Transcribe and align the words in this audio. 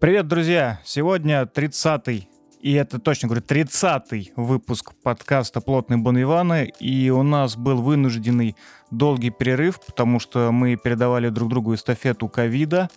Привет, 0.00 0.28
друзья! 0.28 0.80
Сегодня 0.84 1.42
30-й, 1.42 2.28
и 2.60 2.72
это 2.74 3.00
точно 3.00 3.26
говорю, 3.26 3.44
30-й 3.44 4.32
выпуск 4.36 4.92
подкаста 5.02 5.60
«Плотные 5.60 5.96
Бонвиваны», 5.96 6.72
и 6.78 7.10
у 7.10 7.24
нас 7.24 7.56
был 7.56 7.82
вынужденный 7.82 8.54
долгий 8.92 9.30
перерыв, 9.30 9.80
потому 9.84 10.20
что 10.20 10.52
мы 10.52 10.76
передавали 10.76 11.30
друг 11.30 11.48
другу 11.48 11.74
эстафету 11.74 12.28
ковида, 12.28 12.90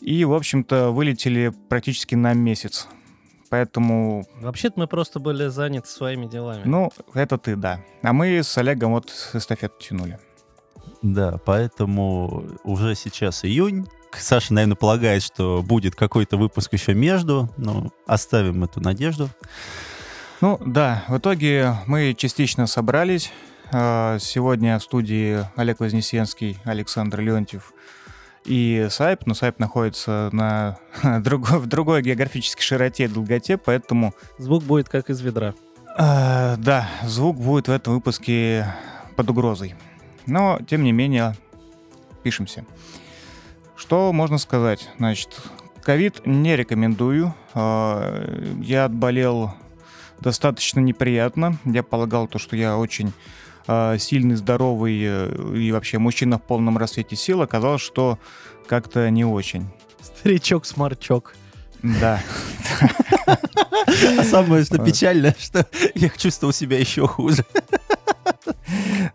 и, 0.00 0.24
в 0.24 0.32
общем-то, 0.32 0.92
вылетели 0.92 1.52
практически 1.68 2.14
на 2.14 2.32
месяц. 2.32 2.86
Поэтому... 3.48 4.24
Вообще-то 4.40 4.78
мы 4.78 4.86
просто 4.86 5.18
были 5.18 5.48
заняты 5.48 5.88
своими 5.88 6.26
делами. 6.26 6.62
Ну, 6.64 6.92
это 7.12 7.38
ты, 7.38 7.56
да. 7.56 7.80
А 8.02 8.12
мы 8.12 8.40
с 8.40 8.56
Олегом 8.56 8.92
вот 8.92 9.10
эстафету 9.34 9.74
тянули. 9.80 10.20
Да, 11.02 11.40
поэтому 11.44 12.44
уже 12.62 12.94
сейчас 12.94 13.44
июнь. 13.44 13.88
Саша, 14.18 14.54
наверное, 14.54 14.76
полагает, 14.76 15.22
что 15.22 15.62
будет 15.62 15.94
какой-то 15.94 16.36
выпуск 16.36 16.72
еще 16.72 16.94
между, 16.94 17.48
но 17.56 17.92
оставим 18.06 18.64
эту 18.64 18.80
надежду. 18.80 19.28
Ну 20.40 20.58
да, 20.64 21.04
в 21.08 21.18
итоге 21.18 21.76
мы 21.86 22.14
частично 22.14 22.66
собрались. 22.66 23.32
А, 23.72 24.18
сегодня 24.18 24.78
в 24.78 24.82
студии 24.82 25.46
Олег 25.54 25.80
Вознесенский, 25.80 26.58
Александр 26.64 27.20
Леонтьев 27.20 27.72
и 28.44 28.88
Сайп, 28.90 29.26
но 29.26 29.34
Сайп 29.34 29.58
находится 29.58 30.30
на 30.32 30.78
другой, 31.20 31.58
в 31.58 31.66
другой 31.66 32.02
географической 32.02 32.64
широте 32.64 33.04
и 33.04 33.08
долготе, 33.08 33.58
поэтому... 33.58 34.14
Звук 34.38 34.64
будет 34.64 34.88
как 34.88 35.10
из 35.10 35.20
ведра. 35.20 35.54
Э, 35.98 36.56
да, 36.56 36.88
звук 37.04 37.36
будет 37.36 37.68
в 37.68 37.70
этом 37.70 37.94
выпуске 37.94 38.66
под 39.16 39.30
угрозой. 39.30 39.74
Но, 40.26 40.58
тем 40.66 40.82
не 40.82 40.92
менее, 40.92 41.36
пишемся. 42.22 42.64
Что 43.80 44.12
можно 44.12 44.36
сказать? 44.36 44.90
Значит, 44.98 45.40
ковид 45.82 46.26
не 46.26 46.54
рекомендую. 46.54 47.34
Э, 47.54 48.54
я 48.60 48.84
отболел 48.84 49.54
достаточно 50.20 50.80
неприятно. 50.80 51.56
Я 51.64 51.82
полагал 51.82 52.28
то, 52.28 52.38
что 52.38 52.56
я 52.56 52.76
очень 52.76 53.14
э, 53.66 53.96
сильный, 53.98 54.36
здоровый 54.36 55.00
э, 55.02 55.56
и 55.56 55.72
вообще 55.72 55.98
мужчина 55.98 56.36
в 56.36 56.42
полном 56.42 56.76
рассвете 56.76 57.16
сил. 57.16 57.40
Оказалось, 57.40 57.80
что 57.80 58.18
как-то 58.66 59.08
не 59.08 59.24
очень. 59.24 59.66
Старичок-сморчок. 60.02 61.34
Да. 61.82 62.20
А 64.18 64.24
самое 64.24 64.64
что 64.64 64.78
печальное, 64.78 65.34
что 65.38 65.66
я 65.94 66.08
чувствовал 66.10 66.52
себя 66.52 66.78
еще 66.78 67.06
хуже. 67.06 67.44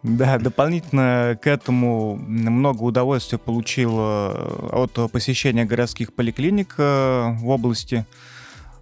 Да, 0.03 0.37
дополнительно 0.37 1.37
к 1.41 1.47
этому 1.47 2.15
много 2.15 2.83
удовольствия 2.83 3.37
получил 3.37 3.97
от 3.97 5.11
посещения 5.11 5.65
городских 5.65 6.13
поликлиник 6.13 6.75
э, 6.77 7.35
в 7.37 7.49
области. 7.49 8.05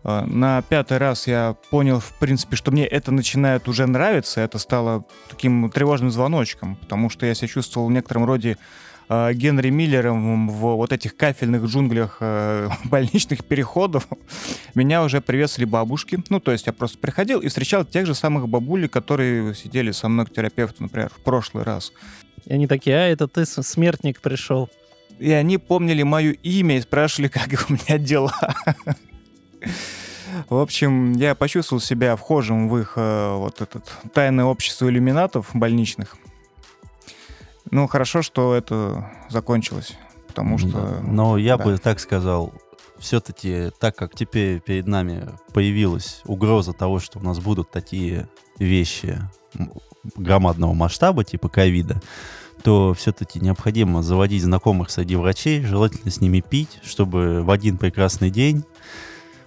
Э, 0.04 0.26
на 0.26 0.62
пятый 0.62 0.98
раз 0.98 1.28
я 1.28 1.56
понял, 1.70 2.00
в 2.00 2.12
принципе, 2.20 2.56
что 2.56 2.72
мне 2.72 2.86
это 2.86 3.12
начинает 3.12 3.68
уже 3.68 3.86
нравиться. 3.86 4.42
Это 4.42 4.60
стало 4.60 5.06
таким 5.30 5.70
тревожным 5.70 6.12
звоночком, 6.12 6.76
потому 6.76 7.10
что 7.10 7.26
я 7.26 7.36
себя 7.36 7.48
чувствовал 7.48 7.88
в 7.88 7.92
некотором 7.92 8.26
роде 8.26 8.58
э, 9.10 9.34
Генри 9.34 9.70
Миллером 9.70 10.50
в 10.50 10.76
вот 10.76 10.92
этих 10.92 11.16
кафельных 11.16 11.66
джунглях 11.66 12.18
э, 12.20 12.70
больничных 12.86 13.44
переходов. 13.44 14.08
Меня 14.76 15.04
уже 15.04 15.22
приветствовали 15.22 15.70
бабушки. 15.70 16.24
Ну, 16.30 16.40
то 16.40 16.52
есть 16.52 16.68
я 16.68 16.74
просто 16.74 16.98
приходил 16.98 17.40
и 17.40 17.48
встречал 17.48 17.86
тех 17.86 18.06
же 18.06 18.16
самых 18.16 18.48
бабулей, 18.48 18.88
которые 18.88 19.56
сидели 19.56 19.92
со 19.92 20.10
мной 20.10 20.26
к 20.26 20.34
терапевту, 20.34 20.84
например, 20.84 21.10
в 21.10 21.24
прошлый 21.24 21.64
раз. 21.64 21.92
И 22.46 22.54
они 22.54 22.68
такие, 22.68 22.96
а, 22.96 23.08
это 23.08 23.28
ты, 23.28 23.46
смертник, 23.46 24.22
пришел. 24.22 24.70
И 25.20 25.32
они 25.32 25.58
помнили 25.58 26.04
мое 26.04 26.32
имя 26.32 26.78
и 26.78 26.82
спрашивали, 26.82 27.28
как 27.30 27.48
у 27.70 27.74
меня 27.74 27.98
дела. 27.98 28.34
В 30.50 30.58
общем, 30.58 31.14
я 31.14 31.36
почувствовал 31.36 31.80
себя 31.80 32.16
вхожим 32.16 32.68
в 32.68 32.78
их 32.80 32.94
э, 32.96 33.36
вот 33.36 33.62
этот 33.62 33.92
тайное 34.14 34.46
общество 34.46 34.90
иллюминатов 34.90 35.50
больничных. 35.54 36.18
Ну, 37.74 37.88
хорошо, 37.88 38.22
что 38.22 38.54
это 38.54 39.10
закончилось, 39.30 39.98
потому 40.28 40.60
что... 40.60 41.00
Но 41.02 41.40
я 41.40 41.58
да. 41.58 41.64
бы 41.64 41.78
так 41.80 42.00
сказал, 42.00 42.54
все-таки, 43.00 43.72
так 43.80 43.96
как 43.96 44.14
теперь 44.14 44.60
перед 44.60 44.86
нами 44.86 45.28
появилась 45.54 46.22
угроза 46.26 46.74
того, 46.74 47.00
что 47.00 47.18
у 47.18 47.24
нас 47.24 47.40
будут 47.40 47.72
такие 47.72 48.30
вещи 48.60 49.18
громадного 50.16 50.74
масштаба, 50.76 51.24
типа 51.24 51.50
ковида, 51.50 52.00
то 52.62 52.94
все-таки 52.94 53.40
необходимо 53.40 54.04
заводить 54.04 54.44
знакомых 54.44 54.92
среди 54.92 55.16
врачей, 55.16 55.64
желательно 55.64 56.12
с 56.12 56.22
ними 56.22 56.42
пить, 56.42 56.80
чтобы 56.84 57.42
в 57.42 57.50
один 57.50 57.80
прекрасный 57.80 58.30
день 58.30 58.66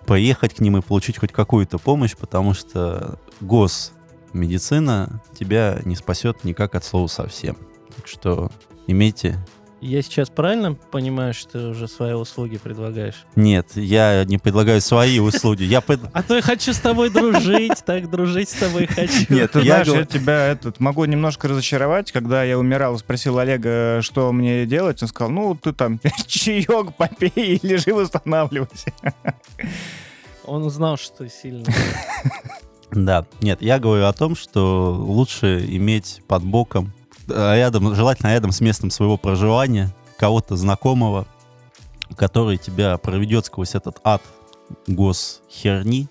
поехать 0.04 0.54
к 0.54 0.58
ним 0.58 0.78
и 0.78 0.82
получить 0.82 1.18
хоть 1.18 1.30
какую-то 1.30 1.78
помощь, 1.78 2.16
потому 2.16 2.54
что 2.54 3.20
госмедицина 3.40 5.22
тебя 5.38 5.78
не 5.84 5.94
спасет 5.94 6.42
никак 6.42 6.74
от 6.74 6.84
слова 6.84 7.06
совсем. 7.06 7.56
Так 7.96 8.06
что 8.06 8.50
имейте 8.86 9.38
я 9.86 10.00
сейчас 10.00 10.30
правильно 10.30 10.74
понимаю, 10.74 11.34
что 11.34 11.52
ты 11.52 11.58
уже 11.68 11.86
свои 11.86 12.14
услуги 12.14 12.56
предлагаешь? 12.56 13.26
Нет, 13.36 13.68
я 13.74 14.24
не 14.24 14.38
предлагаю 14.38 14.80
свои 14.80 15.18
услуги. 15.18 15.64
Я 15.64 15.80
пред... 15.82 16.00
А 16.12 16.22
то 16.22 16.34
я 16.34 16.42
хочу 16.42 16.72
с 16.72 16.78
тобой 16.78 17.10
дружить, 17.10 17.84
так 17.84 18.10
дружить 18.10 18.48
с 18.48 18.54
тобой 18.54 18.86
хочу. 18.86 19.26
Нет, 19.28 19.52
ты 19.52 19.62
знаешь, 19.62 19.86
я 19.86 20.04
тебя 20.04 20.46
этот 20.46 20.80
могу 20.80 21.04
немножко 21.04 21.46
разочаровать. 21.48 22.10
Когда 22.10 22.42
я 22.42 22.58
умирал, 22.58 22.98
спросил 22.98 23.38
Олега, 23.38 24.00
что 24.02 24.32
мне 24.32 24.64
делать, 24.66 25.02
он 25.02 25.08
сказал, 25.08 25.30
ну, 25.30 25.54
ты 25.54 25.72
там 25.72 26.00
чаек 26.26 26.94
попей 26.96 27.30
и 27.56 27.66
лежи 27.66 27.92
восстанавливайся. 27.92 28.92
Он 30.44 30.64
узнал, 30.64 30.96
что 30.96 31.18
ты 31.18 31.28
сильный. 31.28 31.66
Да, 32.92 33.26
нет, 33.42 33.60
я 33.60 33.78
говорю 33.78 34.06
о 34.06 34.12
том, 34.12 34.34
что 34.34 34.94
лучше 34.94 35.66
иметь 35.68 36.22
под 36.28 36.44
боком 36.44 36.92
рядом, 37.28 37.94
желательно 37.94 38.32
рядом 38.32 38.52
с 38.52 38.60
местом 38.60 38.90
своего 38.90 39.16
проживания, 39.16 39.94
кого-то 40.18 40.56
знакомого, 40.56 41.26
который 42.16 42.56
тебя 42.56 42.96
проведет 42.98 43.46
сквозь 43.46 43.74
этот 43.74 43.98
ад 44.04 44.22
госхерни, 44.86 46.08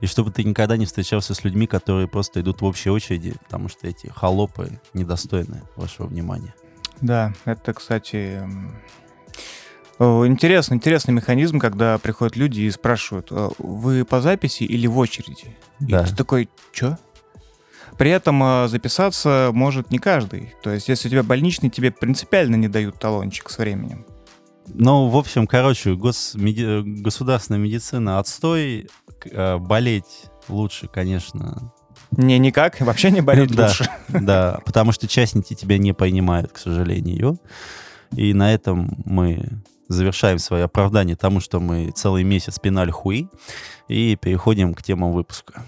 и 0.00 0.06
чтобы 0.06 0.30
ты 0.32 0.42
никогда 0.44 0.76
не 0.76 0.86
встречался 0.86 1.34
с 1.34 1.44
людьми, 1.44 1.66
которые 1.66 2.08
просто 2.08 2.40
идут 2.40 2.60
в 2.60 2.64
общей 2.64 2.90
очереди, 2.90 3.34
потому 3.44 3.68
что 3.68 3.86
эти 3.86 4.08
холопы 4.08 4.80
недостойны 4.94 5.62
вашего 5.76 6.06
внимания. 6.06 6.54
Да, 7.00 7.32
это, 7.44 7.72
кстати, 7.72 8.42
интересный, 9.98 10.76
интересный 10.76 11.14
механизм, 11.14 11.58
когда 11.58 11.98
приходят 11.98 12.36
люди 12.36 12.62
и 12.62 12.70
спрашивают, 12.70 13.28
«Э, 13.30 13.50
вы 13.58 14.04
по 14.04 14.20
записи 14.20 14.64
или 14.64 14.86
в 14.86 14.98
очереди? 14.98 15.56
Да. 15.80 16.02
И 16.02 16.06
ты 16.06 16.16
такой, 16.16 16.48
что? 16.72 16.98
При 17.98 18.10
этом 18.10 18.42
э, 18.42 18.68
записаться 18.68 19.50
может 19.52 19.90
не 19.90 19.98
каждый. 19.98 20.54
То 20.62 20.70
есть, 20.70 20.88
если 20.88 21.08
у 21.08 21.10
тебя 21.10 21.22
больничный, 21.22 21.70
тебе 21.70 21.90
принципиально 21.90 22.56
не 22.56 22.68
дают 22.68 22.98
талончик 22.98 23.50
с 23.50 23.58
временем. 23.58 24.06
Ну, 24.68 25.08
в 25.08 25.16
общем, 25.16 25.46
короче, 25.46 25.94
госмеди... 25.94 26.82
государственная 26.82 27.60
медицина 27.60 28.18
отстой. 28.18 28.88
Э, 29.30 29.58
болеть 29.58 30.26
лучше, 30.48 30.88
конечно. 30.88 31.72
Не, 32.12 32.38
никак. 32.38 32.80
Вообще 32.80 33.10
не 33.10 33.20
болеть 33.20 33.50
лучше. 33.58 33.88
Да, 34.08 34.60
потому 34.64 34.92
что 34.92 35.08
частники 35.08 35.54
тебя 35.54 35.78
не 35.78 35.92
принимают, 35.92 36.52
к 36.52 36.58
сожалению. 36.58 37.38
И 38.16 38.34
на 38.34 38.52
этом 38.52 38.90
мы 39.04 39.62
завершаем 39.88 40.38
свое 40.38 40.64
оправдание 40.64 41.16
тому, 41.16 41.40
что 41.40 41.60
мы 41.60 41.90
целый 41.90 42.24
месяц 42.24 42.58
пинали 42.58 42.90
хуи, 42.90 43.28
и 43.88 44.16
переходим 44.16 44.74
к 44.74 44.82
темам 44.82 45.12
выпуска. 45.12 45.64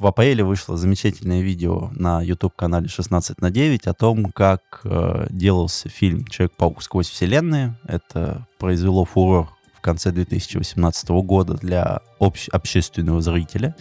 В 0.00 0.06
апреле 0.06 0.42
вышло 0.42 0.78
замечательное 0.78 1.42
видео 1.42 1.90
на 1.92 2.22
YouTube-канале 2.22 2.88
16 2.88 3.38
на 3.42 3.50
9 3.50 3.86
о 3.86 3.92
том, 3.92 4.32
как 4.32 4.80
э, 4.84 5.26
делался 5.28 5.90
фильм 5.90 6.24
«Человек-паук 6.24 6.82
сквозь 6.82 7.10
вселенные». 7.10 7.78
Это 7.84 8.46
произвело 8.58 9.04
фурор 9.04 9.50
в 9.76 9.82
конце 9.82 10.10
2018 10.10 11.10
года 11.10 11.52
для 11.52 12.00
общ- 12.18 12.48
общественного 12.50 13.20
зрителя. 13.20 13.76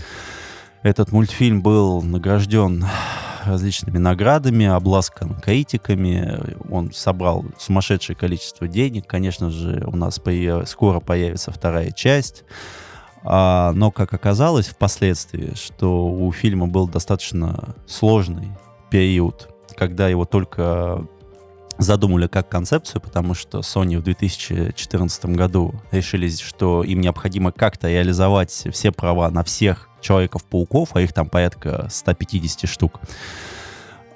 Этот 0.84 1.14
мультфильм 1.14 1.62
был 1.62 2.02
награжден 2.02 2.86
различными 3.46 3.98
наградами, 3.98 4.66
обласкан 4.66 5.40
критиками. 5.40 6.38
Он 6.70 6.92
собрал 6.92 7.46
сумасшедшее 7.58 8.18
количество 8.18 8.68
денег. 8.68 9.08
Конечно 9.08 9.50
же, 9.52 9.86
у 9.88 9.96
нас 9.96 10.20
скоро 10.66 11.00
появится 11.00 11.54
вторая 11.54 11.92
часть. 11.92 12.44
А, 13.24 13.72
но, 13.74 13.92
как 13.92 14.14
оказалось 14.14 14.68
впоследствии, 14.68 15.54
что 15.56 16.08
у 16.08 16.32
фильма 16.32 16.68
был 16.68 16.88
достаточно 16.88 17.76
сложный 17.86 18.50
период 18.90 19.50
когда 19.80 20.10
его 20.10 20.26
только 20.26 21.06
задумали 21.78 22.28
как 22.28 22.50
концепцию, 22.50 23.02
потому 23.02 23.34
что 23.34 23.60
Sony 23.60 23.98
в 23.98 24.04
2014 24.04 25.26
году 25.28 25.74
решили, 25.92 26.28
что 26.30 26.84
им 26.84 27.00
необходимо 27.00 27.54
как-то 27.54 27.88
реализовать 27.88 28.52
все 28.52 28.92
права 28.92 29.32
на 29.32 29.46
всех 29.46 29.88
Человеков-пауков, 30.02 30.90
а 30.94 31.02
их 31.02 31.14
там 31.14 31.30
порядка 31.30 31.88
150 31.90 32.70
штук. 32.70 33.00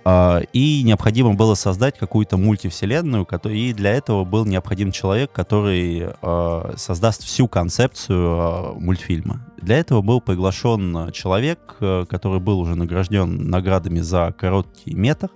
А, 0.05 0.41
и 0.51 0.83
необходимо 0.83 1.33
было 1.33 1.55
создать 1.55 1.97
какую-то 1.97 2.37
мультивселенную, 2.37 3.27
и 3.49 3.73
для 3.73 3.91
этого 3.91 4.25
был 4.25 4.45
необходим 4.45 4.91
человек, 4.91 5.31
который 5.31 6.09
а, 6.21 6.73
создаст 6.77 7.23
всю 7.23 7.47
концепцию 7.47 8.19
а, 8.19 8.73
мультфильма. 8.77 9.45
Для 9.61 9.77
этого 9.77 10.01
был 10.01 10.19
приглашен 10.19 11.11
человек, 11.13 11.77
который 11.79 12.39
был 12.39 12.59
уже 12.59 12.75
награжден 12.75 13.49
наградами 13.49 14.01
за 14.01 14.33
короткий 14.37 14.93
метр, 14.93 15.29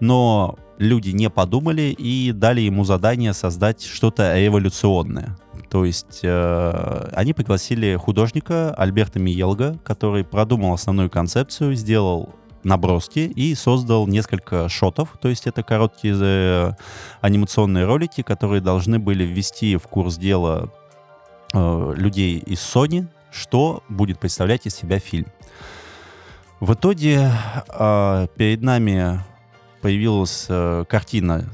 но 0.00 0.58
люди 0.78 1.10
не 1.10 1.30
подумали 1.30 1.94
и 1.96 2.32
дали 2.32 2.62
ему 2.62 2.84
задание 2.84 3.32
создать 3.32 3.84
что-то 3.84 4.36
революционное. 4.36 5.36
То 5.68 5.84
есть 5.84 6.20
э, 6.24 7.10
они 7.12 7.32
пригласили 7.32 7.94
художника 7.94 8.74
Альберта 8.74 9.20
Миелга, 9.20 9.78
который 9.84 10.24
продумал 10.24 10.72
основную 10.72 11.10
концепцию, 11.10 11.76
сделал 11.76 12.34
наброски 12.62 13.20
и 13.20 13.54
создал 13.54 14.06
несколько 14.06 14.68
шотов, 14.68 15.16
то 15.20 15.28
есть 15.28 15.46
это 15.46 15.62
короткие 15.62 16.16
э, 16.20 16.72
анимационные 17.20 17.84
ролики, 17.84 18.22
которые 18.22 18.60
должны 18.60 18.98
были 18.98 19.24
ввести 19.24 19.76
в 19.76 19.82
курс 19.84 20.16
дела 20.16 20.70
э, 21.52 21.94
людей 21.96 22.38
из 22.38 22.58
Sony, 22.58 23.06
что 23.30 23.82
будет 23.88 24.18
представлять 24.18 24.66
из 24.66 24.74
себя 24.74 24.98
фильм. 24.98 25.26
В 26.60 26.74
итоге 26.74 27.30
э, 27.68 28.26
перед 28.36 28.62
нами 28.62 29.24
появилась 29.80 30.46
э, 30.48 30.84
картина 30.88 31.48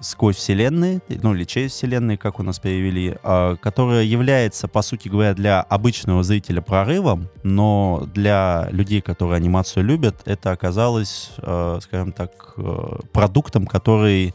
сквозь 0.00 0.36
вселенные, 0.36 1.00
ну 1.08 1.34
или 1.34 1.44
через 1.44 1.72
вселенные, 1.72 2.16
как 2.16 2.38
у 2.38 2.42
нас 2.42 2.58
перевели, 2.58 3.16
э, 3.22 3.56
которая 3.60 4.04
является, 4.04 4.68
по 4.68 4.82
сути 4.82 5.08
говоря, 5.08 5.34
для 5.34 5.60
обычного 5.62 6.22
зрителя 6.22 6.60
прорывом, 6.60 7.28
но 7.42 8.08
для 8.14 8.68
людей, 8.70 9.00
которые 9.00 9.36
анимацию 9.36 9.84
любят, 9.84 10.22
это 10.24 10.52
оказалось, 10.52 11.32
э, 11.38 11.78
скажем 11.82 12.12
так, 12.12 12.54
э, 12.56 12.98
продуктом, 13.12 13.66
который 13.66 14.34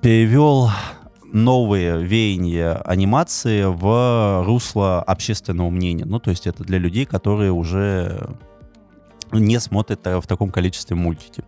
перевел 0.00 0.70
новые 1.32 2.02
веяния 2.02 2.76
анимации 2.76 3.64
в 3.64 4.44
русло 4.44 5.02
общественного 5.02 5.70
мнения. 5.70 6.04
Ну, 6.04 6.18
то 6.18 6.30
есть 6.30 6.46
это 6.46 6.64
для 6.64 6.78
людей, 6.78 7.04
которые 7.04 7.52
уже 7.52 8.28
не 9.32 9.58
смотрят 9.58 10.04
в 10.04 10.22
таком 10.26 10.50
количестве 10.50 10.94
мультики. 10.96 11.42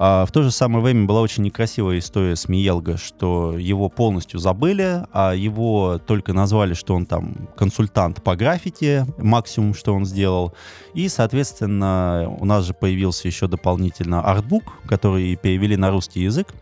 А 0.00 0.24
в 0.26 0.30
то 0.30 0.42
же 0.42 0.52
самое 0.52 0.82
время 0.82 1.06
была 1.06 1.20
очень 1.20 1.42
некрасивая 1.42 1.98
история 1.98 2.36
с 2.36 2.48
Миелго, 2.48 2.96
что 2.96 3.58
его 3.58 3.88
полностью 3.88 4.38
забыли, 4.38 5.04
а 5.12 5.34
его 5.34 5.98
только 5.98 6.32
назвали, 6.32 6.74
что 6.74 6.94
он 6.94 7.04
там 7.04 7.48
консультант 7.56 8.22
по 8.22 8.36
граффити, 8.36 9.04
максимум, 9.18 9.74
что 9.74 9.92
он 9.92 10.04
сделал. 10.04 10.54
И, 10.94 11.08
соответственно, 11.08 12.32
у 12.38 12.44
нас 12.44 12.64
же 12.64 12.74
появился 12.74 13.26
еще 13.26 13.48
дополнительно 13.48 14.22
артбук, 14.22 14.62
который 14.86 15.34
перевели 15.34 15.76
на 15.76 15.90
русский 15.90 16.20
язык. 16.22 16.54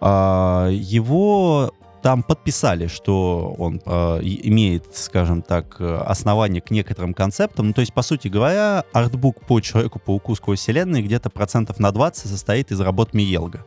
А, 0.00 0.70
его 0.70 1.74
там 2.02 2.22
подписали, 2.22 2.88
что 2.88 3.54
он 3.58 3.80
э, 3.84 4.20
имеет, 4.22 4.96
скажем 4.96 5.42
так, 5.42 5.80
основание 5.80 6.60
к 6.60 6.70
некоторым 6.70 7.14
концептам. 7.14 7.68
Ну, 7.68 7.72
то 7.72 7.80
есть, 7.80 7.94
по 7.94 8.02
сути 8.02 8.28
говоря, 8.28 8.84
артбук 8.92 9.46
по 9.46 9.60
Человеку-пауку 9.60 10.34
сквозь 10.34 10.60
вселенной 10.60 11.02
где-то 11.02 11.30
процентов 11.30 11.78
на 11.78 11.92
20 11.92 12.28
состоит 12.28 12.72
из 12.72 12.80
работ 12.80 13.14
Миелга. 13.14 13.64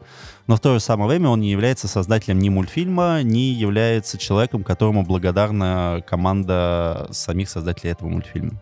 Но 0.48 0.56
в 0.56 0.60
то 0.60 0.74
же 0.74 0.80
самое 0.80 1.10
время 1.10 1.30
он 1.30 1.42
не 1.42 1.50
является 1.50 1.88
создателем 1.88 2.40
ни 2.40 2.50
мультфильма, 2.50 3.24
ни 3.24 3.40
является 3.40 4.18
человеком, 4.18 4.64
которому 4.64 5.04
благодарна 5.04 6.04
команда 6.08 7.08
самих 7.12 7.50
создателей 7.50 7.92
этого 7.92 8.10
мультфильма. 8.10 8.62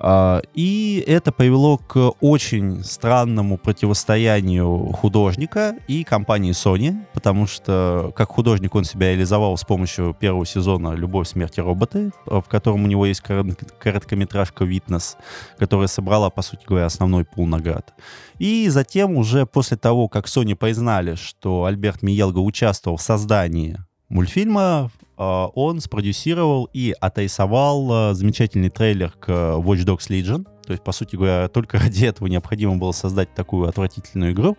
А, 0.00 0.42
и 0.54 1.02
это 1.06 1.32
привело 1.32 1.78
к 1.78 2.12
очень 2.20 2.84
странному 2.84 3.58
противостоянию 3.58 4.92
художника 4.92 5.76
и 5.88 6.04
компании 6.04 6.52
Sony, 6.52 6.96
потому 7.12 7.46
что 7.46 8.12
как 8.14 8.30
художник 8.30 8.74
он 8.74 8.84
себя 8.84 9.10
реализовал 9.10 9.56
с 9.56 9.64
помощью 9.64 10.14
первого 10.18 10.46
сезона 10.46 10.94
«Любовь, 10.94 11.28
смерти 11.28 11.60
роботы», 11.60 12.12
в 12.26 12.42
котором 12.42 12.84
у 12.84 12.86
него 12.86 13.06
есть 13.06 13.22
короткометражка 13.22 14.64
«Витнес», 14.64 15.16
которая 15.58 15.88
собрала, 15.88 16.30
по 16.30 16.42
сути 16.42 16.64
говоря, 16.66 16.86
основной 16.86 17.24
пул 17.24 17.46
наград. 17.46 17.92
И 18.38 18.68
затем 18.68 19.16
уже 19.16 19.46
после 19.46 19.76
того, 19.76 20.08
как 20.08 20.26
Sony 20.26 20.54
признали, 20.54 21.16
что 21.16 21.64
Альберт 21.64 22.02
Миелго 22.02 22.38
участвовал 22.38 22.98
в 22.98 23.02
создании 23.02 23.78
мультфильма, 24.08 24.60
а, 24.60 24.88
он 25.18 25.80
спродюсировал 25.80 26.68
и 26.72 26.94
отрисовал 27.00 27.88
а, 27.90 28.14
замечательный 28.14 28.70
трейлер 28.70 29.10
к 29.10 29.28
Watch 29.28 29.84
Dogs 29.84 30.08
Legion. 30.08 30.46
То 30.64 30.72
есть, 30.72 30.84
по 30.84 30.92
сути 30.92 31.16
говоря, 31.16 31.48
только 31.48 31.78
ради 31.80 32.04
этого 32.04 32.28
необходимо 32.28 32.76
было 32.76 32.92
создать 32.92 33.34
такую 33.34 33.68
отвратительную 33.68 34.32
игру, 34.32 34.56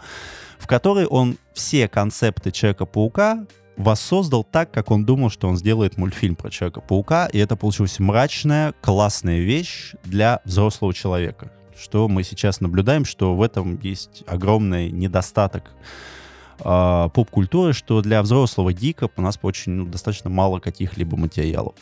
в 0.58 0.68
которой 0.68 1.06
он 1.06 1.38
все 1.54 1.88
концепты 1.88 2.52
Человека-паука 2.52 3.46
воссоздал 3.78 4.44
так, 4.44 4.72
как 4.72 4.92
он 4.92 5.06
думал, 5.06 5.30
что 5.30 5.48
он 5.48 5.56
сделает 5.56 5.98
мультфильм 5.98 6.36
про 6.36 6.50
Человека-паука, 6.50 7.28
и 7.28 7.38
это 7.38 7.56
получилась 7.56 7.98
мрачная, 7.98 8.74
классная 8.82 9.40
вещь 9.40 9.94
для 10.04 10.42
взрослого 10.44 10.94
человека. 10.94 11.52
Что 11.82 12.10
мы 12.10 12.24
сейчас 12.24 12.60
наблюдаем, 12.60 13.06
что 13.06 13.34
в 13.36 13.42
этом 13.42 13.80
есть 13.82 14.24
огромный 14.28 14.92
недостаток 14.92 15.72
э, 16.60 17.10
поп-культуры, 17.14 17.74
что 17.74 18.02
для 18.02 18.22
взрослого 18.22 18.74
гика 18.74 19.10
у 19.16 19.22
нас 19.22 19.40
очень 19.42 19.72
ну, 19.74 19.86
достаточно 19.86 20.30
мало 20.30 20.60
каких-либо 20.60 21.18
материалов. 21.18 21.76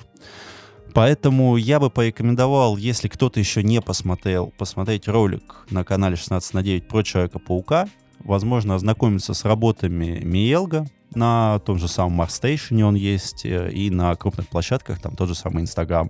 Поэтому 0.93 1.57
я 1.57 1.79
бы 1.79 1.89
порекомендовал, 1.89 2.75
если 2.75 3.07
кто-то 3.07 3.39
еще 3.39 3.61
не 3.61 3.81
посмотрел, 3.81 4.51
посмотреть 4.57 5.07
ролик 5.07 5.65
на 5.69 5.83
канале 5.83 6.15
16 6.15 6.53
на 6.53 6.63
9 6.63 6.87
про 6.87 7.03
Человека-паука. 7.03 7.87
Возможно, 8.19 8.75
ознакомиться 8.75 9.33
с 9.33 9.45
работами 9.45 10.19
Миелга. 10.23 10.87
На 11.13 11.59
том 11.59 11.77
же 11.77 11.87
самом 11.87 12.13
Марстейшене 12.13 12.85
он 12.85 12.95
есть, 12.95 13.45
э, 13.45 13.71
и 13.71 13.89
на 13.89 14.15
крупных 14.15 14.47
площадках, 14.47 14.99
там 14.99 15.15
тот 15.15 15.29
же 15.29 15.35
самый 15.35 15.61
Инстаграм. 15.61 16.09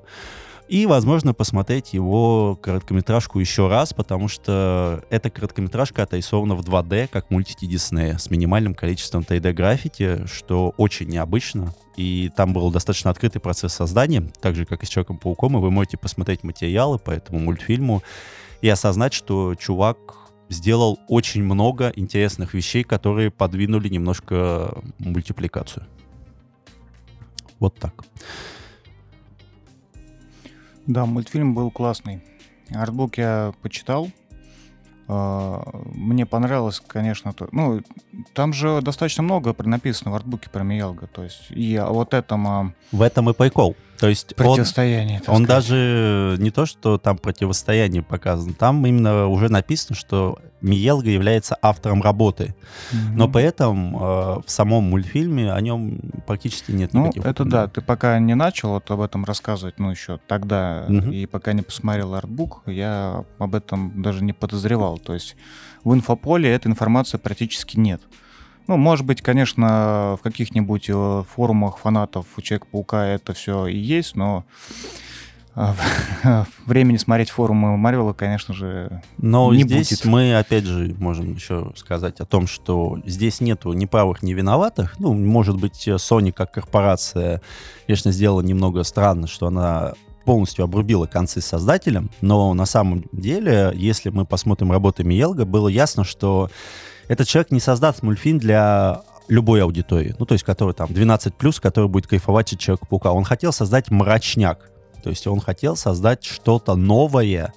И, 0.67 0.85
возможно, 0.85 1.33
посмотреть 1.33 1.93
его 1.93 2.57
короткометражку 2.61 3.39
еще 3.39 3.67
раз, 3.67 3.93
потому 3.93 4.27
что 4.27 5.03
эта 5.09 5.29
короткометражка 5.29 6.03
отрисована 6.03 6.55
в 6.55 6.61
2D, 6.61 7.07
как 7.07 7.31
мультики 7.31 7.65
Диснея, 7.65 8.17
с 8.17 8.29
минимальным 8.29 8.75
количеством 8.75 9.21
3D-граффити, 9.21 10.27
что 10.27 10.73
очень 10.75 11.07
необычно. 11.07 11.73
И 11.95 12.29
там 12.35 12.53
был 12.53 12.69
достаточно 12.69 13.11
открытый 13.11 13.39
процесс 13.39 13.73
создания, 13.73 14.29
так 14.41 14.55
же, 14.55 14.65
как 14.65 14.83
и 14.83 14.85
с 14.85 14.89
Человеком-пауком, 14.89 15.57
и 15.57 15.61
вы 15.61 15.71
можете 15.71 15.97
посмотреть 15.97 16.43
материалы 16.43 16.99
по 16.99 17.11
этому 17.11 17.39
мультфильму 17.39 18.03
и 18.61 18.67
осознать, 18.67 19.13
что 19.13 19.55
чувак 19.55 19.97
сделал 20.49 20.99
очень 21.07 21.43
много 21.43 21.93
интересных 21.95 22.53
вещей, 22.53 22.83
которые 22.83 23.31
подвинули 23.31 23.87
немножко 23.87 24.77
мультипликацию. 24.99 25.85
Вот 27.59 27.75
так. 27.75 28.03
Да, 30.87 31.05
мультфильм 31.05 31.53
был 31.53 31.69
классный. 31.69 32.21
Артбук 32.73 33.17
я 33.17 33.53
почитал. 33.61 34.09
А, 35.09 35.63
мне 35.93 36.25
понравилось, 36.25 36.81
конечно, 36.85 37.33
то, 37.33 37.47
ну, 37.51 37.81
там 38.33 38.53
же 38.53 38.81
достаточно 38.81 39.23
много 39.23 39.55
написано 39.63 40.11
в 40.11 40.15
артбуке 40.15 40.49
про 40.49 40.63
Миялга, 40.63 41.07
то 41.07 41.23
есть 41.23 41.47
и 41.49 41.81
вот 41.85 42.13
этом... 42.13 42.73
В 42.91 43.01
этом 43.01 43.29
и 43.29 43.33
прикол. 43.33 43.75
То 43.99 44.09
есть 44.09 44.35
противостояние. 44.35 45.21
Он, 45.27 45.37
он 45.37 45.45
даже 45.45 46.35
не 46.39 46.51
то, 46.51 46.65
что 46.65 46.97
там 46.97 47.17
противостояние 47.17 48.03
показано, 48.03 48.53
там 48.53 48.85
именно 48.85 49.27
уже 49.27 49.49
написано, 49.49 49.95
что 49.95 50.37
Миелга 50.61 51.09
является 51.09 51.57
автором 51.61 52.01
работы. 52.01 52.55
Mm-hmm. 52.91 52.97
Но 53.13 53.27
при 53.27 53.43
этом 53.43 53.95
э, 53.95 53.99
в 53.99 54.47
самом 54.47 54.85
мультфильме 54.85 55.51
о 55.51 55.61
нем 55.61 55.99
практически 56.25 56.71
нет 56.71 56.93
ну, 56.93 57.07
никаких. 57.07 57.25
это 57.25 57.45
да, 57.45 57.67
ты 57.67 57.81
пока 57.81 58.17
не 58.19 58.35
начал 58.35 58.69
вот 58.69 58.89
об 58.89 59.01
этом 59.01 59.25
рассказывать, 59.25 59.79
ну 59.79 59.91
еще 59.91 60.19
тогда, 60.27 60.85
mm-hmm. 60.87 61.13
и 61.13 61.25
пока 61.25 61.53
не 61.53 61.61
посмотрел 61.61 62.15
артбук, 62.15 62.63
я 62.65 63.23
об 63.37 63.55
этом 63.55 64.01
даже 64.01 64.23
не 64.23 64.33
подозревал. 64.33 64.97
То 64.97 65.13
есть 65.13 65.35
в 65.83 65.93
инфополе 65.93 66.51
этой 66.51 66.67
информации 66.67 67.17
практически 67.17 67.77
нет. 67.79 68.01
Ну, 68.67 68.75
может 68.75 69.05
быть, 69.05 69.21
конечно, 69.21 70.17
в 70.19 70.23
каких-нибудь 70.23 70.85
э, 70.89 71.23
форумах 71.33 71.77
фанатов 71.77 72.25
у 72.35 72.41
Человека-паука 72.41 73.05
это 73.05 73.33
все 73.33 73.65
и 73.67 73.77
есть, 73.77 74.15
но 74.17 74.43
э, 75.55 75.73
времени 76.65 76.97
смотреть 76.97 77.29
форумы 77.29 77.77
Марвела, 77.77 78.11
конечно 78.11 78.53
же, 78.53 79.01
Но 79.17 79.53
не 79.53 79.63
здесь 79.63 79.91
будет. 79.91 80.05
мы, 80.05 80.37
опять 80.37 80.65
же, 80.65 80.93
можем 80.99 81.33
еще 81.35 81.71
сказать 81.77 82.19
о 82.19 82.25
том, 82.25 82.45
что 82.45 82.99
здесь 83.05 83.39
нету 83.39 83.71
ни 83.71 83.85
правых, 83.85 84.21
ни 84.21 84.33
виноватых. 84.33 84.99
Ну, 84.99 85.13
может 85.13 85.55
быть, 85.55 85.87
Sony 85.87 86.33
как 86.33 86.51
корпорация, 86.51 87.41
конечно, 87.85 88.11
сделала 88.11 88.41
немного 88.41 88.83
странно, 88.83 89.27
что 89.27 89.47
она 89.47 89.93
полностью 90.25 90.65
обрубила 90.65 91.05
концы 91.05 91.39
с 91.39 91.45
создателем, 91.45 92.11
но 92.19 92.53
на 92.53 92.65
самом 92.65 93.05
деле, 93.13 93.71
если 93.73 94.09
мы 94.09 94.25
посмотрим 94.25 94.73
работы 94.73 95.05
Миелга, 95.05 95.45
было 95.45 95.69
ясно, 95.69 96.03
что 96.03 96.49
этот 97.07 97.27
человек 97.27 97.51
не 97.51 97.59
создаст 97.59 98.03
мультфильм 98.03 98.39
для 98.39 99.01
любой 99.27 99.61
аудитории, 99.61 100.15
ну, 100.19 100.25
то 100.25 100.33
есть, 100.33 100.45
который 100.45 100.73
там 100.73 100.89
12+, 100.89 101.59
который 101.61 101.89
будет 101.89 102.07
кайфовать 102.07 102.53
от 102.53 102.59
Человека-паука. 102.59 103.11
Он 103.11 103.23
хотел 103.23 103.51
создать 103.51 103.91
мрачняк, 103.91 104.69
то 105.03 105.09
есть 105.09 105.27
он 105.27 105.41
хотел 105.41 105.75
создать 105.75 106.23
что-то 106.23 106.75
новое, 106.75 107.53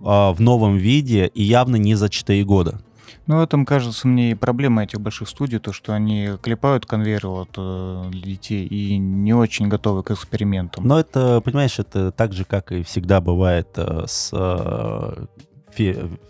в 0.00 0.36
новом 0.38 0.76
виде 0.76 1.26
и 1.26 1.42
явно 1.42 1.76
не 1.76 1.94
за 1.94 2.08
4 2.08 2.44
года. 2.44 2.80
Ну, 3.26 3.36
в 3.36 3.42
этом, 3.42 3.66
кажется, 3.66 4.08
мне 4.08 4.30
и 4.30 4.34
проблема 4.34 4.84
этих 4.84 5.00
больших 5.02 5.28
студий, 5.28 5.58
то, 5.58 5.72
что 5.72 5.92
они 5.92 6.30
клепают 6.40 6.86
конвейер 6.86 7.26
вот, 7.26 7.50
э, 7.58 8.04
для 8.10 8.22
детей 8.22 8.66
и 8.66 8.96
не 8.96 9.34
очень 9.34 9.68
готовы 9.68 10.02
к 10.02 10.10
экспериментам. 10.10 10.86
Но 10.86 10.98
это, 10.98 11.42
понимаешь, 11.42 11.78
это 11.78 12.10
так 12.10 12.32
же, 12.32 12.46
как 12.46 12.72
и 12.72 12.82
всегда 12.82 13.20
бывает 13.20 13.68
э, 13.76 14.04
с 14.06 14.30
э, 14.32 15.26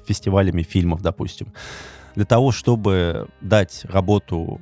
фестивалями 0.07 0.63
фильмов, 0.65 1.01
допустим. 1.01 1.53
Для 2.19 2.27
того, 2.27 2.51
чтобы 2.51 3.29
дать 3.41 3.85
работу 3.85 4.61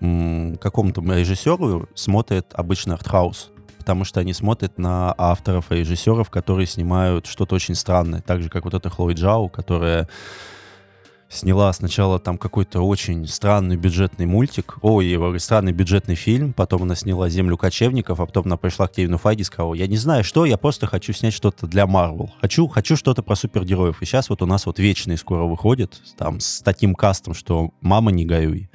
какому-то 0.00 1.00
режиссеру, 1.00 1.88
смотрит 1.94 2.48
обычно 2.52 2.92
артхаус 2.92 3.50
потому 3.78 4.04
что 4.04 4.20
они 4.20 4.34
смотрят 4.34 4.76
на 4.76 5.14
авторов 5.16 5.72
и 5.72 5.76
режиссеров, 5.76 6.28
которые 6.28 6.66
снимают 6.66 7.24
что-то 7.24 7.54
очень 7.54 7.74
странное. 7.74 8.20
Так 8.20 8.42
же, 8.42 8.50
как 8.50 8.64
вот 8.64 8.74
эта 8.74 8.90
Хлои 8.90 9.14
Джау, 9.14 9.48
которая 9.48 10.10
сняла 11.28 11.72
сначала 11.72 12.18
там 12.18 12.38
какой-то 12.38 12.80
очень 12.80 13.26
странный 13.26 13.76
бюджетный 13.76 14.26
мультик, 14.26 14.78
ой, 14.82 15.38
странный 15.40 15.72
бюджетный 15.72 16.14
фильм, 16.14 16.52
потом 16.52 16.82
она 16.82 16.94
сняла 16.94 17.28
«Землю 17.28 17.56
кочевников», 17.56 18.20
а 18.20 18.26
потом 18.26 18.46
она 18.46 18.56
пришла 18.56 18.88
к 18.88 18.92
Кевину 18.92 19.18
Файги 19.18 19.42
и 19.42 19.44
сказала, 19.44 19.74
я 19.74 19.86
не 19.86 19.96
знаю 19.96 20.24
что, 20.24 20.44
я 20.44 20.56
просто 20.56 20.86
хочу 20.86 21.12
снять 21.12 21.34
что-то 21.34 21.66
для 21.66 21.86
Марвел. 21.86 22.30
Хочу, 22.40 22.66
хочу 22.66 22.96
что-то 22.96 23.22
про 23.22 23.36
супергероев. 23.36 24.00
И 24.02 24.04
сейчас 24.04 24.30
вот 24.30 24.42
у 24.42 24.46
нас 24.46 24.66
вот 24.66 24.78
«Вечные» 24.78 25.18
скоро 25.18 25.44
выходит, 25.44 26.00
там, 26.16 26.40
с 26.40 26.60
таким 26.60 26.94
кастом, 26.94 27.34
что 27.34 27.70
«Мама, 27.80 28.10
не 28.10 28.24
горюй» 28.24 28.70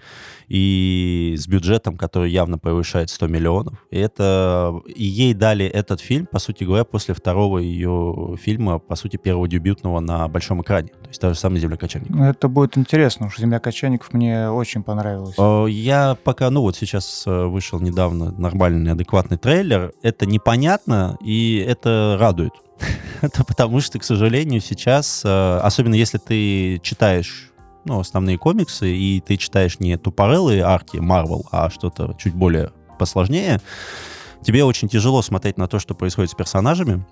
и 0.47 1.35
с 1.37 1.47
бюджетом, 1.47 1.97
который 1.97 2.31
явно 2.31 2.57
превышает 2.57 3.09
100 3.09 3.27
миллионов. 3.27 3.73
И, 3.91 3.97
это, 3.97 4.81
и 4.87 5.03
ей 5.03 5.33
дали 5.33 5.65
этот 5.65 6.01
фильм, 6.01 6.25
по 6.25 6.39
сути 6.39 6.63
говоря, 6.63 6.83
после 6.83 7.13
второго 7.13 7.59
ее 7.59 8.35
фильма, 8.39 8.79
по 8.79 8.95
сути, 8.95 9.17
первого 9.17 9.47
дебютного 9.47 9.99
на 9.99 10.27
большом 10.27 10.61
экране. 10.61 10.89
То 10.89 11.09
есть 11.09 11.21
та 11.21 11.29
же 11.29 11.39
самая 11.39 11.59
«Земля 11.59 11.77
кочевников». 11.77 12.15
Ну, 12.15 12.25
это 12.25 12.47
будет 12.47 12.77
интересно, 12.77 13.27
уж 13.27 13.37
«Земля 13.37 13.59
кочевников» 13.59 14.13
мне 14.13 14.49
очень 14.49 14.83
понравилась. 14.83 15.35
Я 15.71 16.17
пока, 16.23 16.49
ну 16.49 16.61
вот 16.61 16.75
сейчас 16.75 17.23
э, 17.25 17.45
вышел 17.45 17.79
недавно 17.79 18.31
нормальный, 18.31 18.91
адекватный 18.91 19.37
трейлер. 19.37 19.93
Это 20.01 20.25
непонятно, 20.25 21.17
и 21.23 21.57
это 21.67 22.17
радует. 22.19 22.53
Это 23.21 23.43
потому 23.43 23.79
что, 23.79 23.99
к 23.99 24.03
сожалению, 24.03 24.59
сейчас, 24.59 25.21
э, 25.23 25.57
особенно 25.57 25.95
если 25.95 26.17
ты 26.17 26.79
читаешь 26.83 27.52
ну, 27.85 27.99
основные 27.99 28.37
комиксы, 28.37 28.95
и 28.95 29.21
ты 29.21 29.37
читаешь 29.37 29.79
не 29.79 29.97
тупорылые 29.97 30.63
арки 30.63 30.97
Marvel, 30.97 31.43
а 31.51 31.69
что-то 31.69 32.15
чуть 32.17 32.33
более 32.33 32.71
посложнее, 32.97 33.61
тебе 34.41 34.63
очень 34.63 34.87
тяжело 34.87 35.21
смотреть 35.21 35.57
на 35.57 35.67
то, 35.67 35.79
что 35.79 35.95
происходит 35.95 36.31
с 36.31 36.35
персонажами, 36.35 37.05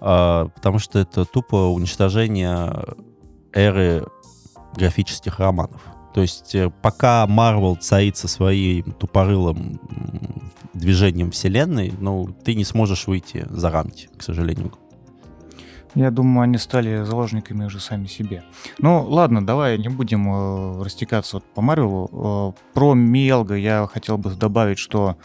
э, 0.00 0.48
потому 0.54 0.78
что 0.78 0.98
это 0.98 1.24
тупо 1.24 1.56
уничтожение 1.56 2.84
эры 3.52 4.06
графических 4.74 5.38
романов. 5.38 5.82
То 6.14 6.20
есть 6.20 6.54
э, 6.54 6.70
пока 6.82 7.26
Marvel 7.26 7.76
царит 7.78 8.16
со 8.16 8.28
своим 8.28 8.92
тупорылым 8.92 9.80
движением 10.72 11.30
вселенной, 11.30 11.92
ну, 11.98 12.28
ты 12.44 12.54
не 12.54 12.64
сможешь 12.64 13.06
выйти 13.06 13.46
за 13.50 13.70
рамки, 13.70 14.08
к 14.16 14.22
сожалению. 14.22 14.72
Я 15.94 16.10
думаю, 16.10 16.44
они 16.44 16.58
стали 16.58 17.04
заложниками 17.04 17.64
уже 17.64 17.80
сами 17.80 18.06
себе. 18.06 18.42
Ну, 18.78 19.04
ладно, 19.08 19.46
давай 19.46 19.78
не 19.78 19.88
будем 19.88 20.28
э, 20.28 20.82
растекаться 20.82 21.36
вот 21.36 21.44
по 21.44 21.62
Марвелу. 21.62 22.54
Э, 22.56 22.72
про 22.72 22.94
Мелга 22.94 23.54
я 23.54 23.88
хотел 23.92 24.18
бы 24.18 24.30
добавить, 24.30 24.78
что 24.78 25.16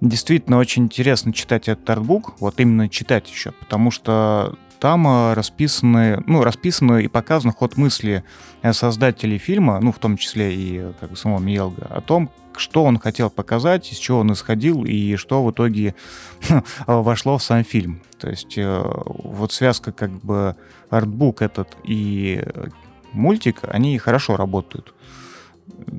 действительно 0.00 0.58
очень 0.58 0.84
интересно 0.84 1.32
читать 1.32 1.68
этот 1.68 1.88
артбук, 1.90 2.40
вот 2.40 2.58
именно 2.60 2.88
читать 2.88 3.30
еще, 3.30 3.52
потому 3.52 3.90
что 3.90 4.56
там 4.78 5.06
э, 5.06 5.34
расписаны, 5.34 6.22
ну, 6.26 6.42
расписаны 6.42 7.02
и 7.04 7.08
показан 7.08 7.52
ход 7.52 7.76
мысли 7.76 8.24
э, 8.62 8.72
создателей 8.72 9.38
фильма, 9.38 9.80
ну, 9.80 9.92
в 9.92 9.98
том 9.98 10.16
числе 10.16 10.54
и 10.54 10.92
как 11.00 11.10
бы 11.10 11.16
самого 11.16 11.40
Миелга, 11.40 11.86
о 11.90 12.00
том, 12.00 12.30
что 12.56 12.84
он 12.84 12.98
хотел 12.98 13.30
показать, 13.30 13.92
из 13.92 13.98
чего 13.98 14.20
он 14.20 14.32
исходил 14.32 14.84
и 14.84 15.16
что 15.16 15.44
в 15.44 15.50
итоге 15.50 15.94
вошло 16.86 17.38
в 17.38 17.42
сам 17.42 17.64
фильм. 17.64 18.02
То 18.18 18.28
есть 18.28 18.56
э, 18.56 18.82
вот 19.06 19.52
связка 19.52 19.92
как 19.92 20.10
бы 20.10 20.56
артбук 20.90 21.42
этот 21.42 21.76
и 21.84 22.42
мультик, 23.12 23.60
они 23.62 23.98
хорошо 23.98 24.36
работают. 24.36 24.94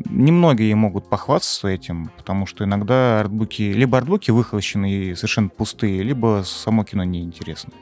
Немногие 0.10 0.76
могут 0.76 1.10
похвастаться 1.10 1.68
этим, 1.68 2.12
потому 2.18 2.46
что 2.46 2.64
иногда 2.64 3.20
артбуки, 3.20 3.72
либо 3.72 3.98
артбуки 3.98 4.32
выхолощены 4.32 4.92
и 4.92 5.16
совершенно 5.16 5.50
пустые, 5.50 6.02
либо 6.02 6.44
само 6.46 6.84
кино 6.84 7.04
неинтересное. 7.04 7.76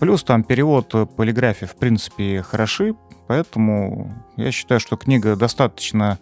Плюс 0.00 0.22
там 0.22 0.44
перевод 0.44 0.94
полиграфии, 1.16 1.66
в 1.66 1.74
принципе, 1.74 2.42
хороши, 2.42 2.94
поэтому 3.26 4.12
я 4.36 4.52
считаю, 4.52 4.80
что 4.80 4.96
книга 4.96 5.34
достаточно 5.34 6.18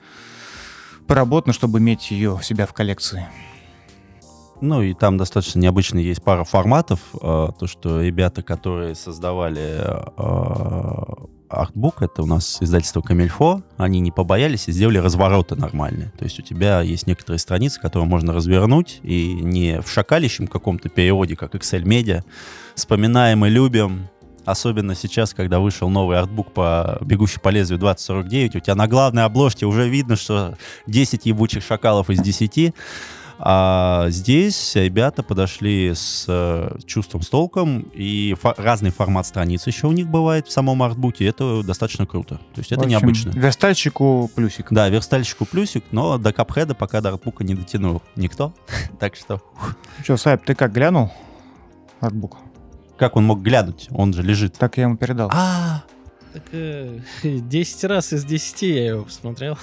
поработана, 1.06 1.52
чтобы 1.52 1.78
иметь 1.78 2.10
ее 2.10 2.36
в 2.36 2.44
себя 2.44 2.66
в 2.66 2.72
коллекции. 2.72 3.26
Ну 4.60 4.82
и 4.82 4.94
там 4.94 5.18
достаточно 5.18 5.58
необычно 5.58 5.98
есть 5.98 6.22
пара 6.22 6.44
форматов. 6.44 7.00
А, 7.20 7.52
то, 7.52 7.66
что 7.66 8.00
ребята, 8.00 8.42
которые 8.42 8.94
создавали 8.94 9.76
а, 9.78 11.26
артбук, 11.48 12.02
это 12.02 12.22
у 12.22 12.26
нас 12.26 12.58
издательство 12.60 13.00
Камильфо, 13.00 13.62
они 13.76 14.00
не 14.00 14.10
побоялись 14.10 14.68
и 14.68 14.72
сделали 14.72 14.98
развороты 14.98 15.54
нормальные. 15.56 16.12
То 16.18 16.24
есть 16.24 16.38
у 16.38 16.42
тебя 16.42 16.80
есть 16.80 17.06
некоторые 17.06 17.38
страницы, 17.38 17.80
которые 17.80 18.08
можно 18.08 18.32
развернуть, 18.32 19.00
и 19.02 19.32
не 19.34 19.80
в 19.80 19.90
шакалищем 19.90 20.46
каком-то 20.46 20.88
переводе, 20.88 21.36
как 21.36 21.54
Excel 21.54 21.82
Media. 21.82 22.24
Вспоминаем 22.74 23.44
и 23.46 23.50
любим, 23.50 24.08
особенно 24.44 24.94
сейчас, 24.94 25.34
когда 25.34 25.60
вышел 25.60 25.88
новый 25.88 26.18
артбук 26.18 26.52
по 26.52 26.98
«Бегущей 27.02 27.40
по 27.40 27.48
лезвию 27.48 27.80
2049», 27.80 28.56
у 28.56 28.60
тебя 28.60 28.74
на 28.74 28.86
главной 28.86 29.24
обложке 29.24 29.66
уже 29.66 29.88
видно, 29.88 30.16
что 30.16 30.56
10 30.86 31.26
ебучих 31.26 31.64
шакалов 31.64 32.10
из 32.10 32.20
10, 32.20 32.74
а 33.38 34.06
здесь 34.08 34.74
ребята 34.76 35.22
подошли 35.22 35.92
с 35.94 36.24
э, 36.26 36.78
чувством, 36.86 37.22
с 37.22 37.28
толком, 37.28 37.80
и 37.92 38.34
фо- 38.42 38.54
разный 38.56 38.90
формат 38.90 39.26
страниц 39.26 39.66
еще 39.66 39.86
у 39.86 39.92
них 39.92 40.08
бывает 40.08 40.46
в 40.46 40.52
самом 40.52 40.82
артбуке, 40.82 41.26
это 41.26 41.62
достаточно 41.62 42.06
круто. 42.06 42.36
То 42.54 42.58
есть 42.58 42.72
это 42.72 42.82
общем, 42.82 42.90
необычно. 42.90 43.30
Верстальщику 43.30 44.30
плюсик. 44.34 44.68
Да, 44.70 44.88
верстальщику 44.88 45.44
плюсик, 45.44 45.84
но 45.90 46.16
до 46.18 46.32
капхеда 46.32 46.74
пока 46.74 47.00
до 47.00 47.10
артбука 47.10 47.44
не 47.44 47.54
дотянул 47.54 48.02
никто. 48.16 48.54
так 48.98 49.16
что... 49.16 49.42
Что, 50.02 50.16
Сайп, 50.16 50.44
ты 50.44 50.54
как 50.54 50.72
глянул 50.72 51.12
артбук? 52.00 52.38
Как 52.96 53.16
он 53.16 53.24
мог 53.24 53.42
глянуть? 53.42 53.88
Он 53.90 54.14
же 54.14 54.22
лежит. 54.22 54.54
Так 54.54 54.78
я 54.78 54.84
ему 54.84 54.96
передал. 54.96 55.30
А, 55.32 55.82
так 56.32 56.42
э, 56.52 57.00
10 57.22 57.84
раз 57.84 58.12
из 58.12 58.24
10 58.24 58.62
я 58.62 58.86
его 58.86 59.04
посмотрел. 59.04 59.58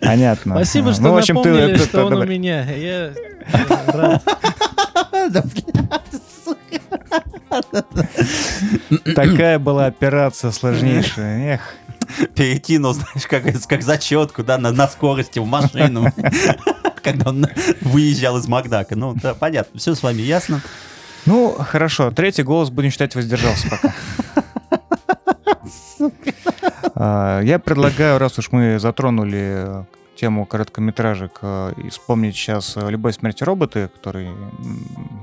Понятно. 0.00 0.54
Спасибо, 0.56 0.92
что 0.92 1.02
ну, 1.02 1.12
в 1.12 1.16
общем, 1.16 1.36
напомнили, 1.36 1.76
ты, 1.76 1.84
что 1.84 2.04
он 2.06 2.14
у 2.14 2.24
меня. 2.24 2.64
Я 2.70 3.12
рад. 3.88 4.22
Такая 9.14 9.58
была 9.58 9.86
операция 9.86 10.50
сложнейшая. 10.50 11.54
Эх. 11.54 11.60
Перекинул, 12.34 12.92
знаешь, 12.92 13.26
как, 13.28 13.44
как 13.66 13.82
зачетку, 13.82 14.44
да, 14.44 14.58
на, 14.58 14.70
на 14.72 14.86
скорости 14.86 15.38
в 15.38 15.46
машину, 15.46 16.12
когда 17.02 17.30
он 17.30 17.46
выезжал 17.80 18.36
из 18.36 18.46
Макдака. 18.46 18.94
Ну, 18.94 19.14
да, 19.14 19.34
понятно, 19.34 19.78
все 19.80 19.94
с 19.94 20.02
вами 20.02 20.20
ясно. 20.22 20.60
Ну, 21.26 21.56
хорошо, 21.58 22.10
третий 22.10 22.42
голос, 22.42 22.70
будем 22.70 22.90
считать, 22.90 23.14
воздержался 23.14 23.68
пока. 23.70 23.94
А, 25.98 26.43
я 27.42 27.58
предлагаю, 27.58 28.18
раз 28.18 28.38
уж 28.38 28.52
мы 28.52 28.78
затронули 28.78 29.86
тему 30.14 30.46
короткометражек, 30.46 31.38
э, 31.42 31.72
вспомнить 31.90 32.36
сейчас 32.36 32.76
«Любовь, 32.76 33.16
смерть 33.16 33.42
и 33.42 33.44
роботы», 33.44 33.90
который 33.94 34.28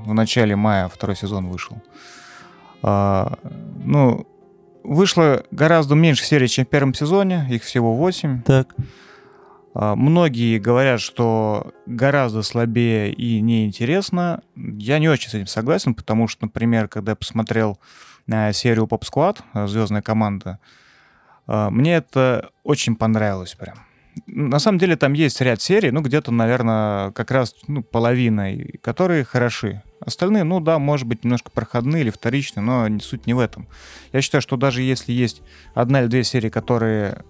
в 0.04 0.12
начале 0.12 0.54
мая 0.56 0.88
второй 0.88 1.16
сезон 1.16 1.48
вышел. 1.48 1.82
А, 2.82 3.38
ну, 3.84 4.26
вышло 4.82 5.44
гораздо 5.50 5.94
меньше 5.94 6.24
серий, 6.24 6.48
чем 6.48 6.66
в 6.66 6.68
первом 6.68 6.94
сезоне, 6.94 7.46
их 7.50 7.62
всего 7.62 7.94
8. 7.94 8.42
Так. 8.42 8.74
А, 9.74 9.94
многие 9.94 10.58
говорят, 10.58 11.00
что 11.00 11.72
гораздо 11.86 12.42
слабее 12.42 13.12
и 13.12 13.40
неинтересно. 13.40 14.42
Я 14.56 14.98
не 14.98 15.08
очень 15.08 15.30
с 15.30 15.34
этим 15.34 15.46
согласен, 15.46 15.94
потому 15.94 16.28
что, 16.28 16.46
например, 16.46 16.88
когда 16.88 17.12
я 17.12 17.16
посмотрел 17.16 17.78
э, 18.26 18.52
серию 18.52 18.86
Pop 18.86 19.02
Squad, 19.02 19.66
«Звездная 19.68 20.02
команда», 20.02 20.58
мне 21.70 21.96
это 21.96 22.50
очень 22.64 22.96
понравилось 22.96 23.54
прям. 23.54 23.76
На 24.26 24.58
самом 24.58 24.78
деле 24.78 24.96
там 24.96 25.14
есть 25.14 25.40
ряд 25.40 25.60
серий, 25.60 25.90
ну, 25.90 26.02
где-то, 26.02 26.30
наверное, 26.32 27.12
как 27.12 27.30
раз 27.30 27.54
ну, 27.66 27.82
половина, 27.82 28.50
которые 28.82 29.24
хороши. 29.24 29.82
Остальные, 30.00 30.44
ну 30.44 30.60
да, 30.60 30.78
может 30.78 31.06
быть, 31.06 31.24
немножко 31.24 31.50
проходные 31.50 32.02
или 32.02 32.10
вторичные, 32.10 32.62
но 32.62 33.00
суть 33.00 33.26
не 33.26 33.34
в 33.34 33.38
этом. 33.38 33.68
Я 34.12 34.20
считаю, 34.20 34.42
что 34.42 34.56
даже 34.56 34.82
если 34.82 35.12
есть 35.12 35.42
одна 35.74 36.00
или 36.00 36.08
две 36.08 36.24
серии, 36.24 36.50
которые 36.50 37.22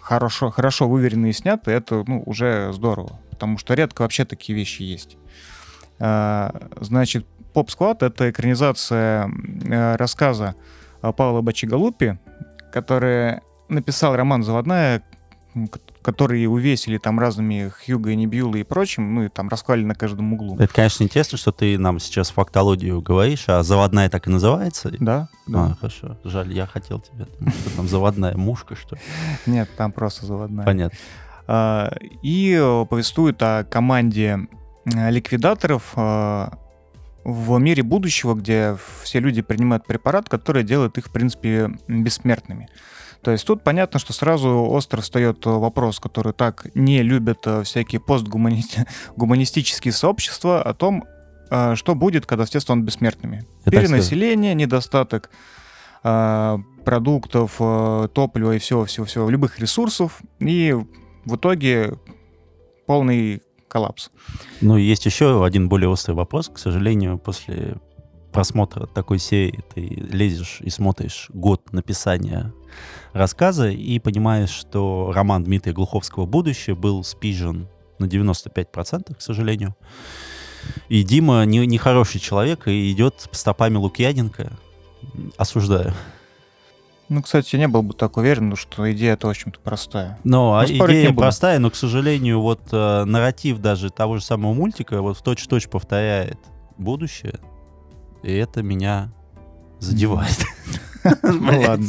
хорошо, 0.00 0.50
хорошо 0.50 0.88
выверены 0.88 1.30
и 1.30 1.32
сняты, 1.32 1.70
это 1.70 2.04
ну, 2.06 2.22
уже 2.26 2.72
здорово. 2.72 3.18
Потому 3.30 3.58
что 3.58 3.74
редко 3.74 4.02
вообще 4.02 4.24
такие 4.24 4.56
вещи 4.56 4.82
есть. 4.82 5.16
А, 5.98 6.68
Значит, 6.80 7.26
Поп 7.52 7.70
Склад— 7.70 8.02
это 8.04 8.30
экранизация 8.30 9.30
э, 9.64 9.96
рассказа 9.96 10.54
э, 11.02 11.12
Павла 11.12 11.42
Бачигалупи, 11.42 12.18
который 12.72 13.40
написал 13.72 14.14
роман 14.16 14.42
«Заводная», 14.42 15.02
м, 15.54 15.68
к- 15.68 15.78
который 16.02 16.46
увесили 16.46 16.98
там 16.98 17.20
разными 17.20 17.68
Хьюго 17.84 18.10
и 18.10 18.16
Небьюлы 18.16 18.60
и 18.60 18.64
прочим, 18.64 19.14
ну 19.14 19.24
и 19.24 19.28
там 19.28 19.48
расхвалили 19.48 19.84
на 19.86 19.94
каждом 19.94 20.32
углу. 20.32 20.56
Это, 20.58 20.72
конечно, 20.74 21.04
интересно, 21.04 21.38
что 21.38 21.52
ты 21.52 21.78
нам 21.78 22.00
сейчас 22.00 22.30
фактологию 22.30 23.00
говоришь, 23.00 23.44
а 23.48 23.62
заводная 23.62 24.08
так 24.08 24.26
и 24.26 24.30
называется? 24.30 24.90
Да, 24.98 25.28
да. 25.46 25.66
А, 25.66 25.74
хорошо. 25.78 26.16
Жаль, 26.24 26.52
я 26.52 26.66
хотел 26.66 27.00
тебе. 27.00 27.26
там, 27.26 27.48
Что 27.52 27.76
там 27.76 27.88
заводная 27.88 28.36
мушка, 28.36 28.74
что 28.74 28.96
ли? 28.96 29.02
Нет, 29.46 29.68
там 29.76 29.92
просто 29.92 30.26
«Заводная». 30.26 30.64
Понятно. 30.64 30.98
А, 31.46 31.92
И 32.22 32.56
повествует 32.90 33.40
о 33.42 33.62
команде 33.64 34.38
э, 34.86 35.10
ликвидаторов 35.10 35.92
э, 35.96 36.48
в 37.24 37.58
мире 37.58 37.82
будущего, 37.84 38.34
где 38.34 38.76
все 39.02 39.20
люди 39.20 39.42
принимают 39.42 39.86
препарат, 39.86 40.28
который 40.28 40.64
делает 40.64 40.98
их, 40.98 41.06
в 41.06 41.10
принципе, 41.12 41.70
бессмертными. 41.86 42.68
То 43.22 43.30
есть 43.30 43.46
тут 43.46 43.62
понятно, 43.62 44.00
что 44.00 44.12
сразу 44.12 44.48
остро 44.48 45.00
встает 45.00 45.46
вопрос, 45.46 46.00
который 46.00 46.32
так 46.32 46.66
не 46.74 47.02
любят 47.02 47.38
э, 47.46 47.62
всякие 47.62 48.00
постгуманистические 48.00 49.92
сообщества, 49.92 50.60
о 50.60 50.74
том, 50.74 51.04
э, 51.50 51.76
что 51.76 51.94
будет, 51.94 52.26
когда 52.26 52.44
все 52.44 52.58
станут 52.58 52.84
бессмертными. 52.84 53.46
Я 53.64 53.70
Перенаселение, 53.72 54.54
недостаток 54.54 55.30
э, 56.02 56.58
продуктов, 56.84 57.58
топлива 58.12 58.56
и 58.56 58.58
всего-всего-всего, 58.58 59.30
любых 59.30 59.60
ресурсов, 59.60 60.20
и 60.40 60.76
в 61.24 61.36
итоге 61.36 61.94
полный 62.86 63.40
коллапс. 63.68 64.10
Ну, 64.60 64.76
есть 64.76 65.06
еще 65.06 65.44
один 65.44 65.68
более 65.68 65.88
острый 65.88 66.12
вопрос. 66.12 66.48
К 66.48 66.58
сожалению, 66.58 67.18
после 67.18 67.76
просмотра 68.32 68.86
такой 68.86 69.18
серии 69.18 69.60
ты 69.74 69.80
лезешь 69.80 70.58
и 70.60 70.70
смотришь 70.70 71.28
год 71.32 71.72
написания 71.72 72.52
рассказа 73.12 73.68
и 73.68 73.98
понимаешь, 73.98 74.50
что 74.50 75.12
роман 75.14 75.44
Дмитрия 75.44 75.72
Глуховского 75.72 76.26
«Будущее» 76.26 76.74
был 76.74 77.04
спижен 77.04 77.68
на 77.98 78.06
95%, 78.06 79.14
к 79.14 79.20
сожалению. 79.20 79.76
И 80.88 81.02
Дима 81.02 81.44
не, 81.44 81.66
не 81.66 81.78
хороший 81.78 82.20
человек 82.20 82.68
и 82.68 82.90
идет 82.92 83.28
стопами 83.32 83.76
Лукьяненко. 83.76 84.52
Осуждаю. 85.36 85.92
Ну, 87.08 87.20
кстати, 87.20 87.56
я 87.56 87.58
не 87.58 87.68
был 87.68 87.82
бы 87.82 87.92
так 87.92 88.16
уверен, 88.16 88.48
ну, 88.48 88.56
что 88.56 88.90
идея-то, 88.92 89.26
в 89.26 89.30
общем-то, 89.30 89.58
простая. 89.60 90.18
Но 90.24 90.54
а 90.54 90.62
Ну, 90.62 90.68
не 90.72 90.78
идея 90.78 91.12
простая, 91.12 91.58
но, 91.58 91.70
к 91.70 91.74
сожалению, 91.74 92.40
вот 92.40 92.60
э, 92.72 93.04
нарратив 93.04 93.58
даже 93.58 93.90
того 93.90 94.16
же 94.16 94.24
самого 94.24 94.54
мультика 94.54 95.02
вот 95.02 95.18
в 95.18 95.22
точь-в-точь 95.22 95.68
повторяет 95.68 96.38
будущее, 96.78 97.38
и 98.22 98.32
это 98.32 98.62
меня 98.62 99.12
задевает. 99.80 100.36
Ну, 101.24 101.60
ладно. 101.62 101.88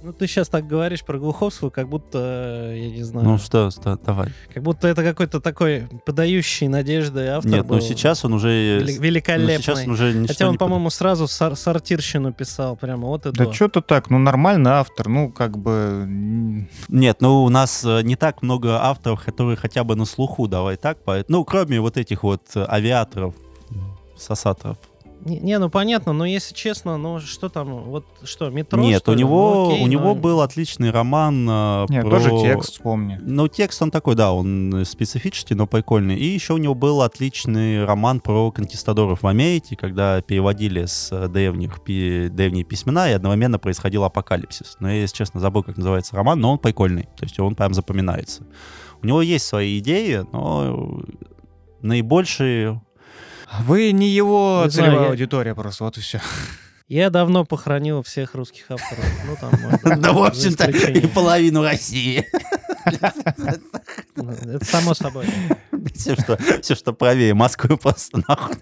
Ну, 0.00 0.12
ты 0.12 0.26
сейчас 0.28 0.48
так 0.48 0.66
говоришь 0.66 1.02
про 1.04 1.18
Глуховского, 1.18 1.70
как 1.70 1.88
будто, 1.88 2.70
э, 2.72 2.78
я 2.78 2.90
не 2.90 3.02
знаю, 3.02 3.28
Ну 3.28 3.36
что, 3.38 3.70
что, 3.70 3.98
давай. 4.06 4.28
как 4.54 4.62
будто 4.62 4.86
это 4.86 5.02
какой-то 5.02 5.40
такой 5.40 5.88
подающий 6.06 6.68
надежды 6.68 7.26
автор 7.26 7.50
Нет, 7.50 7.62
ну 7.68 7.74
был. 7.74 7.80
сейчас 7.80 8.24
он 8.24 8.32
уже... 8.32 8.78
Ну, 8.80 9.02
великолепный. 9.02 9.58
сейчас 9.58 9.84
он 9.84 9.90
уже 9.90 10.26
Хотя 10.28 10.46
он, 10.46 10.52
не 10.52 10.56
под- 10.56 10.66
по-моему, 10.68 10.88
сразу 10.90 11.26
сор- 11.26 11.56
сортирщину 11.56 12.32
писал, 12.32 12.76
прямо 12.76 13.08
вот 13.08 13.26
и 13.26 13.32
Да 13.32 13.52
что-то 13.52 13.82
так, 13.82 14.08
ну, 14.08 14.18
нормальный 14.18 14.70
автор, 14.70 15.08
ну, 15.08 15.30
как 15.32 15.58
бы... 15.58 16.06
Нет, 16.88 17.16
ну 17.20 17.42
у 17.42 17.48
нас 17.48 17.84
э, 17.84 18.02
не 18.02 18.14
так 18.14 18.40
много 18.42 18.80
авторов, 18.80 19.24
которые 19.24 19.56
хотя 19.56 19.82
бы 19.82 19.96
на 19.96 20.04
слуху, 20.04 20.46
давай 20.46 20.76
так. 20.76 20.98
поэтому- 21.04 21.40
Ну, 21.40 21.44
кроме 21.44 21.80
вот 21.80 21.96
этих 21.96 22.22
вот 22.22 22.42
э, 22.54 22.64
авиаторов, 22.66 23.34
сосаторов. 24.18 24.76
Не, 25.24 25.40
не, 25.40 25.58
ну 25.58 25.68
понятно, 25.68 26.12
но 26.12 26.24
если 26.24 26.54
честно, 26.54 26.96
ну 26.96 27.18
что 27.18 27.48
там, 27.48 27.82
вот 27.90 28.06
что, 28.22 28.50
метро? 28.50 28.80
Нет, 28.80 29.02
что 29.02 29.10
у 29.10 29.14
ли? 29.14 29.20
него, 29.20 29.52
Ну, 29.52 29.66
окей, 29.72 29.82
у 29.84 29.88
него 29.88 30.04
но- 30.04 30.14
был 30.14 30.40
отличный 30.42 30.92
роман 30.92 31.44
э, 31.50 31.86
Нет, 31.88 32.02
про... 32.04 32.10
тоже 32.10 32.30
текст, 32.40 32.70
вспомни. 32.74 33.18
Ну, 33.20 33.48
текст 33.48 33.82
он 33.82 33.90
такой, 33.90 34.14
да, 34.14 34.32
он 34.32 34.84
специфический, 34.86 35.56
но 35.56 35.66
прикольный. 35.66 36.14
И 36.16 36.24
еще 36.24 36.52
у 36.52 36.58
него 36.58 36.76
был 36.76 37.02
отличный 37.02 37.84
роман 37.84 38.20
про 38.20 38.52
конкистадоров 38.52 39.22
в 39.24 39.26
Америке, 39.26 39.74
когда 39.74 40.20
переводили 40.22 40.84
с 40.84 41.08
э, 41.10 41.26
древних, 41.26 41.82
пи- 41.82 42.28
древние 42.28 42.62
письмена, 42.62 43.10
и 43.10 43.14
одновременно 43.14 43.58
происходил 43.58 44.04
апокалипсис. 44.04 44.76
Но 44.78 44.88
я, 44.88 45.00
если 45.00 45.16
честно, 45.16 45.40
забыл, 45.40 45.64
как 45.64 45.76
называется 45.76 46.14
роман, 46.14 46.38
но 46.38 46.52
он 46.52 46.58
прикольный. 46.58 47.08
То 47.16 47.24
есть 47.24 47.40
он 47.40 47.56
прям 47.56 47.74
запоминается. 47.74 48.44
У 49.02 49.06
него 49.06 49.20
есть 49.20 49.46
свои 49.46 49.80
идеи, 49.80 50.24
но 50.32 51.02
наибольшие... 51.82 52.80
Вы 53.60 53.92
не 53.92 54.08
его 54.08 54.62
Не 54.64 54.70
знаю, 54.70 54.90
целевая 54.90 55.06
я- 55.06 55.10
аудитория 55.10 55.54
просто, 55.54 55.84
вот 55.84 55.96
и 55.98 56.00
все. 56.00 56.20
Я 56.88 57.10
давно 57.10 57.44
похоронил 57.44 58.02
всех 58.02 58.34
русских 58.34 58.70
авторов. 58.70 59.04
Ну, 59.26 59.36
там, 59.38 59.52
может, 59.60 60.00
Да, 60.00 60.12
в 60.12 60.22
общем-то, 60.24 60.70
и 60.70 61.06
половину 61.06 61.62
России. 61.62 62.26
Ну, 64.16 64.30
Это 64.30 64.64
само 64.64 64.94
собой. 64.94 65.26
Все, 65.94 66.14
что, 66.16 66.38
все, 66.62 66.74
что 66.74 66.92
правее 66.92 67.34
Москвы, 67.34 67.76
просто 67.76 68.22
нахуй 68.26 68.56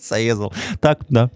срезал. 0.00 0.52
Так, 0.80 1.00
да. 1.08 1.30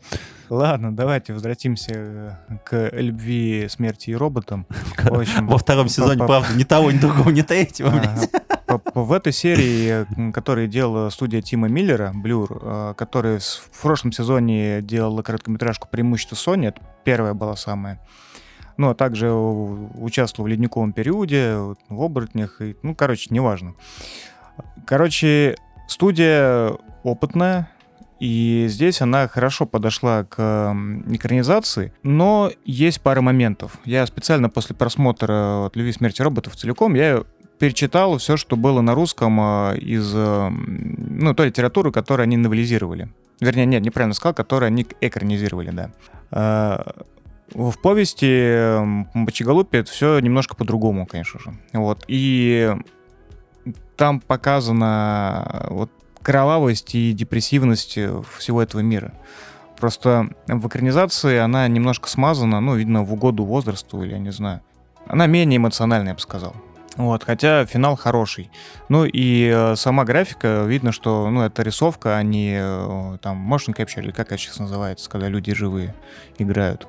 Ладно, 0.51 0.95
давайте 0.95 1.33
возвратимся 1.33 1.93
э, 1.95 2.31
к 2.67 2.91
любви, 2.93 3.67
смерти 3.71 4.11
и 4.11 4.15
роботам. 4.15 4.67
Во 4.99 5.57
втором 5.57 5.89
сезоне, 5.89 6.19
правда, 6.19 6.53
ни 6.55 6.65
того, 6.65 6.91
ни 6.91 6.99
другого, 6.99 7.31
ни 7.31 7.41
третьего, 7.43 7.91
В 8.95 9.13
этой 9.13 9.33
серии, 9.33 10.33
которую 10.33 10.69
делала 10.69 11.11
студия 11.11 11.43
Тима 11.43 11.69
Миллера, 11.69 12.13
Blur, 12.15 12.59
э, 12.93 12.95
который 12.97 13.41
с- 13.41 13.63
в 13.71 13.83
прошлом 13.83 14.13
сезоне 14.13 14.81
делала 14.83 15.23
короткометражку 15.23 15.89
«Преимущество 15.91 16.37
Sony», 16.37 16.69
это 16.69 16.81
первая 17.05 17.35
была 17.35 17.57
самая, 17.57 18.01
ну, 18.77 18.91
а 18.91 18.95
также 18.95 19.33
участвовал 19.33 20.47
в 20.47 20.51
«Ледниковом 20.51 20.93
периоде», 20.93 21.57
в 21.89 22.03
«Оборотнях», 22.03 22.61
и, 22.61 22.77
ну, 22.83 22.95
короче, 22.95 23.29
неважно. 23.31 23.75
Короче, 24.87 25.57
студия 25.89 26.73
опытная, 27.03 27.69
и 28.21 28.67
здесь 28.69 29.03
она 29.03 29.27
хорошо 29.27 29.67
подошла 29.67 30.25
к 30.25 30.75
экранизации, 31.11 31.93
но 32.03 32.53
есть 32.65 33.01
пара 33.01 33.21
моментов. 33.21 33.79
Я 33.85 34.07
специально 34.07 34.49
после 34.49 34.77
просмотра 34.77 35.59
вот, 35.65 35.77
«Любви, 35.77 35.93
смерти 35.93 36.23
роботов» 36.23 36.55
целиком, 36.55 36.95
я 36.95 37.25
перечитал 37.63 38.19
все, 38.19 38.37
что 38.37 38.57
было 38.57 38.81
на 38.81 38.93
русском 38.93 39.39
э, 39.41 39.79
из, 39.79 40.13
э, 40.13 40.49
ну, 40.51 41.33
той 41.33 41.47
литературы, 41.47 41.93
которую 41.93 42.25
они 42.25 42.37
новелизировали. 42.37 43.09
Вернее, 43.39 43.67
нет, 43.67 43.85
неправильно 43.85 44.15
сказал, 44.15 44.35
которую 44.35 44.67
они 44.67 44.85
экранизировали, 45.01 45.71
да. 45.71 45.93
А, 46.33 47.05
В 47.55 47.81
повести 47.81 48.81
Бочеголупи 49.15 49.79
это 49.79 49.93
все 49.93 50.19
немножко 50.19 50.57
по-другому, 50.57 51.07
конечно 51.07 51.39
же. 51.39 51.55
Вот. 51.73 52.03
И 52.09 52.75
там 53.97 54.19
показана 54.19 55.69
вот 55.71 55.93
кровавость 56.21 56.97
и 56.97 57.13
депрессивность 57.13 57.97
э, 57.97 58.23
всего 58.39 58.61
этого 58.61 58.81
мира. 58.81 59.15
Просто 59.79 60.31
в 60.49 60.67
экранизации 60.67 61.39
она 61.39 61.69
немножко 61.69 62.09
смазана, 62.09 62.59
ну, 62.59 62.75
видно, 62.75 63.05
в 63.05 63.13
угоду 63.13 63.45
возрасту, 63.45 64.03
или 64.03 64.15
я 64.15 64.19
не 64.19 64.33
знаю. 64.33 64.63
Она 65.07 65.29
менее 65.29 65.59
эмоциональная, 65.59 66.09
я 66.09 66.15
бы 66.15 66.21
сказал. 66.21 66.57
Вот, 66.97 67.25
хотя 67.25 67.65
финал 67.65 67.97
хороший. 67.97 68.51
Ну 68.89 69.05
и 69.05 69.51
э, 69.53 69.77
сама 69.77 70.05
графика, 70.05 70.65
видно, 70.67 70.93
что 70.93 71.29
ну, 71.31 71.43
это 71.43 71.63
рисовка, 71.63 72.17
а 72.17 72.23
не 72.23 72.59
э, 72.61 73.19
там 73.23 73.53
motion 73.53 73.75
capture, 73.75 74.03
или 74.03 74.11
как 74.11 74.29
это 74.29 74.39
сейчас 74.39 74.59
называется, 74.59 75.09
когда 75.09 75.29
люди 75.29 75.55
живые 75.55 75.95
играют. 76.39 76.87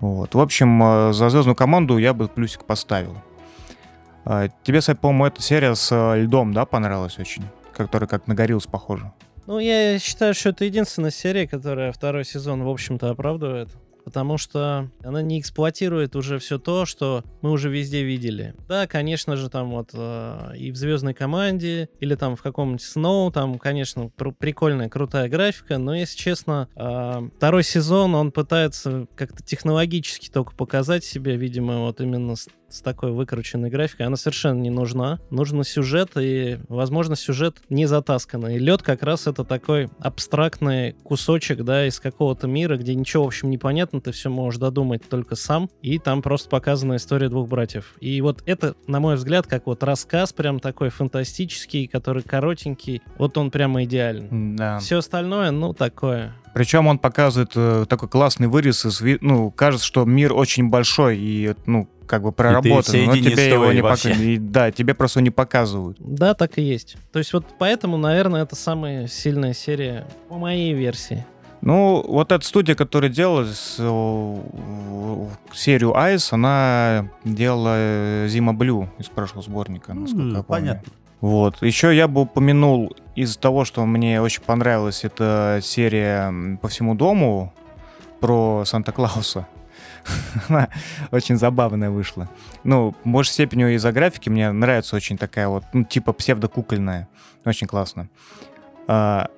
Вот. 0.00 0.34
В 0.34 0.40
общем, 0.40 0.82
э, 0.82 1.12
за 1.12 1.30
звездную 1.30 1.54
команду 1.54 1.98
я 1.98 2.12
бы 2.14 2.26
плюсик 2.28 2.64
поставил. 2.64 3.16
А, 4.24 4.48
Тебе, 4.62 4.80
по-моему, 5.00 5.26
эта 5.26 5.42
серия 5.42 5.74
с 5.74 5.90
э, 5.92 6.22
льдом, 6.22 6.52
да, 6.52 6.66
понравилась 6.66 7.18
очень? 7.18 7.44
Которая 7.76 8.08
как 8.08 8.26
на 8.26 8.34
Гориллс 8.34 8.66
похожа. 8.66 9.12
Ну, 9.46 9.58
я 9.58 9.98
считаю, 9.98 10.34
что 10.34 10.50
это 10.50 10.64
единственная 10.64 11.10
серия, 11.10 11.48
которая 11.48 11.92
второй 11.92 12.24
сезон, 12.24 12.62
в 12.62 12.68
общем-то, 12.68 13.10
оправдывает. 13.10 13.68
Потому 14.04 14.38
что 14.38 14.90
она 15.02 15.22
не 15.22 15.40
эксплуатирует 15.40 16.16
уже 16.16 16.38
все 16.38 16.58
то, 16.58 16.84
что 16.86 17.24
мы 17.40 17.50
уже 17.50 17.70
везде 17.70 18.02
видели. 18.02 18.54
Да, 18.68 18.86
конечно 18.86 19.36
же, 19.36 19.48
там 19.48 19.70
вот 19.70 19.90
э, 19.94 20.52
и 20.56 20.70
в 20.70 20.76
звездной 20.76 21.14
команде, 21.14 21.88
или 22.00 22.14
там 22.14 22.36
в 22.36 22.42
каком-нибудь 22.42 22.82
Сноу, 22.82 23.30
там, 23.30 23.58
конечно, 23.58 24.08
пр- 24.08 24.32
прикольная, 24.32 24.88
крутая 24.88 25.28
графика, 25.28 25.78
но, 25.78 25.94
если 25.94 26.16
честно, 26.16 26.68
э, 26.74 27.28
второй 27.36 27.62
сезон, 27.62 28.14
он 28.14 28.32
пытается 28.32 29.06
как-то 29.14 29.42
технологически 29.42 30.30
только 30.30 30.54
показать 30.54 31.04
себя, 31.04 31.36
видимо, 31.36 31.80
вот 31.80 32.00
именно 32.00 32.34
с 32.72 32.80
такой 32.80 33.12
выкрученной 33.12 33.70
графикой, 33.70 34.06
она 34.06 34.16
совершенно 34.16 34.58
не 34.58 34.70
нужна. 34.70 35.18
Нужен 35.30 35.62
сюжет, 35.64 36.12
и, 36.16 36.58
возможно, 36.68 37.16
сюжет 37.16 37.58
не 37.68 37.86
затасканный. 37.86 38.58
Лед 38.58 38.82
как 38.82 39.02
раз 39.02 39.26
это 39.26 39.44
такой 39.44 39.88
абстрактный 40.00 40.94
кусочек, 41.02 41.62
да, 41.62 41.86
из 41.86 42.00
какого-то 42.00 42.46
мира, 42.46 42.76
где 42.76 42.94
ничего, 42.94 43.24
в 43.24 43.28
общем, 43.28 43.50
не 43.50 43.58
понятно, 43.58 44.00
ты 44.00 44.12
все 44.12 44.30
можешь 44.30 44.58
додумать 44.58 45.08
только 45.08 45.36
сам, 45.36 45.70
и 45.82 45.98
там 45.98 46.22
просто 46.22 46.48
показана 46.48 46.96
история 46.96 47.28
двух 47.28 47.48
братьев. 47.48 47.94
И 48.00 48.20
вот 48.20 48.42
это, 48.46 48.74
на 48.86 49.00
мой 49.00 49.16
взгляд, 49.16 49.46
как 49.46 49.66
вот 49.66 49.82
рассказ 49.82 50.32
прям 50.32 50.60
такой 50.60 50.88
фантастический, 50.88 51.86
который 51.86 52.22
коротенький, 52.22 53.02
вот 53.18 53.36
он 53.36 53.50
прямо 53.50 53.84
идеален. 53.84 54.56
Да. 54.56 54.78
Все 54.78 54.98
остальное, 54.98 55.50
ну, 55.50 55.74
такое. 55.74 56.34
Причем 56.54 56.86
он 56.86 56.98
показывает 56.98 57.52
э, 57.54 57.86
такой 57.88 58.08
классный 58.08 58.46
вырез 58.46 58.84
из, 58.84 59.02
ну, 59.22 59.50
кажется, 59.50 59.86
что 59.86 60.04
мир 60.04 60.34
очень 60.34 60.68
большой 60.68 61.18
и, 61.18 61.54
ну, 61.66 61.88
как 62.12 62.22
бы 62.24 62.30
проработан, 62.30 63.06
но 63.06 63.16
тебе 63.16 63.48
его 63.48 63.72
не 63.72 63.80
показывают. 63.82 64.52
Да, 64.52 64.70
тебе 64.70 64.92
просто 64.92 65.22
не 65.22 65.30
показывают. 65.30 65.96
Да, 65.98 66.34
так 66.34 66.58
и 66.58 66.62
есть. 66.62 66.96
То 67.10 67.18
есть 67.18 67.32
вот 67.32 67.46
поэтому, 67.58 67.96
наверное, 67.96 68.42
это 68.42 68.54
самая 68.54 69.06
сильная 69.08 69.54
серия 69.54 70.04
по 70.28 70.34
моей 70.36 70.74
версии. 70.74 71.24
Ну, 71.62 72.04
вот 72.06 72.30
эта 72.30 72.44
студия, 72.44 72.74
которая 72.74 73.10
делала 73.10 73.46
с- 73.46 73.76
э, 73.78 74.36
серию 75.54 75.96
Айс, 75.96 76.32
она 76.34 77.08
делала 77.24 78.26
Зима 78.28 78.52
Блю 78.52 78.90
из 78.98 79.06
прошлого 79.06 79.42
сборника, 79.42 79.94
насколько 79.94 80.22
я 80.22 80.28
Ну, 80.28 80.42
помню. 80.42 80.44
понятно. 80.44 80.92
Вот. 81.22 81.62
Еще 81.62 81.96
я 81.96 82.08
бы 82.08 82.22
упомянул 82.22 82.94
из 83.14 83.38
того, 83.38 83.64
что 83.64 83.86
мне 83.86 84.20
очень 84.20 84.42
понравилась 84.42 85.04
эта 85.04 85.60
серия 85.62 86.58
по 86.60 86.68
всему 86.68 86.94
дому 86.94 87.54
про 88.20 88.64
Санта-Клауса. 88.66 89.46
Она 90.48 90.68
очень 91.10 91.36
забавная 91.36 91.90
вышла. 91.90 92.28
Ну, 92.64 92.94
большей 93.04 93.32
степени 93.32 93.74
из-за 93.74 93.92
графики 93.92 94.28
мне 94.28 94.50
нравится 94.52 94.96
очень 94.96 95.18
такая 95.18 95.48
вот, 95.48 95.64
ну, 95.72 95.84
типа 95.84 96.12
псевдокукольная. 96.12 97.08
Очень 97.44 97.66
классно. 97.66 98.08
А, 98.86 99.28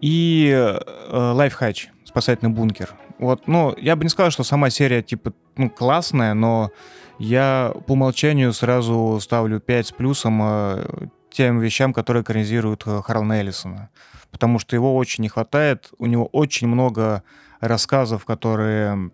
И 0.00 0.50
э, 0.52 1.32
Лайфхач, 1.32 1.88
спасательный 2.04 2.52
бункер. 2.52 2.90
Вот, 3.18 3.46
ну, 3.46 3.74
я 3.78 3.94
бы 3.94 4.04
не 4.04 4.08
сказал, 4.08 4.30
что 4.30 4.42
сама 4.42 4.68
серия, 4.70 5.02
типа, 5.02 5.32
ну, 5.56 5.70
классная, 5.70 6.34
но 6.34 6.70
я 7.18 7.72
по 7.86 7.92
умолчанию 7.92 8.52
сразу 8.52 9.18
ставлю 9.20 9.60
5 9.60 9.86
с 9.86 9.92
плюсом 9.92 10.40
э, 10.42 10.86
тем 11.30 11.60
вещам, 11.60 11.92
которые 11.92 12.22
экранизируют 12.22 12.82
э, 12.86 13.00
Харлана 13.04 13.34
Эллисона. 13.34 13.90
Потому 14.30 14.58
что 14.58 14.74
его 14.74 14.96
очень 14.96 15.22
не 15.22 15.28
хватает. 15.28 15.90
У 15.98 16.06
него 16.06 16.26
очень 16.26 16.66
много 16.66 17.22
рассказов, 17.60 18.24
которые, 18.24 19.12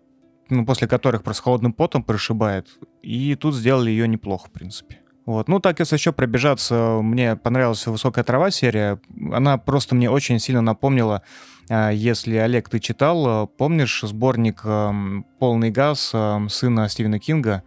ну, 0.49 0.65
после 0.65 0.87
которых 0.87 1.23
просто 1.23 1.43
холодным 1.43 1.73
потом 1.73 2.03
прошибает. 2.03 2.67
И 3.01 3.35
тут 3.35 3.55
сделали 3.55 3.89
ее 3.91 4.07
неплохо, 4.07 4.47
в 4.47 4.51
принципе. 4.51 4.99
Вот. 5.25 5.47
Ну, 5.47 5.59
так, 5.59 5.79
если 5.79 5.95
еще 5.95 6.11
пробежаться, 6.11 6.99
мне 7.03 7.35
понравилась 7.35 7.85
«Высокая 7.85 8.23
трава» 8.23 8.49
серия. 8.49 8.99
Она 9.31 9.57
просто 9.57 9.93
мне 9.93 10.09
очень 10.09 10.39
сильно 10.39 10.61
напомнила, 10.61 11.21
а, 11.69 11.91
если, 11.91 12.35
Олег, 12.37 12.67
ты 12.67 12.79
читал, 12.79 13.43
э, 13.43 13.47
помнишь 13.57 14.01
сборник 14.01 14.61
эм, 14.63 15.23
«Полный 15.37 15.69
газ» 15.69 16.11
эм, 16.15 16.49
сына 16.49 16.89
Стивена 16.89 17.19
Кинга, 17.19 17.61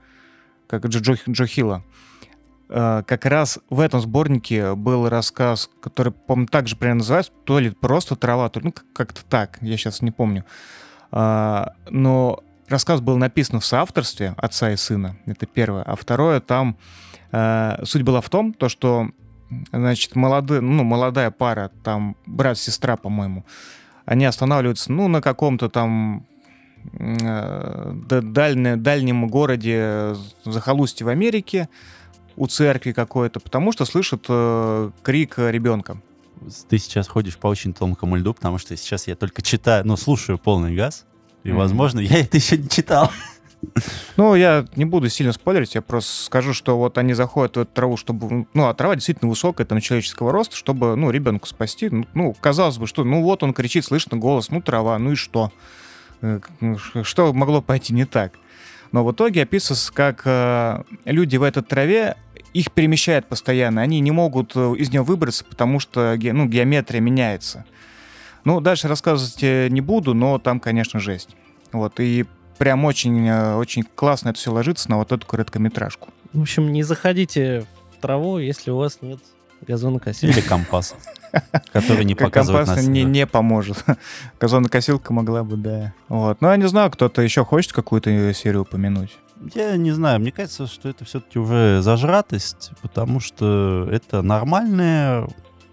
как 0.67 0.87
Джо, 0.87 1.15
Джо, 1.29 1.47
Хилла? 1.47 1.85
Э, 2.69 3.05
Как 3.07 3.27
раз 3.27 3.61
в 3.71 3.79
этом 3.79 4.01
сборнике 4.01 4.75
был 4.75 5.09
рассказ, 5.09 5.71
который, 5.81 6.13
по-моему, 6.13 6.49
также 6.49 6.75
примерно 6.75 6.99
называется, 7.01 7.31
то 7.45 7.61
ли 7.61 7.71
просто 7.71 8.17
трава, 8.17 8.49
то 8.49 8.59
ли, 8.59 8.67
ну, 8.67 8.73
как- 8.73 8.93
как-то 8.93 9.25
так, 9.25 9.59
я 9.61 9.77
сейчас 9.77 10.03
не 10.03 10.11
помню. 10.11 10.45
А, 11.13 11.75
Но 11.91 12.43
рассказ 12.73 13.01
был 13.01 13.17
написан 13.17 13.61
в 13.61 13.65
соавторстве 13.65 14.35
отца 14.37 14.73
и 14.73 14.77
сына, 14.77 15.17
это 15.27 15.47
первое. 15.47 15.83
А 15.83 15.95
второе, 15.95 16.41
там 16.41 16.77
э, 17.31 17.85
суть 17.85 18.03
была 18.03 18.21
в 18.21 18.29
том, 18.29 18.53
то, 18.53 18.69
что, 18.69 19.09
значит, 19.73 20.17
молодые, 20.17 20.61
ну, 20.61 20.83
молодая 20.83 21.31
пара, 21.31 21.71
там 21.85 22.17
брат-сестра, 22.27 22.97
по-моему, 22.97 23.45
они 24.05 24.25
останавливаются, 24.25 24.91
ну, 24.91 25.09
на 25.09 25.21
каком-то 25.21 25.69
там 25.69 26.27
э, 26.93 27.93
дальне- 28.23 28.77
дальнем 28.77 29.29
городе 29.29 30.17
захолустье 30.45 31.07
в 31.07 31.09
Америке, 31.09 31.69
у 32.37 32.47
церкви 32.47 32.93
какой-то, 32.93 33.41
потому 33.41 33.73
что 33.73 33.85
слышат 33.85 34.25
э, 34.29 34.91
крик 35.03 35.39
ребенка. 35.39 36.01
Ты 36.69 36.79
сейчас 36.79 37.07
ходишь 37.07 37.37
по 37.37 37.47
очень 37.47 37.73
тонкому 37.73 38.17
льду, 38.17 38.35
потому 38.35 38.59
что 38.59 38.77
сейчас 38.77 39.07
я 39.07 39.15
только 39.15 39.43
читаю, 39.43 39.87
ну, 39.87 39.97
слушаю 39.97 40.39
полный 40.39 40.75
газ. 40.75 41.05
И, 41.45 41.53
возможно, 41.53 42.01
я 42.01 42.21
это 42.21 42.37
еще 42.37 42.57
не 42.57 42.69
читал. 42.69 43.11
Ну, 44.17 44.35
я 44.35 44.67
не 44.75 44.85
буду 44.85 45.09
сильно 45.09 45.33
спойлерить, 45.33 45.75
я 45.75 45.83
просто 45.83 46.25
скажу, 46.25 46.53
что 46.53 46.77
вот 46.77 46.99
они 46.99 47.15
заходят 47.15 47.57
в 47.57 47.61
эту 47.61 47.71
траву, 47.73 47.97
чтобы... 47.97 48.47
Ну, 48.55 48.67
а 48.67 48.75
трава 48.75 48.97
действительно 48.97 49.31
высокая, 49.31 49.67
там, 49.67 49.81
человеческого 49.81 50.33
роста, 50.33 50.57
чтобы, 50.57 50.97
ну, 50.97 51.11
ребенка 51.11 51.47
спасти. 51.47 51.89
Ну, 51.89 52.07
Ну, 52.15 52.35
казалось 52.41 52.79
бы, 52.79 52.87
что, 52.87 53.05
ну, 53.05 53.23
вот 53.23 53.43
он 53.43 53.55
кричит, 53.55 53.85
слышно 53.85 54.17
голос, 54.17 54.51
ну, 54.51 54.61
трава, 54.61 54.99
ну 54.99 55.13
и 55.13 55.15
что? 55.15 55.53
Э, 56.23 56.41
ну, 56.61 56.79
Что 57.03 57.33
могло 57.33 57.63
пойти 57.63 57.95
не 57.95 58.05
так? 58.05 58.33
Но 58.91 59.05
в 59.05 59.13
итоге 59.13 59.43
описывается, 59.43 59.93
как 59.93 60.23
э, 60.25 60.83
люди 61.05 61.37
в 61.37 61.43
этой 61.43 61.63
траве, 61.63 62.17
их 62.53 62.71
перемещают 62.73 63.27
постоянно, 63.27 63.81
они 63.81 64.01
не 64.01 64.11
могут 64.11 64.53
э, 64.55 64.75
из 64.77 64.91
нее 64.91 65.03
выбраться, 65.03 65.45
потому 65.45 65.81
что 65.81 66.17
ну, 66.21 66.47
геометрия 66.47 67.01
меняется. 67.01 67.65
Ну, 68.45 68.61
дальше 68.61 68.89
рассказывать 68.89 69.43
э, 69.43 69.69
не 69.69 69.81
буду, 69.81 70.15
но 70.15 70.39
там, 70.39 70.61
конечно, 70.61 71.01
жесть. 71.01 71.31
Вот, 71.73 72.01
и 72.01 72.27
прям 72.59 72.85
очень, 72.85 73.27
э, 73.27 73.55
очень 73.55 73.83
классно 73.83 74.31
это 74.31 74.39
все 74.39 74.53
ложится 74.53 74.91
на 74.91 74.97
вот 74.99 75.13
эту 75.13 75.27
короткометражку. 75.27 76.09
В 76.33 76.41
общем, 76.41 76.73
не 76.73 76.83
заходите 76.83 77.67
в 77.97 78.01
траву, 78.01 78.39
если 78.39 78.71
у 78.71 78.77
вас 78.77 78.99
нет 79.01 79.21
газонокосилки. 79.67 80.39
Или 80.39 80.47
компас, 80.47 80.95
который 81.73 82.05
не 82.05 82.15
показывает 82.15 82.67
компас 82.67 82.87
не, 82.87 83.05
не 83.05 83.27
поможет. 83.27 83.85
Газонокосилка 84.41 85.13
могла 85.13 85.45
бы, 85.45 85.57
да. 85.57 85.93
Вот. 86.09 86.41
Ну, 86.41 86.49
я 86.49 86.57
не 86.57 86.69
знаю, 86.69 86.91
кто-то 86.91 87.23
еще 87.23 87.45
хочет 87.45 87.73
какую-то 87.73 88.33
серию 88.35 88.63
упомянуть. 88.63 89.17
Я 89.55 89.77
не 89.77 89.91
знаю, 89.91 90.21
мне 90.21 90.31
кажется, 90.31 90.67
что 90.67 90.89
это 90.89 91.05
все-таки 91.05 91.39
уже 91.39 91.81
зажратость, 91.83 92.71
потому 92.81 93.19
что 93.19 93.89
это 93.91 94.23
нормальные 94.23 95.29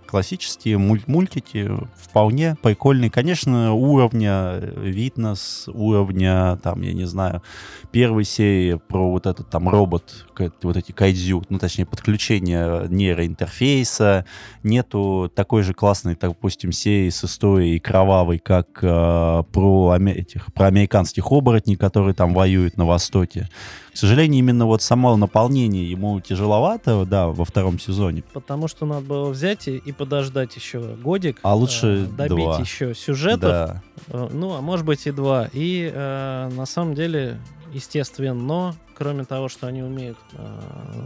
классические 0.10 0.78
муль- 0.78 1.04
мультики, 1.06 1.70
вполне 1.96 2.56
прикольные. 2.62 3.12
Конечно, 3.12 3.74
уровня 3.74 4.54
э, 4.54 4.74
видно 4.82 5.36
с 5.36 5.68
уровня, 5.68 6.58
там, 6.64 6.82
я 6.82 6.94
не 6.94 7.06
знаю, 7.06 7.44
первой 7.92 8.24
серии 8.24 8.80
про 8.88 9.12
вот 9.12 9.28
этот 9.28 9.50
там 9.52 9.70
робот, 9.70 10.26
вот 10.64 10.78
эти 10.78 10.92
кайдзю, 10.92 11.44
ну, 11.50 11.60
точнее, 11.60 11.86
подключение 11.86 12.88
нейроинтерфейса. 12.90 14.26
Нету 14.64 15.32
такой 15.36 15.62
же 15.62 15.74
классной, 15.74 16.18
допустим, 16.20 16.72
серии 16.72 17.10
с 17.10 17.24
историей 17.24 17.80
кровавой, 17.80 18.40
как 18.40 18.80
э, 18.82 19.44
про, 19.52 19.98
этих, 19.98 20.52
про 20.54 20.66
американских 20.66 21.32
оборотней, 21.32 21.76
которые 21.76 22.16
там 22.16 22.34
воюют 22.34 22.78
на 22.78 22.86
Востоке. 22.86 23.48
К 23.94 23.98
сожалению, 23.98 24.40
именно 24.40 24.66
вот 24.66 24.82
само 24.82 25.16
наполнение 25.18 25.90
ему 25.90 26.20
тяжеловато, 26.20 27.06
да, 27.06 27.28
во 27.28 27.46
втором 27.46 27.80
сезоне. 27.80 28.24
Потому 28.34 28.68
что 28.68 28.86
надо 28.86 29.06
было 29.06 29.30
взять 29.30 29.68
и, 29.68 29.78
и 29.78 29.92
подождать 29.92 30.56
еще 30.56 30.80
годик. 30.80 31.40
А 31.44 31.56
лучше 31.56 32.06
э, 32.06 32.16
добить 32.18 32.46
два. 32.46 32.60
еще 32.60 32.94
сюжетов. 32.94 33.42
Да. 33.42 33.84
э, 34.08 34.30
Ну, 34.32 34.54
а 34.56 34.62
может 34.62 34.86
быть 34.86 35.06
и 35.08 35.12
два. 35.12 35.50
И 35.54 35.92
э, 35.94 36.50
на 36.56 36.66
самом 36.66 36.94
деле, 36.96 37.40
естественно, 37.74 38.76
кроме 38.96 39.24
того, 39.24 39.48
что 39.48 39.68
они 39.68 39.82
умеют 39.82 40.18
э, 40.34 40.60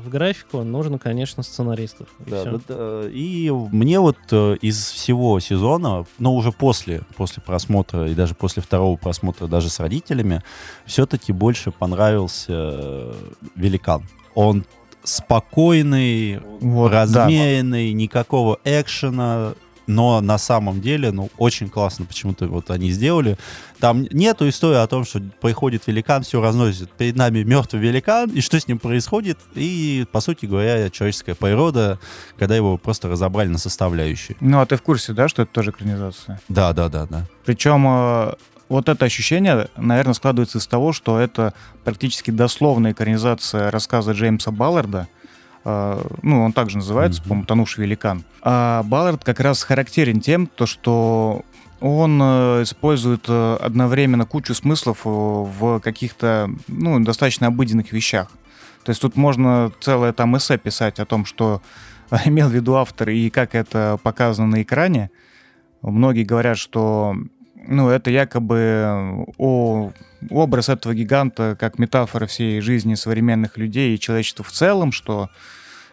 в 0.04 0.10
графику, 0.10 0.64
нужно, 0.64 0.98
конечно, 0.98 1.44
сценаристов. 1.44 2.08
И 2.26 2.30
Да, 2.30 2.44
да, 2.46 2.60
да. 2.68 3.02
И 3.10 3.50
мне 3.50 4.00
вот 4.00 4.18
э, 4.32 4.58
из 4.62 4.90
всего 4.92 5.40
сезона, 5.40 6.06
но 6.20 6.36
уже 6.36 6.52
после, 6.52 7.02
после 7.16 7.44
просмотра 7.44 8.10
и 8.10 8.16
даже 8.16 8.34
после 8.34 8.62
второго 8.64 8.98
просмотра 8.98 9.48
даже 9.48 9.70
с 9.70 9.80
родителями, 9.80 10.42
все-таки 10.86 11.32
больше 11.32 11.72
понравился 11.72 12.46
э, 12.50 13.14
«Великан». 13.56 14.04
Он 14.36 14.66
спокойный, 15.04 16.40
Вот, 16.62 16.92
да. 16.92 17.02
размеренный, 17.02 17.94
никакого 17.94 18.60
экшена, 18.64 19.54
но 19.88 20.22
на 20.22 20.38
самом 20.38 20.82
деле, 20.82 21.12
ну, 21.12 21.30
очень 21.38 21.70
классно 21.70 22.06
почему-то 22.06 22.48
вот 22.48 22.72
они 22.72 22.92
сделали. 22.92 23.38
Там 23.80 24.04
нету 24.12 24.48
истории 24.48 24.78
о 24.78 24.88
том, 24.88 25.06
что 25.06 25.22
приходит 25.42 25.88
великан, 25.88 26.24
все 26.24 26.42
разносит. 26.42 26.92
Перед 26.92 27.16
нами 27.16 27.44
мертвый 27.44 27.82
великан, 27.82 28.30
и 28.30 28.42
что 28.42 28.60
с 28.60 28.68
ним 28.68 28.80
происходит, 28.80 29.38
и, 29.56 30.06
по 30.12 30.22
сути 30.22 30.46
говоря, 30.46 30.90
человеческая 30.90 31.36
природа, 31.36 32.00
когда 32.38 32.56
его 32.56 32.78
просто 32.78 33.10
разобрали 33.10 33.50
на 33.50 33.58
составляющие. 33.58 34.38
Ну, 34.40 34.60
а 34.60 34.66
ты 34.66 34.78
в 34.78 34.82
курсе, 34.82 35.14
да, 35.14 35.28
что 35.28 35.42
это 35.42 35.52
тоже 35.52 35.72
экранизация? 35.72 36.40
Да, 36.50 36.74
да, 36.74 36.90
да, 36.90 37.06
да. 37.06 37.26
Причем 37.46 37.86
э, 37.88 38.34
вот 38.70 38.90
это 38.90 39.06
ощущение, 39.06 39.68
наверное, 39.76 40.14
складывается 40.14 40.58
из 40.58 40.68
того, 40.68 40.94
что 40.94 41.20
это 41.20 41.54
практически 41.84 42.32
дословная 42.32 42.94
экранизация 42.94 43.70
рассказа 43.70 44.14
Джеймса 44.14 44.52
Балларда. 44.52 45.08
Э, 45.66 46.02
Ну, 46.22 46.44
он 46.44 46.54
также 46.54 46.78
называется, 46.78 47.22
Мгм. 47.22 47.30
по-моему, 47.30 47.46
«Тонувший 47.48 47.84
великан». 47.86 48.24
А 48.42 48.84
Баллард 48.84 49.24
как 49.24 49.40
раз 49.40 49.64
характерен 49.64 50.20
тем, 50.20 50.48
то, 50.48 50.66
что 50.66 51.44
он 51.80 52.20
э, 52.22 52.64
использует 52.64 53.26
э, 53.28 53.58
одновременно 53.62 54.26
кучу 54.26 54.54
смыслов 54.54 55.00
э, 55.06 55.10
в 55.10 55.80
каких-то, 55.80 56.50
ну, 56.68 57.00
достаточно 57.02 57.48
обыденных 57.48 57.92
вещах. 57.92 58.30
То 58.86 58.90
есть 58.90 59.02
тут 59.02 59.16
можно 59.16 59.72
целое 59.80 60.12
там 60.14 60.36
эссе 60.38 60.58
писать 60.58 61.00
о 61.00 61.06
том, 61.06 61.26
что 61.26 61.62
имел 62.26 62.50
в 62.50 62.54
виду 62.54 62.76
автор 62.76 63.10
и 63.10 63.30
как 63.30 63.56
это 63.56 63.98
показано 64.04 64.48
на 64.48 64.62
экране. 64.62 65.10
Многие 65.82 66.24
говорят, 66.24 66.58
что 66.58 67.16
ну, 67.68 67.90
это 67.90 68.10
якобы 68.10 69.26
о, 69.38 69.92
образ 70.30 70.70
этого 70.70 70.94
гиганта 70.94 71.56
как 71.60 71.80
метафора 71.80 72.26
всей 72.26 72.62
жизни 72.62 72.96
современных 72.96 73.58
людей 73.58 73.94
и 73.96 74.00
человечества 74.00 74.44
в 74.44 74.52
целом, 74.52 74.92
что 74.92 75.30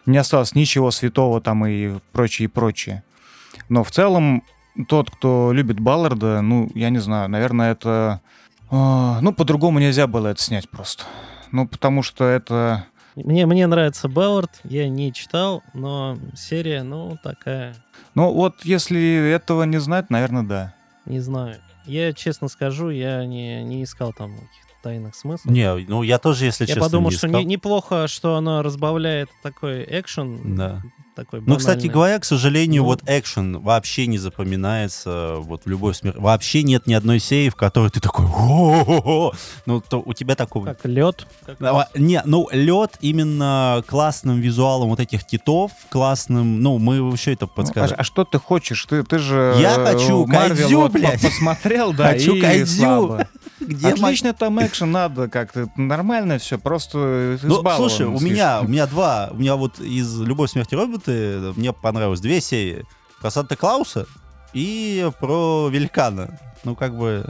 не 0.05 0.17
осталось 0.17 0.55
ничего 0.55 0.91
святого 0.91 1.41
там 1.41 1.65
и 1.65 1.99
прочее, 2.11 2.45
и 2.45 2.49
прочее. 2.49 3.03
Но 3.69 3.83
в 3.83 3.91
целом 3.91 4.43
тот, 4.87 5.11
кто 5.11 5.51
любит 5.53 5.79
Балларда, 5.79 6.41
ну, 6.41 6.69
я 6.75 6.89
не 6.89 6.99
знаю, 6.99 7.29
наверное, 7.29 7.71
это... 7.71 8.21
Э, 8.69 9.19
ну, 9.21 9.33
по-другому 9.33 9.79
нельзя 9.79 10.07
было 10.07 10.29
это 10.29 10.41
снять 10.41 10.69
просто. 10.69 11.03
Ну, 11.51 11.67
потому 11.67 12.03
что 12.03 12.25
это... 12.25 12.85
Мне, 13.15 13.45
мне 13.45 13.67
нравится 13.67 14.07
Баллард, 14.07 14.61
я 14.63 14.87
не 14.87 15.11
читал, 15.11 15.63
но 15.73 16.17
серия, 16.33 16.83
ну, 16.83 17.17
такая. 17.21 17.75
Ну, 18.15 18.31
вот 18.31 18.63
если 18.63 19.29
этого 19.29 19.63
не 19.63 19.79
знать, 19.79 20.09
наверное, 20.09 20.43
да. 20.43 20.73
Не 21.05 21.19
знаю. 21.19 21.61
Я 21.85 22.13
честно 22.13 22.47
скажу, 22.47 22.89
я 22.89 23.25
не, 23.25 23.63
не 23.63 23.83
искал 23.83 24.13
там 24.13 24.31
каких-то 24.35 24.70
тайных 24.81 25.15
смыслов. 25.15 25.51
Не, 25.51 25.75
ну 25.87 26.03
я 26.03 26.17
тоже, 26.17 26.45
если 26.45 26.63
я 26.63 26.67
честно, 26.67 26.83
подумал, 26.83 27.09
не 27.11 27.17
что 27.17 27.27
не, 27.27 27.45
неплохо, 27.45 28.07
что 28.07 28.35
оно 28.35 28.61
разбавляет 28.61 29.29
такой 29.43 29.85
экшен. 29.87 30.55
Да. 30.55 30.81
Такой 31.13 31.41
Ну, 31.45 31.57
кстати 31.57 31.87
говоря, 31.87 32.19
к 32.19 32.23
сожалению, 32.25 32.83
Ну. 32.83 32.87
вот 32.87 33.01
экшен 33.05 33.59
вообще 33.59 34.07
не 34.07 34.17
запоминается 34.17 35.35
вот 35.39 35.65
в 35.65 35.69
любой 35.69 35.93
смерти. 35.93 36.17
Вообще 36.17 36.63
нет 36.63 36.87
ни 36.87 36.93
одной 36.93 37.19
серии, 37.19 37.49
в 37.49 37.55
которой 37.55 37.89
ты 37.89 37.99
такой 37.99 38.25
«О-о-о-о». 38.27 39.33
Ну, 39.65 39.81
то 39.81 40.01
у 40.03 40.13
тебя 40.13 40.35
такого... 40.35 40.65
Как 40.65 40.85
лед. 40.85 41.27
А, 41.59 41.87
Не, 41.95 42.21
ну, 42.23 42.47
лед 42.53 42.97
именно 43.01 43.83
классным 43.87 44.39
визуалом 44.39 44.89
вот 44.89 45.01
этих 45.01 45.25
китов, 45.25 45.71
классным, 45.89 46.61
ну, 46.61 46.77
мы 46.77 46.95
еще 47.11 47.33
это 47.33 47.45
Ну, 47.45 47.51
а, 47.51 47.55
подскажем. 47.57 47.97
а 47.99 48.03
что 48.05 48.23
ты 48.23 48.39
хочешь? 48.39 48.85
Ты, 48.85 49.03
ты 49.03 49.19
же... 49.19 49.57
Я 49.59 49.75
э, 49.75 49.85
хочу 49.91 50.25
Марвел 50.25 50.57
кайдзю, 50.57 50.79
вот 50.79 50.91
блядь. 50.93 51.21
посмотрел, 51.21 51.91
да, 51.93 52.07
Хочу 52.13 52.35
и 52.35 52.41
кайдзю. 52.41 52.77
слабо. 52.77 53.27
Где 53.61 53.89
Отлично 53.89 54.33
там 54.33 54.59
экшен 54.65 54.91
надо 54.91 55.29
как-то. 55.29 55.67
Нормально 55.75 56.37
все, 56.39 56.57
просто 56.57 57.37
Ну, 57.43 57.63
слушай, 57.75 58.05
у 58.05 58.19
меня, 58.19 58.61
у 58.61 58.67
меня 58.67 58.87
два, 58.87 59.29
у 59.31 59.35
меня 59.35 59.55
вот 59.55 59.79
из 59.79 60.19
«Любовь, 60.19 60.51
смерти 60.51 60.75
роботы» 60.75 61.53
мне 61.55 61.71
понравилось 61.73 62.19
две 62.19 62.41
серии. 62.41 62.85
Про 63.21 63.29
Санта-Клауса 63.29 64.07
и 64.53 65.09
про 65.19 65.69
Великана. 65.69 66.39
Ну, 66.63 66.75
как 66.75 66.97
бы... 66.97 67.25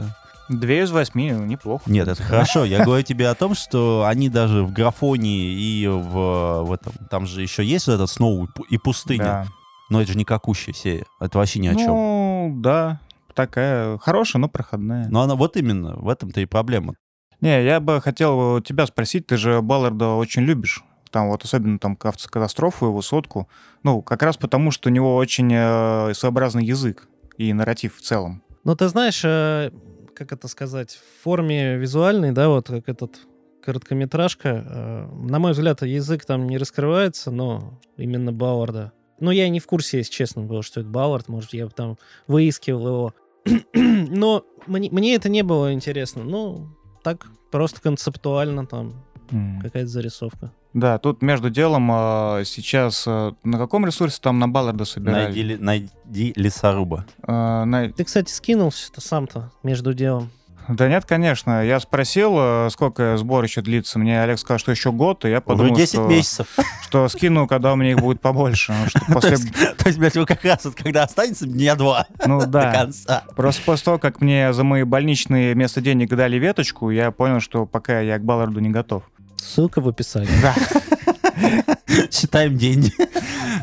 Две 0.48 0.82
из 0.82 0.90
восьми, 0.90 1.30
неплохо. 1.30 1.84
Нет, 1.86 2.08
это 2.08 2.22
хорошо. 2.22 2.64
Я 2.64 2.84
говорю 2.84 3.02
тебе 3.04 3.28
о 3.28 3.34
том, 3.34 3.54
что 3.54 4.04
они 4.06 4.28
даже 4.28 4.64
в 4.64 4.72
графонии 4.72 5.52
и 5.52 5.86
в, 5.86 6.62
в 6.64 6.72
этом... 6.72 6.92
Там 7.10 7.26
же 7.26 7.42
еще 7.42 7.64
есть 7.64 7.86
вот 7.86 7.94
этот 7.94 8.10
Сноу 8.10 8.44
и 8.44 8.48
пу- 8.48 8.66
и 8.68 8.78
пустыня. 8.78 9.24
Да. 9.24 9.46
Но 9.88 10.02
это 10.02 10.12
же 10.12 10.18
никакущая 10.18 10.74
серия. 10.74 11.06
Это 11.20 11.38
вообще 11.38 11.58
ни 11.60 11.68
о 11.68 11.74
чем. 11.74 11.86
Ну, 11.86 12.54
да, 12.56 13.00
такая 13.34 13.98
хорошая, 13.98 14.40
но 14.40 14.48
проходная. 14.48 15.08
Но 15.08 15.22
она 15.22 15.34
вот 15.34 15.56
именно, 15.56 15.94
в 15.96 16.08
этом-то 16.08 16.40
и 16.40 16.46
проблема. 16.46 16.94
Не, 17.40 17.64
я 17.64 17.80
бы 17.80 18.00
хотел 18.00 18.60
тебя 18.60 18.86
спросить, 18.86 19.26
ты 19.26 19.36
же 19.36 19.60
Балларда 19.62 20.10
очень 20.10 20.42
любишь. 20.42 20.84
Там 21.10 21.28
вот 21.28 21.44
особенно 21.44 21.78
там 21.78 21.98
автокатастрофу, 22.00 22.86
его 22.86 23.02
сотку. 23.02 23.48
Ну, 23.82 24.00
как 24.00 24.22
раз 24.22 24.36
потому, 24.36 24.70
что 24.70 24.88
у 24.88 24.92
него 24.92 25.16
очень 25.16 25.52
э, 25.52 26.14
своеобразный 26.14 26.64
язык 26.64 27.08
и 27.36 27.52
нарратив 27.52 27.96
в 27.96 28.00
целом. 28.00 28.42
Ну, 28.64 28.74
ты 28.76 28.88
знаешь, 28.88 29.22
э, 29.24 29.70
как 30.14 30.32
это 30.32 30.48
сказать, 30.48 30.92
в 30.92 31.22
форме 31.22 31.76
визуальной, 31.76 32.32
да, 32.32 32.48
вот 32.48 32.68
как 32.68 32.88
этот 32.88 33.16
короткометражка, 33.62 34.48
э, 34.48 35.08
на 35.24 35.38
мой 35.38 35.52
взгляд, 35.52 35.82
язык 35.82 36.24
там 36.24 36.46
не 36.46 36.58
раскрывается, 36.58 37.30
но 37.30 37.80
именно 37.96 38.32
Бауарда. 38.32 38.92
Ну, 39.20 39.30
я 39.30 39.48
не 39.48 39.60
в 39.60 39.66
курсе, 39.66 39.98
если 39.98 40.12
честно 40.12 40.42
было, 40.42 40.62
что 40.62 40.80
это 40.80 40.88
Бауард, 40.88 41.28
может, 41.28 41.52
я 41.54 41.66
бы 41.66 41.72
там 41.72 41.96
выискивал 42.26 42.86
его. 42.86 43.14
но 43.74 44.44
мне, 44.66 44.88
мне 44.90 45.14
это 45.14 45.28
не 45.28 45.42
было 45.42 45.72
интересно. 45.72 46.24
Ну, 46.24 46.68
так 47.02 47.26
просто 47.50 47.80
концептуально 47.80 48.66
там 48.66 48.94
М. 49.30 49.60
какая-то 49.60 49.88
зарисовка. 49.88 50.52
Да, 50.74 50.98
тут 50.98 51.20
между 51.20 51.50
делом 51.50 51.90
э, 51.92 52.44
сейчас 52.46 53.04
э, 53.06 53.32
на 53.44 53.58
каком 53.58 53.84
ресурсе 53.84 54.18
там 54.22 54.38
на 54.38 54.48
Балларда 54.48 54.84
собирали? 54.86 55.24
Найди, 55.26 55.56
найди 55.56 56.32
лесоруба. 56.36 57.04
Э, 57.26 57.64
на- 57.64 57.90
Ты, 57.92 58.04
кстати, 58.04 58.30
скинулся-то 58.32 59.00
сам-то 59.02 59.50
между 59.62 59.92
делом. 59.92 60.30
Да 60.68 60.88
нет, 60.88 61.04
конечно. 61.04 61.64
Я 61.64 61.80
спросил, 61.80 62.34
э, 62.38 62.68
сколько 62.70 63.16
сбор 63.16 63.44
еще 63.44 63.62
длится. 63.62 63.98
Мне 63.98 64.22
Олег 64.22 64.38
сказал, 64.38 64.58
что 64.58 64.70
еще 64.70 64.92
год, 64.92 65.24
и 65.24 65.30
я 65.30 65.40
подумал, 65.40 65.72
Уже 65.72 65.82
10 65.82 65.94
что, 65.94 66.06
месяцев. 66.08 66.46
что 66.82 67.08
скину, 67.08 67.46
когда 67.46 67.72
у 67.72 67.76
меня 67.76 67.90
их 67.92 67.98
будет 67.98 68.20
побольше. 68.20 68.74
Ну, 69.08 69.20
То 69.20 69.28
есть, 69.30 69.98
блядь, 69.98 70.14
вы 70.16 70.24
как 70.26 70.44
раз 70.44 70.64
вот 70.64 70.74
когда 70.74 71.02
останется 71.04 71.46
дня 71.46 71.74
два 71.74 72.06
Ну 72.26 72.40
до 72.40 72.46
да. 72.46 72.72
конца. 72.72 73.24
Просто 73.34 73.62
после 73.64 73.84
того, 73.86 73.98
как 73.98 74.20
мне 74.20 74.52
за 74.52 74.64
мои 74.64 74.84
больничные 74.84 75.54
вместо 75.54 75.80
денег 75.80 76.10
дали 76.14 76.36
веточку, 76.38 76.90
я 76.90 77.10
понял, 77.10 77.40
что 77.40 77.66
пока 77.66 78.00
я 78.00 78.18
к 78.18 78.24
Балларду 78.24 78.60
не 78.60 78.70
готов. 78.70 79.02
Ссылка 79.36 79.80
в 79.80 79.88
описании. 79.88 80.28
Считаем 82.10 82.56
деньги. 82.56 82.92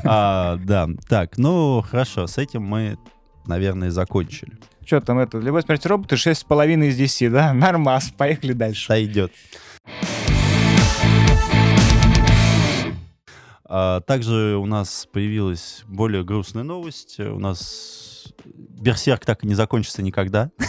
А, 0.03 0.57
Да, 0.57 0.87
так, 1.07 1.37
ну 1.37 1.81
хорошо, 1.81 2.27
с 2.27 2.37
этим 2.37 2.63
мы, 2.63 2.97
наверное, 3.45 3.91
закончили. 3.91 4.53
Что 4.89 5.01
там 5.01 5.19
это? 5.19 5.37
Любовь 5.37 5.65
смерти 5.65 5.87
роботы 5.87 6.15
6,5 6.15 6.87
из 6.87 6.97
10, 6.97 7.31
да? 7.31 7.53
Нормас, 7.53 8.09
поехали 8.09 8.53
дальше. 8.53 8.87
Сойдет. 8.87 9.31
А, 13.65 14.01
Также 14.01 14.57
у 14.57 14.65
нас 14.65 15.07
появилась 15.13 15.83
более 15.85 16.23
грустная 16.23 16.63
новость. 16.63 17.19
У 17.19 17.37
нас 17.37 18.33
Берсерк 18.43 19.25
так 19.25 19.43
и 19.43 19.47
не 19.47 19.53
закончится 19.53 20.01
никогда. 20.01 20.49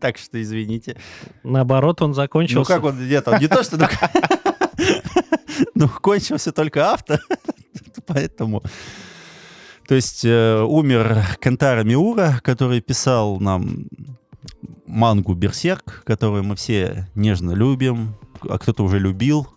Так 0.00 0.16
что 0.16 0.40
извините. 0.40 0.96
Наоборот, 1.42 2.00
он 2.00 2.14
закончился. 2.14 2.72
Ну 2.72 2.76
как 2.76 2.84
он, 2.84 3.06
нет, 3.06 3.28
он 3.28 3.38
не 3.38 3.48
то, 3.48 3.62
что... 3.62 3.76
ну, 3.76 3.86
Ну, 5.74 5.88
кончился 5.88 6.52
только 6.52 6.86
автор, 6.86 7.20
поэтому... 8.06 8.62
То 9.86 9.94
есть 9.94 10.24
э, 10.24 10.62
умер 10.62 11.36
Кентара 11.40 11.84
Миура, 11.84 12.40
который 12.42 12.80
писал 12.80 13.38
нам 13.38 13.86
мангу 14.86 15.34
«Берсерк», 15.34 16.02
которую 16.04 16.44
мы 16.44 16.56
все 16.56 17.08
нежно 17.14 17.52
любим, 17.52 18.16
а 18.48 18.58
кто-то 18.58 18.84
уже 18.84 18.98
любил. 18.98 19.48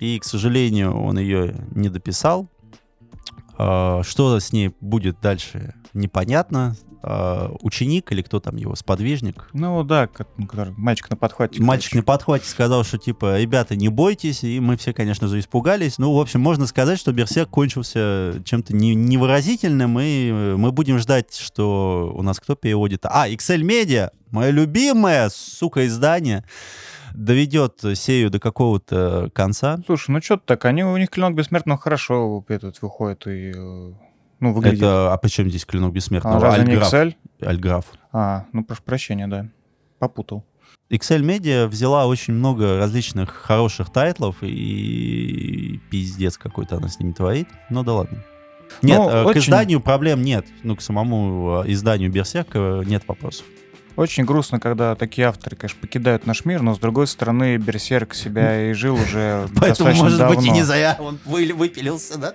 И, 0.00 0.18
к 0.18 0.24
сожалению, 0.24 0.96
он 1.00 1.18
ее 1.18 1.54
не 1.70 1.88
дописал. 1.88 2.48
А, 3.56 4.02
Что 4.02 4.38
с 4.38 4.52
ней 4.52 4.74
будет 4.80 5.20
дальше, 5.20 5.74
непонятно. 5.92 6.76
А, 7.06 7.54
Ученик 7.60 8.10
или 8.12 8.22
кто 8.22 8.40
там 8.40 8.56
его, 8.56 8.74
сподвижник, 8.76 9.48
Ну 9.52 9.84
да, 9.84 10.06
ко- 10.06 10.24
который- 10.48 10.72
мальчик 10.78 11.10
на 11.10 11.16
подхвате. 11.16 11.62
Мальчик 11.62 11.94
на 11.94 12.02
подхвате 12.02 12.48
сказал, 12.48 12.82
что 12.82 12.96
типа, 12.96 13.38
ребята, 13.38 13.76
не 13.76 13.88
бойтесь, 13.90 14.42
и 14.42 14.58
мы 14.58 14.78
все, 14.78 14.94
конечно 14.94 15.28
же, 15.28 15.38
испугались. 15.38 15.98
Ну, 15.98 16.14
в 16.14 16.18
общем, 16.20 16.40
можно 16.40 16.66
сказать, 16.66 16.98
что 16.98 17.12
Берсерк 17.12 17.50
кончился 17.50 18.40
чем-то 18.44 18.74
не- 18.74 18.94
невыразительным, 18.94 19.98
и 20.00 20.30
э, 20.30 20.56
мы 20.56 20.72
будем 20.72 20.98
ждать, 20.98 21.34
что 21.36 22.10
у 22.16 22.22
нас 22.22 22.40
кто 22.40 22.54
переводит. 22.54 23.04
А, 23.04 23.28
XL 23.28 23.60
Media, 23.62 24.10
мое 24.30 24.50
любимое, 24.50 25.28
сука, 25.28 25.86
издание, 25.86 26.44
доведет 27.14 27.80
серию 27.94 28.30
до 28.30 28.40
какого-то 28.40 29.30
конца. 29.34 29.78
Слушай, 29.86 30.10
ну 30.12 30.22
что 30.22 30.36
так, 30.38 30.64
они, 30.64 30.84
у 30.84 30.96
них 30.96 31.10
клинок 31.10 31.34
бессмертного 31.34 31.78
хорошо 31.78 32.44
этот 32.48 32.80
выходит 32.82 33.26
и, 33.26 33.52
э, 33.54 33.92
ну, 34.40 34.52
выглядит. 34.52 34.78
Это, 34.78 35.12
а 35.12 35.16
при 35.18 35.28
чем 35.28 35.48
здесь 35.48 35.64
клинок 35.64 35.90
А, 35.90 35.94
бессмертного? 35.94 36.40
разве 36.40 36.64
не 36.64 36.72
Альграф. 36.72 36.92
Excel? 36.92 37.14
Альграф. 37.42 37.84
А, 38.12 38.44
ну 38.52 38.64
прошу 38.64 38.82
прощения, 38.82 39.26
да. 39.26 39.48
Попутал. 39.98 40.44
XL 40.90 41.22
Media 41.22 41.66
взяла 41.66 42.06
очень 42.06 42.34
много 42.34 42.76
различных 42.78 43.30
хороших 43.30 43.90
тайтлов 43.90 44.36
и 44.42 45.80
пиздец 45.90 46.36
какой-то 46.36 46.76
она 46.76 46.88
с 46.88 46.98
ними 47.00 47.12
творит. 47.12 47.48
Ну 47.70 47.82
да 47.82 47.94
ладно. 47.94 48.18
Нет, 48.82 48.98
Ну, 48.98 49.08
э, 49.08 49.22
к 49.24 49.26
очень- 49.28 49.40
изданию 49.40 49.80
проблем 49.80 50.22
нет. 50.22 50.46
Ну, 50.62 50.76
к 50.76 50.82
самому 50.82 51.62
э, 51.64 51.70
изданию 51.72 52.10
Берсерка 52.10 52.82
нет 52.84 53.02
вопросов. 53.06 53.46
Очень 53.96 54.24
грустно, 54.24 54.58
когда 54.58 54.96
такие 54.96 55.28
авторы, 55.28 55.54
конечно, 55.54 55.80
покидают 55.80 56.26
наш 56.26 56.44
мир, 56.44 56.62
но 56.62 56.74
с 56.74 56.78
другой 56.78 57.06
стороны, 57.06 57.56
Берсерк 57.58 58.14
себя 58.14 58.70
и 58.70 58.72
жил 58.72 58.94
уже 58.94 59.46
достаточно 59.52 60.10
давно. 60.16 60.64
зря 60.64 60.96
он 60.98 61.20
выпилился, 61.24 62.18
да? 62.18 62.34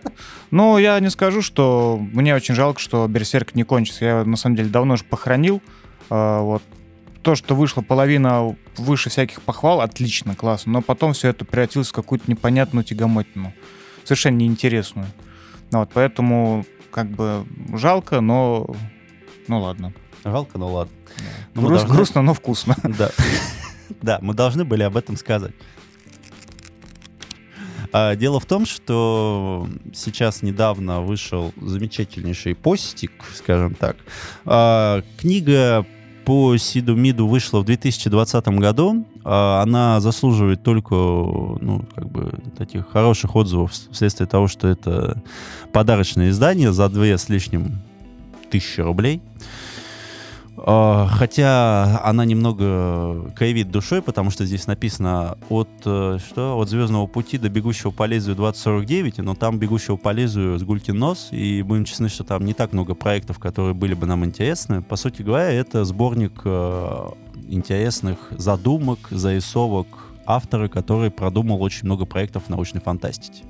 Ну, 0.51 0.77
я 0.77 0.97
не 1.01 1.09
скажу, 1.09 1.41
что 1.41 1.99
мне 1.99 2.33
очень 2.33 2.55
жалко, 2.55 2.79
что 2.79 3.05
Берсерк 3.07 3.55
не 3.55 3.63
кончится. 3.63 4.05
Я, 4.05 4.23
на 4.23 4.37
самом 4.37 4.55
деле, 4.55 4.69
давно 4.69 4.93
уже 4.93 5.03
похоронил. 5.03 5.61
А, 6.09 6.41
вот. 6.41 6.63
То, 7.23 7.35
что 7.35 7.53
вышло 7.53 7.81
половина 7.81 8.55
выше 8.77 9.09
всяких 9.09 9.41
похвал, 9.41 9.81
отлично, 9.81 10.35
классно. 10.35 10.71
Но 10.71 10.81
потом 10.81 11.11
все 11.11 11.27
это 11.27 11.43
превратилось 11.43 11.89
в 11.89 11.93
какую-то 11.93 12.31
непонятную 12.31 12.85
тягомотину. 12.85 13.53
Совершенно 14.05 14.37
неинтересную. 14.37 15.07
Ну, 15.71 15.79
вот, 15.79 15.89
поэтому, 15.93 16.65
как 16.89 17.09
бы, 17.09 17.45
жалко, 17.73 18.21
но... 18.21 18.73
Ну, 19.49 19.59
ладно. 19.59 19.93
Жалко, 20.23 20.57
ну 20.57 20.71
ладно. 20.73 20.93
Ну, 21.53 21.61
мы 21.61 21.67
Груз- 21.69 21.79
должны- 21.79 21.95
Грустно, 21.95 22.21
но 22.21 22.33
вкусно. 22.33 22.75
Да. 22.97 23.11
Да, 24.01 24.19
мы 24.21 24.33
должны 24.33 24.65
были 24.65 24.83
об 24.83 24.95
этом 24.97 25.17
сказать. 25.17 25.53
А, 27.91 28.15
дело 28.15 28.39
в 28.39 28.45
том, 28.45 28.65
что 28.65 29.67
сейчас 29.93 30.43
недавно 30.43 31.01
вышел 31.01 31.53
замечательнейший 31.59 32.53
постик, 32.55 33.11
скажем 33.33 33.73
так. 33.73 33.97
А, 34.45 35.01
книга 35.17 35.85
по 36.23 36.55
Сиду 36.57 36.95
Миду 36.95 37.27
вышла 37.27 37.59
в 37.61 37.65
2020 37.65 38.47
году. 38.59 39.05
А, 39.23 39.63
она 39.63 39.99
заслуживает 40.01 40.61
только 40.61 40.93
ну, 40.93 41.83
как 41.95 42.07
бы, 42.09 42.31
таких 42.57 42.87
хороших 42.89 43.35
отзывов 43.35 43.71
вследствие 43.71 44.27
того, 44.27 44.47
что 44.47 44.67
это 44.67 45.21
подарочное 45.73 46.29
издание 46.29 46.71
за 46.71 46.89
две 46.89 47.17
с 47.17 47.27
лишним 47.27 47.79
тысячи 48.51 48.81
рублей. 48.81 49.21
Хотя 50.65 52.01
она 52.03 52.25
немного 52.25 53.31
кривит 53.35 53.71
душой, 53.71 54.01
потому 54.01 54.31
что 54.31 54.45
здесь 54.45 54.67
написано 54.67 55.37
от, 55.49 55.69
э, 55.85 56.17
что, 56.25 56.57
от 56.57 56.69
«Звездного 56.69 57.07
пути» 57.07 57.37
до 57.37 57.49
«Бегущего 57.49 57.91
по 57.91 58.05
лезвию 58.05 58.35
2049», 58.37 59.21
но 59.21 59.35
там 59.35 59.59
«Бегущего 59.59 59.95
по 59.95 60.11
лезвию» 60.11 60.57
с 60.57 60.63
Гулькин 60.63 60.97
нос, 60.97 61.29
и 61.31 61.61
будем 61.61 61.85
честны, 61.85 62.09
что 62.09 62.23
там 62.23 62.45
не 62.45 62.53
так 62.53 62.73
много 62.73 62.95
проектов, 62.95 63.39
которые 63.39 63.73
были 63.73 63.93
бы 63.93 64.05
нам 64.05 64.25
интересны. 64.25 64.81
По 64.81 64.95
сути 64.95 65.21
говоря, 65.21 65.51
это 65.51 65.85
сборник 65.85 66.41
э, 66.43 67.09
интересных 67.47 68.17
задумок, 68.31 68.99
зарисовок 69.11 69.87
автора, 70.25 70.67
который 70.67 71.11
продумал 71.11 71.61
очень 71.61 71.85
много 71.85 72.05
проектов 72.05 72.49
научной 72.49 72.81
фантастики. 72.81 73.43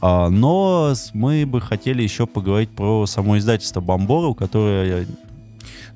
А, 0.00 0.28
но 0.28 0.94
мы 1.12 1.46
бы 1.46 1.60
хотели 1.60 2.02
еще 2.02 2.26
поговорить 2.26 2.70
про 2.70 3.06
само 3.06 3.38
издательство 3.38 3.80
Бомбору, 3.80 4.34
которое 4.34 5.06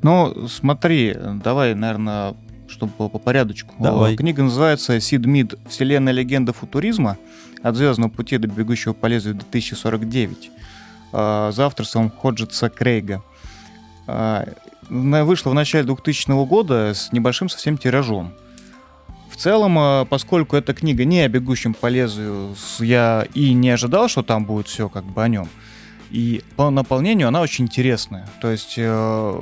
ну, 0.03 0.49
смотри, 0.49 1.15
давай, 1.43 1.75
наверное, 1.75 2.35
чтобы 2.69 2.93
по, 2.93 3.09
по 3.09 3.19
порядочку. 3.19 3.75
Давай. 3.79 4.17
Книга 4.17 4.43
называется 4.43 5.01
«Сид 5.01 5.27
Мид. 5.27 5.55
Вселенная 5.69 6.13
легенда 6.13 6.53
футуризма. 6.53 7.19
От 7.63 7.75
звездного 7.77 8.11
пути 8.11 8.39
до 8.39 8.47
бегущего 8.49 8.93
по 8.93 9.07
лезвию 9.07 9.37
2049». 9.37 10.51
А, 11.13 11.51
за 11.53 11.67
авторством 11.67 12.11
Ходжетса 12.11 12.69
Крейга. 12.69 13.23
А, 14.07 14.47
вышла 14.89 15.51
в 15.51 15.55
начале 15.55 15.85
2000 15.85 16.47
года 16.47 16.93
с 16.95 17.13
небольшим 17.13 17.49
совсем 17.49 17.79
тиражом. 17.79 18.33
В 19.31 19.37
целом, 19.37 19.79
а, 19.79 20.05
поскольку 20.05 20.57
эта 20.57 20.75
книга 20.75 21.05
не 21.05 21.21
о 21.21 21.29
бегущем 21.29 21.75
по 21.75 21.87
лезвию, 21.87 22.55
я 22.81 23.27
и 23.35 23.53
не 23.53 23.71
ожидал, 23.71 24.09
что 24.09 24.23
там 24.23 24.45
будет 24.45 24.69
все 24.69 24.89
как 24.89 25.05
бы 25.05 25.23
о 25.23 25.29
нем. 25.29 25.49
И 26.11 26.43
по 26.57 26.71
наполнению 26.71 27.29
она 27.29 27.41
очень 27.41 27.65
интересная. 27.67 28.27
То 28.41 28.51
есть 28.51 28.75
э, 28.77 29.41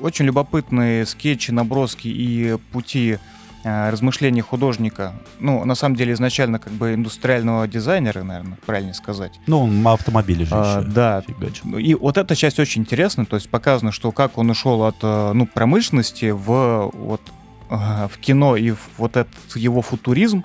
очень 0.00 0.24
любопытные 0.24 1.06
скетчи, 1.06 1.52
наброски 1.52 2.08
и 2.08 2.56
пути 2.72 3.18
э, 3.64 3.90
размышления 3.90 4.42
художника. 4.42 5.14
Ну, 5.38 5.64
на 5.64 5.74
самом 5.74 5.96
деле, 5.96 6.12
изначально 6.14 6.58
как 6.58 6.72
бы 6.72 6.94
индустриального 6.94 7.68
дизайнера, 7.68 8.22
наверное, 8.22 8.58
правильно 8.66 8.94
сказать. 8.94 9.32
Ну, 9.46 9.60
он 9.60 9.86
автомобили 9.86 10.44
же 10.44 10.50
а, 10.52 10.80
еще 10.80 10.88
Да. 10.90 11.22
Фигачил. 11.22 11.78
И 11.78 11.94
вот 11.94 12.18
эта 12.18 12.34
часть 12.34 12.58
очень 12.58 12.82
интересна. 12.82 13.24
То 13.24 13.36
есть 13.36 13.48
показано, 13.48 13.92
что 13.92 14.10
как 14.10 14.38
он 14.38 14.50
ушел 14.50 14.82
от 14.82 14.96
э, 15.02 15.32
ну, 15.34 15.46
промышленности 15.46 16.30
в, 16.30 16.90
вот, 16.92 17.22
э, 17.70 18.08
в 18.12 18.18
кино 18.18 18.56
и 18.56 18.72
в 18.72 18.88
вот 18.98 19.16
этот 19.16 19.56
его 19.56 19.82
футуризм. 19.82 20.44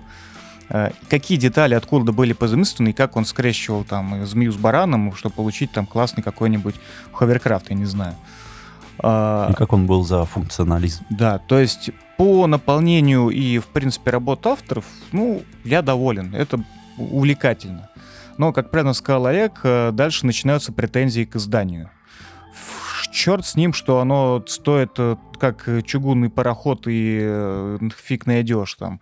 Э, 0.69 0.91
какие 1.09 1.37
детали 1.37 1.73
откуда 1.73 2.11
были 2.11 2.33
позаимствованы, 2.33 2.89
и 2.89 2.93
как 2.93 3.15
он 3.15 3.25
скрещивал 3.25 3.83
там 3.83 4.25
змею 4.25 4.51
с 4.51 4.57
бараном, 4.57 5.15
чтобы 5.15 5.35
получить 5.35 5.71
там 5.71 5.85
классный 5.85 6.23
какой-нибудь 6.23 6.75
ховеркрафт, 7.11 7.69
я 7.69 7.75
не 7.75 7.85
знаю. 7.85 8.15
А, 8.99 9.49
и 9.51 9.53
как 9.53 9.73
он 9.73 9.85
был 9.85 10.03
за 10.03 10.25
функционализм. 10.25 11.05
Да, 11.09 11.37
то 11.37 11.59
есть 11.59 11.91
по 12.17 12.47
наполнению 12.47 13.29
и, 13.29 13.59
в 13.59 13.67
принципе, 13.67 14.11
работ 14.11 14.45
авторов, 14.47 14.85
ну, 15.11 15.43
я 15.63 15.81
доволен, 15.81 16.33
это 16.33 16.63
увлекательно. 16.97 17.89
Но, 18.37 18.53
как 18.53 18.71
правильно 18.71 18.93
сказал 18.93 19.27
Олег, 19.27 19.59
э, 19.63 19.91
дальше 19.93 20.25
начинаются 20.25 20.71
претензии 20.71 21.25
к 21.25 21.35
изданию. 21.35 21.89
Черт 23.11 23.45
с 23.45 23.55
ним, 23.55 23.73
что 23.73 23.99
оно 23.99 24.43
стоит 24.47 24.91
э, 24.97 25.15
как 25.39 25.67
чугунный 25.85 26.29
пароход 26.29 26.83
и 26.87 27.77
фиг 28.03 28.25
найдешь 28.25 28.73
там. 28.73 28.99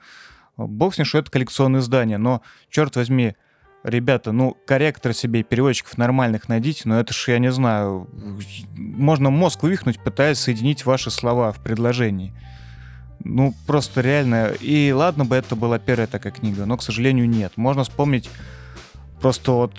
Бог 0.57 0.93
с 0.93 0.97
ним, 0.97 1.05
что 1.05 1.17
это 1.17 1.31
коллекционное 1.31 1.81
издание, 1.81 2.17
но, 2.17 2.41
черт 2.69 2.95
возьми, 2.95 3.35
ребята, 3.83 4.31
ну, 4.31 4.57
корректор 4.65 5.13
себе 5.13 5.43
переводчиков 5.43 5.97
нормальных 5.97 6.49
найдите, 6.49 6.83
но 6.85 6.99
это 6.99 7.13
ж, 7.13 7.29
я 7.29 7.39
не 7.39 7.51
знаю, 7.51 8.09
можно 8.75 9.29
мозг 9.29 9.63
вывихнуть, 9.63 9.99
пытаясь 9.99 10.39
соединить 10.39 10.85
ваши 10.85 11.11
слова 11.11 11.51
в 11.51 11.61
предложении. 11.61 12.33
Ну, 13.23 13.53
просто 13.65 14.01
реально. 14.01 14.51
И 14.59 14.91
ладно 14.91 15.25
бы 15.25 15.35
это 15.35 15.55
была 15.55 15.79
первая 15.79 16.07
такая 16.07 16.31
книга, 16.31 16.65
но, 16.65 16.77
к 16.77 16.83
сожалению, 16.83 17.27
нет. 17.27 17.53
Можно 17.55 17.83
вспомнить 17.83 18.29
просто 19.21 19.51
вот 19.51 19.73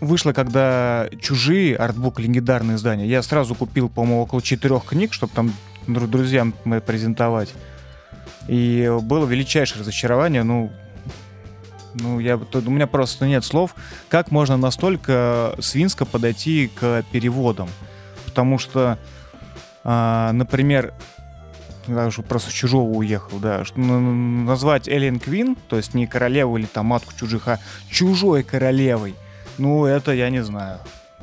вышло, 0.00 0.32
когда 0.32 1.08
«Чужие», 1.20 1.76
артбук, 1.76 2.18
легендарное 2.18 2.76
издание, 2.76 3.08
я 3.08 3.22
сразу 3.22 3.54
купил, 3.54 3.88
по-моему, 3.88 4.22
около 4.22 4.42
четырех 4.42 4.84
книг, 4.84 5.12
чтобы 5.12 5.32
там 5.34 5.52
друзьям 5.86 6.54
презентовать. 6.86 7.54
И 8.48 8.90
было 9.02 9.26
величайшее 9.26 9.80
разочарование, 9.80 10.42
ну, 10.42 10.72
ну, 11.94 12.20
я, 12.20 12.38
тут, 12.38 12.66
у 12.66 12.70
меня 12.70 12.86
просто 12.86 13.26
нет 13.26 13.44
слов, 13.44 13.74
как 14.08 14.30
можно 14.30 14.56
настолько 14.56 15.54
свинско 15.60 16.04
подойти 16.04 16.70
к 16.74 17.04
переводам. 17.10 17.68
Потому 18.26 18.58
что, 18.58 18.98
а, 19.82 20.32
например, 20.32 20.94
даже 21.86 22.22
просто 22.22 22.52
чужого 22.52 22.90
уехал, 22.90 23.38
да, 23.38 23.64
что, 23.64 23.78
назвать 23.80 24.88
Эллен 24.88 25.18
Квин, 25.18 25.56
то 25.68 25.76
есть 25.76 25.94
не 25.94 26.06
королеву 26.06 26.56
или 26.56 26.66
там 26.66 26.86
матку 26.86 27.12
чужих, 27.18 27.48
а 27.48 27.58
чужой 27.90 28.42
королевой, 28.42 29.14
ну, 29.58 29.84
это 29.84 30.12
я 30.12 30.30
не 30.30 30.42
знаю. 30.42 30.78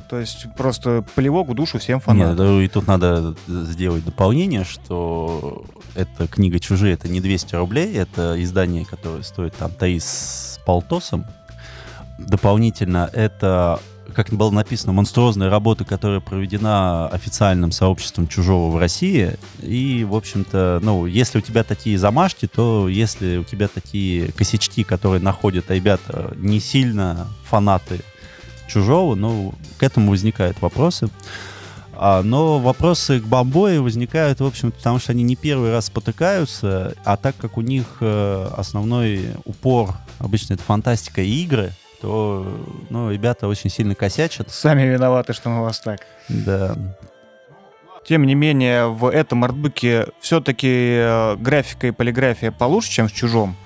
То 0.08 0.18
есть 0.18 0.46
просто 0.56 1.04
плевок 1.14 1.48
в 1.48 1.54
душу 1.54 1.78
всем 1.78 2.00
фанатам. 2.00 2.60
Нет, 2.60 2.64
и 2.64 2.72
тут 2.72 2.86
надо 2.86 3.34
сделать 3.46 4.04
дополнение, 4.04 4.64
что 4.64 5.64
эта 5.94 6.26
книга 6.26 6.58
«Чужие»— 6.58 6.94
это 6.94 7.08
не 7.08 7.20
200 7.20 7.54
рублей, 7.56 7.94
это 7.94 8.42
издание, 8.42 8.86
которое 8.86 9.22
стоит 9.22 9.54
там 9.54 9.70
Таис 9.70 10.04
с 10.04 10.60
полтосом. 10.64 11.26
Дополнительно 12.18 13.10
это 13.12 13.80
как 14.14 14.30
было 14.30 14.50
написано, 14.50 14.92
монструозная 14.92 15.50
работа, 15.50 15.84
которая 15.84 16.18
проведена 16.18 17.08
официальным 17.08 17.70
сообществом 17.70 18.26
чужого 18.26 18.74
в 18.74 18.78
России. 18.78 19.36
И, 19.60 20.04
в 20.08 20.16
общем-то, 20.16 20.80
ну, 20.82 21.06
если 21.06 21.38
у 21.38 21.40
тебя 21.40 21.62
такие 21.62 21.98
замашки, 21.98 22.48
то 22.48 22.88
если 22.88 23.36
у 23.36 23.44
тебя 23.44 23.68
такие 23.68 24.32
косячки, 24.32 24.82
которые 24.82 25.20
находят 25.20 25.70
ребята 25.70 26.32
не 26.36 26.58
сильно 26.58 27.28
фанаты 27.44 28.00
чужого, 28.68 29.14
но 29.14 29.54
к 29.78 29.82
этому 29.82 30.10
возникают 30.10 30.60
вопросы. 30.60 31.08
А, 32.00 32.22
но 32.22 32.60
вопросы 32.60 33.18
к 33.18 33.24
Бомбое 33.24 33.80
возникают, 33.80 34.38
в 34.38 34.46
общем 34.46 34.70
потому 34.70 35.00
что 35.00 35.10
они 35.10 35.24
не 35.24 35.34
первый 35.34 35.72
раз 35.72 35.86
спотыкаются, 35.86 36.94
а 37.04 37.16
так 37.16 37.36
как 37.36 37.58
у 37.58 37.60
них 37.60 37.86
э, 38.00 38.48
основной 38.56 39.30
упор, 39.44 39.94
обычно 40.20 40.54
это 40.54 40.62
фантастика 40.62 41.22
и 41.22 41.42
игры, 41.42 41.72
то, 42.00 42.46
ну, 42.90 43.10
ребята 43.10 43.48
очень 43.48 43.68
сильно 43.68 43.96
косячат. 43.96 44.52
Сами 44.52 44.82
виноваты, 44.82 45.32
что 45.32 45.48
мы 45.48 45.62
вас 45.62 45.80
так. 45.80 46.02
Да. 46.28 46.76
Тем 48.06 48.24
не 48.24 48.36
менее, 48.36 48.86
в 48.86 49.10
этом 49.10 49.42
артбуке 49.42 50.06
все-таки 50.20 50.68
э, 50.68 51.36
графика 51.36 51.88
и 51.88 51.90
полиграфия 51.90 52.52
получше, 52.52 52.92
чем 52.92 53.08
в 53.08 53.12
чужом 53.12 53.56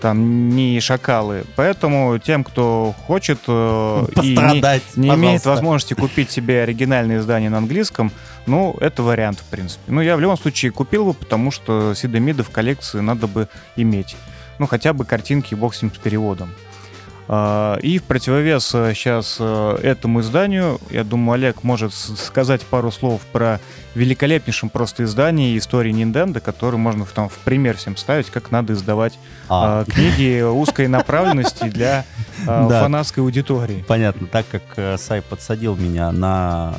там 0.00 0.48
не 0.50 0.80
шакалы. 0.80 1.44
Поэтому 1.56 2.18
тем, 2.18 2.44
кто 2.44 2.94
хочет 3.06 3.38
э, 3.46 4.06
и 4.22 4.36
не, 4.36 5.00
не 5.00 5.08
имеет 5.14 5.44
возможности 5.44 5.94
купить 5.94 6.30
себе 6.30 6.62
оригинальное 6.62 7.18
издание 7.18 7.50
на 7.50 7.58
английском, 7.58 8.12
ну, 8.46 8.76
это 8.80 9.02
вариант, 9.02 9.40
в 9.40 9.44
принципе. 9.44 9.82
Ну, 9.88 10.00
я 10.00 10.16
в 10.16 10.20
любом 10.20 10.38
случае 10.38 10.72
купил 10.72 11.06
бы, 11.06 11.14
потому 11.14 11.50
что 11.50 11.94
Сидомида 11.94 12.44
в 12.44 12.50
коллекции 12.50 13.00
надо 13.00 13.26
бы 13.26 13.48
иметь. 13.76 14.16
Ну, 14.58 14.66
хотя 14.66 14.92
бы 14.92 15.04
картинки, 15.04 15.54
бог 15.54 15.74
с 15.74 15.82
ним 15.82 15.92
с 15.94 15.98
переводом. 15.98 16.50
А, 17.30 17.76
и 17.82 17.98
в 17.98 18.04
противовес 18.04 18.64
сейчас 18.64 19.36
э, 19.38 19.78
э, 19.82 19.86
этому 19.86 20.20
изданию, 20.20 20.80
я 20.90 21.04
думаю, 21.04 21.34
Олег 21.34 21.62
может 21.62 21.92
сказать 21.92 22.62
пару 22.62 22.90
слов 22.90 23.20
про 23.32 23.60
великолепнейшем 23.94 24.70
просто 24.70 25.04
издании 25.04 25.58
истории 25.58 25.92
Nintendo, 25.92 26.40
который 26.40 26.76
можно 26.76 27.04
там 27.04 27.28
в 27.28 27.36
пример 27.38 27.76
всем 27.76 27.98
ставить, 27.98 28.30
как 28.30 28.50
надо 28.50 28.72
издавать 28.72 29.18
а. 29.50 29.84
э, 29.86 29.90
книги 29.90 30.40
узкой 30.40 30.88
направленности 30.88 31.64
для 31.64 32.06
да. 32.46 32.80
фанатской 32.80 33.22
аудитории. 33.22 33.84
Понятно, 33.86 34.26
так 34.26 34.46
как 34.50 34.62
э, 34.76 34.96
Сай 34.96 35.20
подсадил 35.20 35.76
меня 35.76 36.10
на 36.12 36.74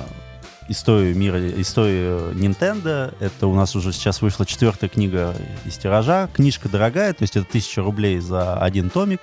историю 0.70 1.16
мира, 1.16 1.40
историю 1.60 2.32
Nintendo. 2.34 3.14
Это 3.20 3.48
у 3.48 3.56
нас 3.56 3.76
уже 3.76 3.92
сейчас 3.92 4.22
вышла 4.22 4.46
четвертая 4.46 4.90
книга 4.90 5.36
из 5.66 5.78
тиража. 5.78 6.30
Книжка 6.34 6.70
дорогая, 6.70 7.14
то 7.14 7.24
есть 7.24 7.36
это 7.36 7.46
тысяча 7.46 7.82
рублей 7.82 8.20
за 8.20 8.58
один 8.58 8.90
томик. 8.90 9.22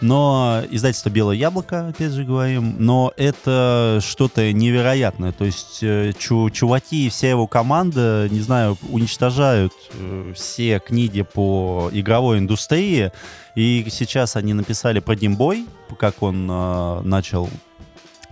Но 0.00 0.62
издательство 0.70 1.10
«Белое 1.10 1.36
яблоко», 1.36 1.88
опять 1.88 2.12
же 2.12 2.24
говорим, 2.24 2.76
но 2.78 3.12
это 3.16 4.00
что-то 4.02 4.50
невероятное. 4.52 5.32
То 5.32 5.44
есть 5.44 5.80
э, 5.82 6.12
чу 6.18 6.48
чуваки 6.50 7.06
и 7.06 7.10
вся 7.10 7.28
его 7.28 7.46
команда, 7.46 8.26
не 8.30 8.40
знаю, 8.40 8.78
уничтожают 8.88 9.72
э, 9.92 10.32
все 10.34 10.78
книги 10.78 11.20
по 11.20 11.90
игровой 11.92 12.38
индустрии. 12.38 13.12
И 13.54 13.86
сейчас 13.90 14.36
они 14.36 14.54
написали 14.54 15.00
про 15.00 15.14
Димбой, 15.14 15.66
как 15.98 16.22
он 16.22 16.48
э, 16.50 17.00
начал 17.02 17.50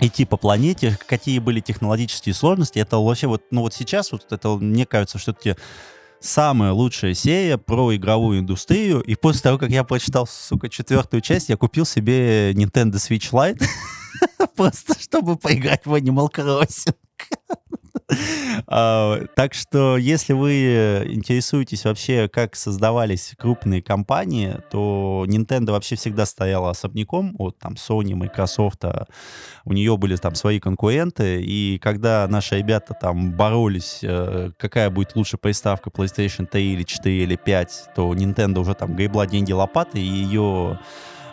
идти 0.00 0.24
по 0.24 0.36
планете, 0.36 0.98
какие 1.06 1.38
были 1.38 1.60
технологические 1.60 2.34
сложности. 2.34 2.78
Это 2.78 2.98
вообще 2.98 3.26
вот, 3.26 3.42
ну 3.50 3.62
вот 3.62 3.74
сейчас 3.74 4.12
вот 4.12 4.26
это, 4.30 4.48
мне 4.56 4.86
кажется, 4.86 5.18
это 5.26 5.56
самая 6.20 6.72
лучшая 6.72 7.14
серия 7.14 7.58
про 7.58 7.94
игровую 7.94 8.40
индустрию. 8.40 9.00
И 9.00 9.14
после 9.14 9.42
того, 9.42 9.58
как 9.58 9.70
я 9.70 9.84
прочитал, 9.84 10.26
сука, 10.26 10.68
четвертую 10.68 11.20
часть, 11.20 11.48
я 11.48 11.56
купил 11.56 11.84
себе 11.84 12.52
Nintendo 12.52 12.94
Switch 12.94 13.30
Lite 13.32 13.64
просто 14.56 15.00
чтобы 15.00 15.36
поиграть 15.36 15.86
в 15.86 15.94
Animal 15.94 16.30
Crossing. 16.32 16.94
А, 18.66 19.20
так 19.34 19.54
что, 19.54 19.96
если 19.96 20.32
вы 20.32 21.04
интересуетесь 21.06 21.84
вообще, 21.84 22.28
как 22.28 22.56
создавались 22.56 23.34
крупные 23.38 23.82
компании, 23.82 24.56
то 24.70 25.24
Nintendo 25.28 25.72
вообще 25.72 25.96
всегда 25.96 26.26
стояла 26.26 26.70
особняком 26.70 27.34
от 27.38 27.58
там 27.58 27.74
Sony, 27.74 28.14
Microsoft. 28.14 28.84
А 28.84 29.06
у 29.64 29.72
нее 29.72 29.96
были 29.96 30.16
там 30.16 30.34
свои 30.34 30.60
конкуренты, 30.60 31.42
и 31.42 31.78
когда 31.78 32.26
наши 32.28 32.56
ребята 32.56 32.94
там 32.94 33.32
боролись, 33.32 34.00
э, 34.02 34.50
какая 34.56 34.90
будет 34.90 35.14
лучше 35.14 35.36
приставка 35.36 35.90
PlayStation 35.90 36.46
3 36.46 36.72
или 36.74 36.82
4 36.82 37.22
или 37.22 37.36
5, 37.36 37.90
то 37.94 38.14
Nintendo 38.14 38.60
уже 38.60 38.74
там 38.74 38.96
гребла 38.96 39.26
деньги 39.26 39.52
лопатой, 39.52 40.00
и 40.00 40.04
ее 40.04 40.78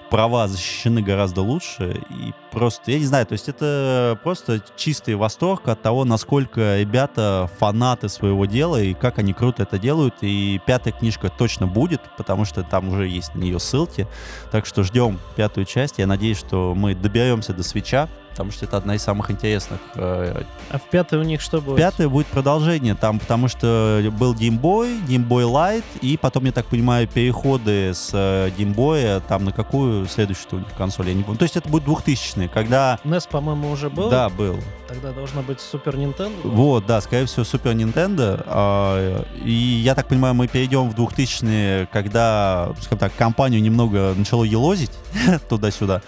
права 0.10 0.48
защищены 0.48 1.02
гораздо 1.02 1.42
лучше. 1.42 2.02
И 2.10 2.34
просто, 2.52 2.92
я 2.92 3.00
не 3.00 3.06
знаю, 3.06 3.26
то 3.26 3.34
есть 3.34 3.50
это 3.50 4.20
просто 4.24 4.62
чистый 4.76 5.16
восторг 5.16 5.68
от 5.68 5.82
того, 5.82 6.06
насколько 6.06 6.80
ребята 6.80 7.50
фанаты 7.60 8.10
своего 8.10 8.46
дела 8.46 8.82
и 8.82 8.94
как 8.94 9.20
они 9.20 9.34
круто 9.34 9.64
это 9.64 9.78
делают. 9.78 10.16
И 10.22 10.62
пятая 10.66 10.94
книжка 10.94 11.30
точно 11.30 11.68
будет, 11.68 12.02
потому 12.18 12.46
что 12.46 12.64
там 12.64 12.90
уже 12.90 13.08
есть 13.08 13.36
на 13.36 13.40
нее 13.40 13.60
ссылки. 13.60 14.08
Так 14.52 14.66
что 14.66 14.84
ждем 14.84 15.20
пятую 15.36 15.66
часть. 15.66 16.00
Я 16.00 16.08
надеюсь, 16.08 16.38
что 16.38 16.74
мы 16.76 16.96
доберемся 16.96 17.54
до 17.54 17.64
свеча, 17.64 18.08
потому 18.36 18.52
что 18.52 18.66
это 18.66 18.76
одна 18.76 18.96
из 18.96 19.02
самых 19.02 19.32
интересных. 19.32 19.80
Э, 19.96 20.44
а 20.70 20.78
в 20.78 20.84
пятой 20.90 21.20
у 21.20 21.24
них 21.24 21.40
что 21.40 21.62
будет? 21.62 21.76
В 21.76 21.78
пятой 21.78 22.10
будет 22.10 22.28
продолжение 22.28 22.94
там, 22.94 23.18
потому 23.18 23.48
что 23.48 24.04
был 24.20 24.34
Game 24.34 24.60
Boy, 24.60 25.02
Game 25.08 25.26
Boy 25.26 25.50
Light, 25.50 25.86
и 26.02 26.18
потом, 26.18 26.44
я 26.44 26.52
так 26.52 26.66
понимаю, 26.66 27.08
переходы 27.08 27.94
с 27.94 28.10
э, 28.12 28.50
Game 28.58 28.76
Boy 28.76 29.22
там 29.30 29.46
на 29.46 29.54
какую 29.54 30.06
следующую 30.08 30.48
у 30.52 30.58
них 30.58 30.68
консоль, 30.78 31.08
я 31.08 31.14
не 31.14 31.24
помню. 31.24 31.40
То 31.40 31.44
есть 31.44 31.56
это 31.56 31.70
будет 31.70 31.86
2000 31.86 32.50
когда... 32.54 33.00
NES, 33.06 33.30
по-моему, 33.30 33.72
уже 33.72 33.90
был? 33.90 34.10
Да, 34.10 34.28
был. 34.28 34.60
Тогда 34.90 35.14
должна 35.14 35.42
быть 35.42 35.62
Супер 35.62 35.96
Nintendo? 35.96 36.36
Вот, 36.44 36.86
да, 36.86 37.00
скорее 37.00 37.28
всего, 37.28 37.46
Супер 37.46 37.72
Nintendo. 37.72 38.44
А, 38.48 39.24
и 39.44 39.52
я 39.52 39.96
так 39.96 40.08
понимаю, 40.08 40.34
мы 40.34 40.50
перейдем 40.50 40.90
в 40.90 40.94
2000 40.94 41.88
когда, 41.92 42.74
скажем 42.82 43.00
так, 43.00 43.16
компанию 43.16 43.62
немного 43.62 44.14
начало 44.16 44.44
елозить 44.44 44.92
туда-сюда. 45.50 46.02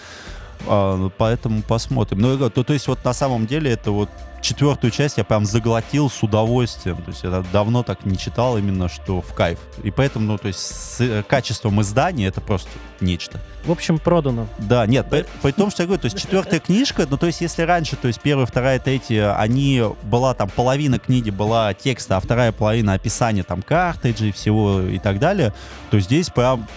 А, 0.65 0.97
ну, 0.97 1.11
поэтому 1.15 1.61
посмотрим. 1.61 2.19
Ну, 2.19 2.49
то, 2.49 2.63
то 2.63 2.73
есть 2.73 2.87
вот 2.87 3.03
на 3.05 3.13
самом 3.13 3.45
деле 3.47 3.71
это 3.71 3.91
вот 3.91 4.09
четвертую 4.41 4.91
часть 4.91 5.17
я 5.17 5.23
прям 5.23 5.45
заглотил 5.45 6.09
с 6.09 6.23
удовольствием. 6.23 6.97
То 6.97 7.11
есть 7.11 7.23
я 7.23 7.43
давно 7.51 7.83
так 7.83 8.05
не 8.05 8.17
читал 8.17 8.57
именно, 8.57 8.89
что 8.89 9.21
в 9.21 9.33
кайф. 9.33 9.59
И 9.83 9.91
поэтому, 9.91 10.25
ну, 10.25 10.37
то 10.37 10.47
есть 10.47 10.59
с 10.59 11.01
э, 11.01 11.23
качеством 11.23 11.81
издания 11.81 12.27
это 12.27 12.41
просто 12.41 12.69
нечто. 13.01 13.39
В 13.65 13.71
общем, 13.71 13.99
продано. 13.99 14.47
Да, 14.57 14.85
нет, 14.85 15.09
при, 15.09 15.25
при 15.41 15.51
том, 15.51 15.69
что 15.69 15.83
я 15.83 15.87
говорю, 15.87 16.01
то 16.01 16.05
есть 16.05 16.17
четвертая 16.17 16.59
книжка, 16.59 17.05
ну, 17.09 17.17
то 17.17 17.27
есть 17.27 17.41
если 17.41 17.63
раньше, 17.63 17.95
то 17.95 18.07
есть 18.07 18.21
первая, 18.21 18.45
вторая, 18.45 18.79
третья, 18.79 19.37
они, 19.37 19.83
была 20.03 20.33
там 20.33 20.49
половина 20.49 20.99
книги 20.99 21.29
была 21.29 21.73
текста, 21.73 22.17
а 22.17 22.19
вторая 22.19 22.51
половина 22.51 22.93
описания 22.93 23.43
там 23.43 23.61
картриджей 23.61 24.31
всего 24.31 24.81
и 24.81 24.99
так 24.99 25.19
далее, 25.19 25.53
то 25.89 25.99
здесь 25.99 26.29
прям 26.29 26.67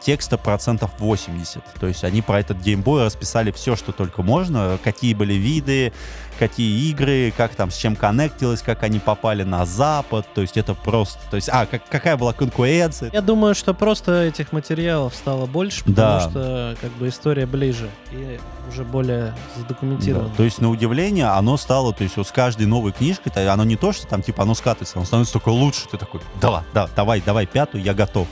текста 0.00 0.38
процентов 0.38 0.90
80. 0.98 1.62
То 1.80 1.86
есть 1.86 2.04
они 2.04 2.22
про 2.22 2.40
этот 2.40 2.58
геймбой 2.58 3.04
расписали 3.04 3.50
все, 3.50 3.76
что 3.76 3.92
только 3.92 4.22
можно, 4.22 4.78
какие 4.82 5.14
были 5.14 5.34
виды, 5.34 5.92
какие 6.38 6.88
игры, 6.90 7.32
как 7.36 7.54
там 7.54 7.70
с 7.70 7.76
чем 7.76 7.96
коннектилось, 7.96 8.62
как 8.62 8.82
они 8.82 8.98
попали 8.98 9.42
на 9.42 9.66
Запад. 9.66 10.26
То 10.34 10.40
есть 10.40 10.56
это 10.56 10.74
просто... 10.74 11.18
То 11.30 11.36
есть, 11.36 11.48
а, 11.50 11.66
как, 11.66 11.82
какая 11.88 12.16
была 12.16 12.32
конкуренция. 12.32 13.10
Я 13.12 13.22
думаю, 13.22 13.54
что 13.54 13.74
просто 13.74 14.24
этих 14.24 14.52
материалов 14.52 15.14
стало 15.14 15.46
больше, 15.46 15.84
потому 15.84 15.96
да. 15.96 16.20
что 16.20 16.76
как 16.80 16.92
бы 16.92 17.08
история 17.08 17.46
ближе 17.46 17.90
и 18.12 18.38
уже 18.68 18.84
более 18.84 19.34
задокументирована. 19.56 20.28
Да. 20.28 20.34
То 20.36 20.42
есть 20.44 20.60
на 20.60 20.70
удивление 20.70 21.26
оно 21.26 21.56
стало, 21.56 21.92
то 21.92 22.02
есть 22.02 22.16
вот 22.16 22.26
с 22.26 22.32
каждой 22.32 22.66
новой 22.66 22.92
книжкой, 22.92 23.32
оно 23.48 23.64
не 23.64 23.76
то, 23.76 23.92
что 23.92 24.06
там 24.06 24.22
типа 24.22 24.42
оно 24.42 24.54
скатывается, 24.54 24.98
оно 24.98 25.06
становится 25.06 25.34
только 25.34 25.50
лучше. 25.50 25.88
Ты 25.90 25.98
такой, 25.98 26.20
да, 26.40 26.64
да, 26.74 26.88
давай, 26.94 27.20
давай 27.20 27.46
пятую, 27.46 27.82
я 27.82 27.94
готов. 27.94 28.26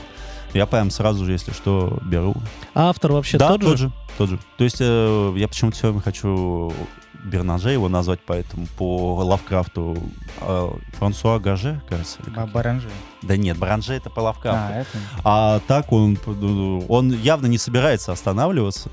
Я 0.54 0.66
прям 0.66 0.90
сразу 0.90 1.24
же, 1.24 1.32
если 1.32 1.52
что, 1.52 1.98
беру. 2.04 2.34
А 2.74 2.90
автор 2.90 3.12
вообще 3.12 3.38
да, 3.38 3.48
тот, 3.48 3.60
тот 3.60 3.78
же? 3.78 3.92
тот 4.16 4.30
же. 4.30 4.38
То 4.56 4.64
есть 4.64 4.76
э, 4.80 5.34
я 5.36 5.48
почему-то 5.48 5.76
все 5.76 5.88
время 5.88 6.00
хочу 6.00 6.72
Бернаже 7.24 7.70
его 7.70 7.88
назвать, 7.88 8.20
поэтому 8.24 8.66
по 8.78 9.16
Лавкрафту 9.24 9.96
э, 10.40 10.70
Франсуа 10.92 11.38
Гаже, 11.40 11.80
кажется. 11.88 12.20
А 12.36 12.46
Баранже? 12.46 12.88
Да 13.22 13.36
нет, 13.36 13.58
Баранже 13.58 13.94
это 13.94 14.10
по 14.10 14.20
Лавкрафту. 14.20 14.60
А, 14.60 14.80
это... 14.80 14.98
а 15.24 15.60
так 15.66 15.90
он, 15.90 16.18
он 16.88 17.12
явно 17.12 17.46
не 17.46 17.58
собирается 17.58 18.12
останавливаться. 18.12 18.90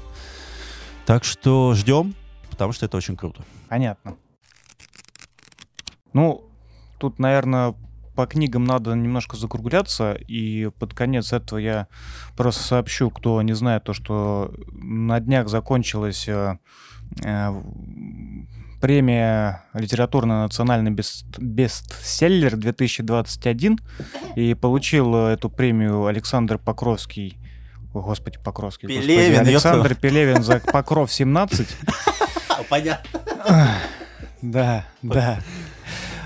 Так 1.05 1.23
что 1.23 1.73
ждем, 1.75 2.15
потому 2.49 2.71
что 2.71 2.85
это 2.85 2.97
очень 2.97 3.17
круто. 3.17 3.43
Понятно. 3.69 4.15
Ну, 6.13 6.43
тут, 6.97 7.19
наверное, 7.19 7.75
по 8.15 8.25
книгам 8.25 8.65
надо 8.65 8.93
немножко 8.93 9.37
закругляться, 9.37 10.13
и 10.13 10.69
под 10.79 10.93
конец 10.93 11.33
этого 11.33 11.59
я 11.59 11.87
просто 12.35 12.63
сообщу, 12.63 13.09
кто 13.09 13.41
не 13.41 13.53
знает, 13.53 13.83
то, 13.83 13.93
что 13.93 14.53
на 14.71 15.19
днях 15.19 15.47
закончилась 15.47 16.27
э, 16.27 16.57
э, 17.23 17.61
премия 18.81 19.63
«Литературный 19.73 20.35
национальный 20.35 20.91
бест 20.91 21.25
бестселлер 21.37 22.55
2021», 22.55 23.79
и 24.35 24.53
получил 24.55 25.15
эту 25.15 25.49
премию 25.49 26.05
Александр 26.07 26.57
Покровский, 26.57 27.37
О, 27.93 28.01
господи, 28.01 28.39
Покровский, 28.43 28.87
Пелевин, 28.87 29.31
господи, 29.31 29.49
Александр 29.49 29.95
Пелевин 29.95 30.43
за 30.43 30.59
Покров 30.59 31.11
17. 31.11 31.67
Понятно. 32.69 33.19
Да, 34.41 34.85
да. 35.01 35.39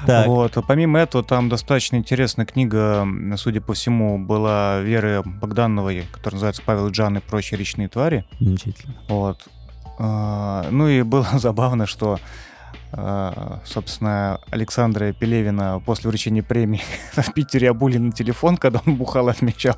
Так. 0.05 0.27
Вот. 0.27 0.57
Помимо 0.67 0.99
этого, 0.99 1.23
там 1.23 1.49
достаточно 1.49 1.95
интересная 1.95 2.45
книга, 2.45 3.07
судя 3.37 3.61
по 3.61 3.73
всему, 3.73 4.17
была 4.17 4.79
Веры 4.79 5.21
Богдановой, 5.23 6.05
которая 6.11 6.35
называется 6.35 6.61
«Павел 6.65 6.89
Джан 6.89 7.17
и 7.17 7.19
прочие 7.19 7.59
речные 7.59 7.87
твари». 7.87 8.25
Замечательно. 8.39 8.95
Вот. 9.07 9.47
А, 9.97 10.67
ну 10.71 10.87
и 10.87 11.01
было 11.01 11.27
забавно, 11.33 11.85
что 11.85 12.19
собственно, 13.65 14.39
Александра 14.49 15.11
Пелевина 15.11 15.81
после 15.85 16.09
вручения 16.09 16.43
премии 16.43 16.81
в 17.13 17.33
Питере 17.33 17.69
обули 17.69 17.97
на 17.97 18.11
телефон, 18.11 18.57
когда 18.57 18.81
он 18.85 18.95
бухал 18.95 19.29
отмечал. 19.29 19.75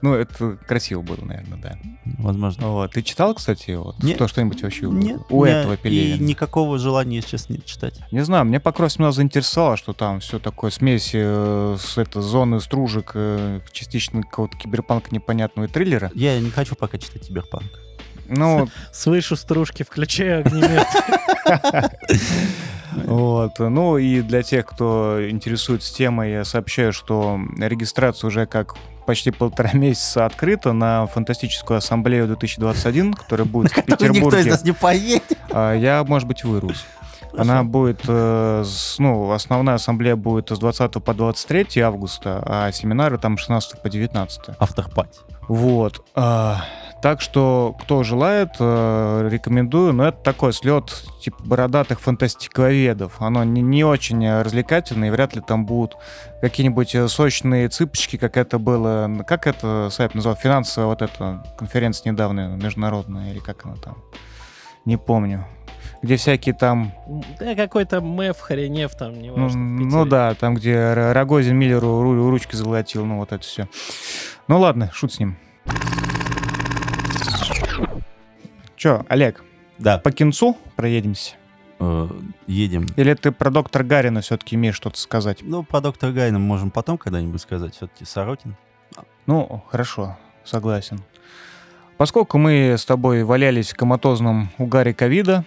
Ну, 0.00 0.14
это 0.14 0.58
красиво 0.66 1.02
было, 1.02 1.24
наверное, 1.24 1.58
да. 1.58 1.78
Возможно. 2.18 2.68
Вот. 2.68 2.92
Ты 2.92 3.02
читал, 3.02 3.34
кстати, 3.34 3.72
вот, 3.72 4.02
нет, 4.02 4.18
то 4.18 4.26
что-нибудь 4.26 4.62
вообще 4.62 4.86
нет, 4.86 5.20
у 5.30 5.44
этого 5.44 5.76
Пелевина? 5.76 6.16
И 6.16 6.18
никакого 6.18 6.78
желания 6.78 7.20
сейчас 7.20 7.48
нет 7.48 7.64
читать. 7.64 8.00
Не 8.10 8.24
знаю, 8.24 8.44
мне 8.44 8.60
Покров 8.60 8.98
меня 8.98 9.12
заинтересовало, 9.12 9.76
что 9.76 9.92
там 9.92 10.20
все 10.20 10.38
такое 10.38 10.70
смесь 10.70 11.10
э, 11.14 11.76
с 11.78 11.98
это, 11.98 12.20
зоны 12.20 12.60
стружек, 12.60 13.12
э, 13.14 13.60
частично 13.72 14.22
какого-то 14.22 14.56
киберпанка 14.56 15.14
непонятного 15.14 15.68
триллера. 15.68 16.10
Я 16.14 16.38
не 16.40 16.50
хочу 16.50 16.74
пока 16.74 16.98
читать 16.98 17.26
киберпанк. 17.28 17.70
Ну, 18.34 18.68
слышу 18.92 19.36
стружки, 19.36 19.82
включаю 19.82 20.40
огнемет. 20.40 20.86
Вот. 22.94 23.58
Ну 23.58 23.96
и 23.96 24.20
для 24.20 24.42
тех, 24.42 24.66
кто 24.66 25.18
интересуется 25.28 25.94
темой, 25.94 26.32
я 26.32 26.44
сообщаю, 26.44 26.92
что 26.92 27.40
регистрация 27.58 28.28
уже 28.28 28.44
как 28.44 28.74
почти 29.06 29.30
полтора 29.30 29.70
месяца 29.74 30.26
открыта 30.26 30.72
на 30.72 31.06
фантастическую 31.06 31.78
ассамблею 31.78 32.26
2021, 32.26 33.14
которая 33.14 33.46
будет 33.46 33.72
в 33.72 33.82
Петербурге. 33.82 34.20
Никто 34.20 34.38
из 34.38 34.46
нас 34.46 34.64
не 34.64 34.72
поедет. 34.72 35.38
А, 35.50 35.74
я, 35.74 36.04
может 36.04 36.28
быть, 36.28 36.44
вырвусь. 36.44 36.84
Она 37.36 37.62
будет, 37.64 38.02
э, 38.08 38.62
с- 38.64 38.98
ну, 38.98 39.30
основная 39.32 39.76
ассамблея 39.76 40.16
будет 40.16 40.50
с 40.50 40.58
20 40.58 41.00
по 41.00 41.14
23 41.14 41.80
августа, 41.80 42.42
а 42.46 42.72
семинары 42.72 43.18
там 43.18 43.38
16 43.38 43.80
по 43.82 43.88
19. 43.88 44.54
Автор 44.58 44.88
пати. 44.88 45.20
Вот. 45.48 46.04
а, 46.14 46.64
так 47.02 47.20
что, 47.20 47.74
кто 47.80 48.04
желает, 48.04 48.50
э, 48.60 49.28
рекомендую. 49.30 49.92
Но 49.92 50.06
это 50.06 50.18
такой 50.22 50.52
слет 50.52 51.04
типа 51.20 51.42
бородатых 51.42 52.00
фантастиковедов. 52.00 53.20
Оно 53.20 53.42
не, 53.42 53.60
не 53.60 53.82
очень 53.84 54.24
развлекательное, 54.40 55.08
и 55.08 55.10
вряд 55.10 55.34
ли 55.34 55.40
там 55.40 55.66
будут 55.66 55.96
какие-нибудь 56.40 56.94
э, 56.94 57.08
сочные 57.08 57.68
цыпочки, 57.68 58.16
как 58.18 58.36
это 58.36 58.58
было. 58.58 59.10
Как 59.26 59.48
это 59.48 59.88
сайт 59.90 60.14
назвал? 60.14 60.36
Финансовая 60.36 60.88
вот 60.88 61.02
эта 61.02 61.42
конференция 61.58 62.12
недавняя, 62.12 62.48
международная, 62.48 63.30
или 63.32 63.40
как 63.40 63.64
она 63.66 63.74
там? 63.76 63.96
Не 64.84 64.96
помню. 64.96 65.44
Где 66.02 66.16
всякие 66.16 66.54
там... 66.54 66.92
Да, 67.38 67.54
какой-то 67.54 68.00
мэф, 68.00 68.40
хренев 68.40 68.94
там, 68.96 69.14
Ну, 69.14 69.20
неважно. 69.20 69.58
ну 69.60 69.84
Питере. 69.84 70.04
да, 70.10 70.34
там, 70.34 70.54
где 70.56 70.94
Рогозин 70.94 71.56
Миллеру 71.56 71.86
ру- 72.02 72.28
ручки 72.30 72.56
золотил, 72.56 73.04
ну 73.06 73.18
вот 73.18 73.30
это 73.32 73.44
все. 73.44 73.68
Ну 74.48 74.58
ладно, 74.58 74.90
шут 74.92 75.12
с 75.12 75.20
ним. 75.20 75.36
Че, 78.76 79.04
Олег, 79.08 79.44
Да, 79.78 79.98
по 79.98 80.10
кинцу 80.10 80.56
проедемся? 80.76 81.34
э, 81.78 82.08
едем. 82.46 82.86
Или 82.96 83.14
ты 83.14 83.30
про 83.32 83.50
доктора 83.50 83.82
Гарина 83.84 84.20
все-таки 84.20 84.56
имеешь 84.56 84.74
что-то 84.76 84.98
сказать? 84.98 85.38
Ну, 85.42 85.62
про 85.64 85.80
доктора 85.80 86.12
Гайна 86.12 86.38
можем 86.38 86.70
потом 86.70 86.96
когда-нибудь 86.98 87.40
сказать. 87.40 87.74
Все-таки 87.74 88.04
Сорокин. 88.04 88.56
Ну, 89.26 89.62
хорошо, 89.68 90.16
согласен. 90.44 91.00
Поскольку 91.96 92.38
мы 92.38 92.74
с 92.76 92.84
тобой 92.84 93.22
валялись 93.24 93.72
в 93.72 93.76
коматозном 93.76 94.50
угаре 94.58 94.94
ковида, 94.94 95.44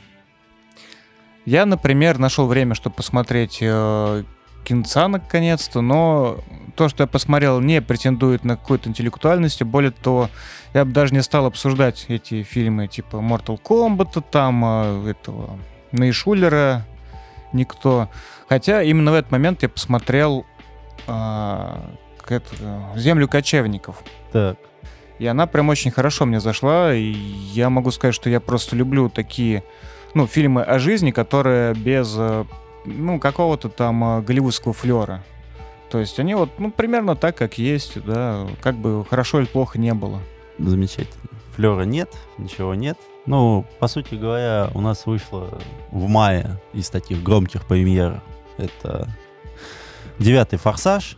я, 1.45 1.65
например, 1.65 2.17
нашел 2.17 2.47
время, 2.47 2.75
чтобы 2.75 2.95
посмотреть 2.95 3.59
э, 3.61 4.23
кинца 4.63 5.07
наконец-то, 5.07 5.81
но 5.81 6.39
то, 6.75 6.89
что 6.89 7.03
я 7.03 7.07
посмотрел, 7.07 7.61
не 7.61 7.81
претендует 7.81 8.43
на 8.43 8.57
какую-то 8.57 8.89
интеллектуальность, 8.89 9.61
и 9.61 9.63
более 9.63 9.91
того, 9.91 10.29
я 10.73 10.85
бы 10.85 10.91
даже 10.91 11.13
не 11.13 11.21
стал 11.21 11.45
обсуждать 11.45 12.05
эти 12.09 12.43
фильмы 12.43 12.87
типа 12.87 13.17
Mortal 13.17 13.59
Kombat, 13.61 14.23
там 14.29 14.63
э, 14.65 15.11
этого 15.11 15.57
Нейшулера, 15.91 16.85
никто. 17.53 18.09
Хотя 18.49 18.83
именно 18.83 19.11
в 19.11 19.15
этот 19.15 19.31
момент 19.31 19.63
я 19.63 19.69
посмотрел 19.69 20.45
э, 21.07 21.77
это, 22.27 22.55
«Землю 22.95 23.27
кочевников». 23.27 24.03
Так. 24.31 24.57
И 25.19 25.25
она 25.27 25.47
прям 25.47 25.69
очень 25.69 25.91
хорошо 25.91 26.25
мне 26.25 26.39
зашла. 26.39 26.93
И 26.93 27.11
я 27.11 27.69
могу 27.69 27.91
сказать, 27.91 28.15
что 28.15 28.29
я 28.29 28.39
просто 28.39 28.75
люблю 28.75 29.09
такие, 29.09 29.63
ну, 30.16 30.26
фильмы 30.28 30.63
о 30.63 30.80
жизни, 30.80 31.11
которые 31.11 31.76
без, 31.76 32.16
э, 32.18 32.45
ну, 32.86 33.20
какого-то 33.20 33.70
там 33.70 34.03
э, 34.03 34.22
голливудского 34.22 34.74
флера. 34.74 35.24
То 35.91 35.99
есть 35.99 36.20
они 36.20 36.34
вот, 36.34 36.49
ну, 36.57 36.72
примерно 36.72 37.16
так, 37.16 37.38
как 37.38 37.57
есть, 37.57 38.03
да, 38.03 38.47
как 38.61 38.76
бы 38.76 39.05
хорошо 39.05 39.39
или 39.39 39.45
плохо 39.45 39.78
не 39.78 39.93
было. 39.93 40.20
Замечательно. 40.57 41.30
Флера 41.55 41.84
нет, 41.84 42.09
ничего 42.38 42.74
нет. 42.76 42.97
Ну, 43.26 43.66
по 43.80 43.88
сути 43.88 44.16
говоря, 44.16 44.70
у 44.74 44.82
нас 44.82 45.05
вышло 45.05 45.59
в 45.91 46.07
мае 46.07 46.59
из 46.74 46.89
таких 46.89 47.22
громких 47.22 47.66
премьер. 47.66 48.22
Это 48.57 49.09
девятый 50.18 50.57
форсаж. 50.57 51.18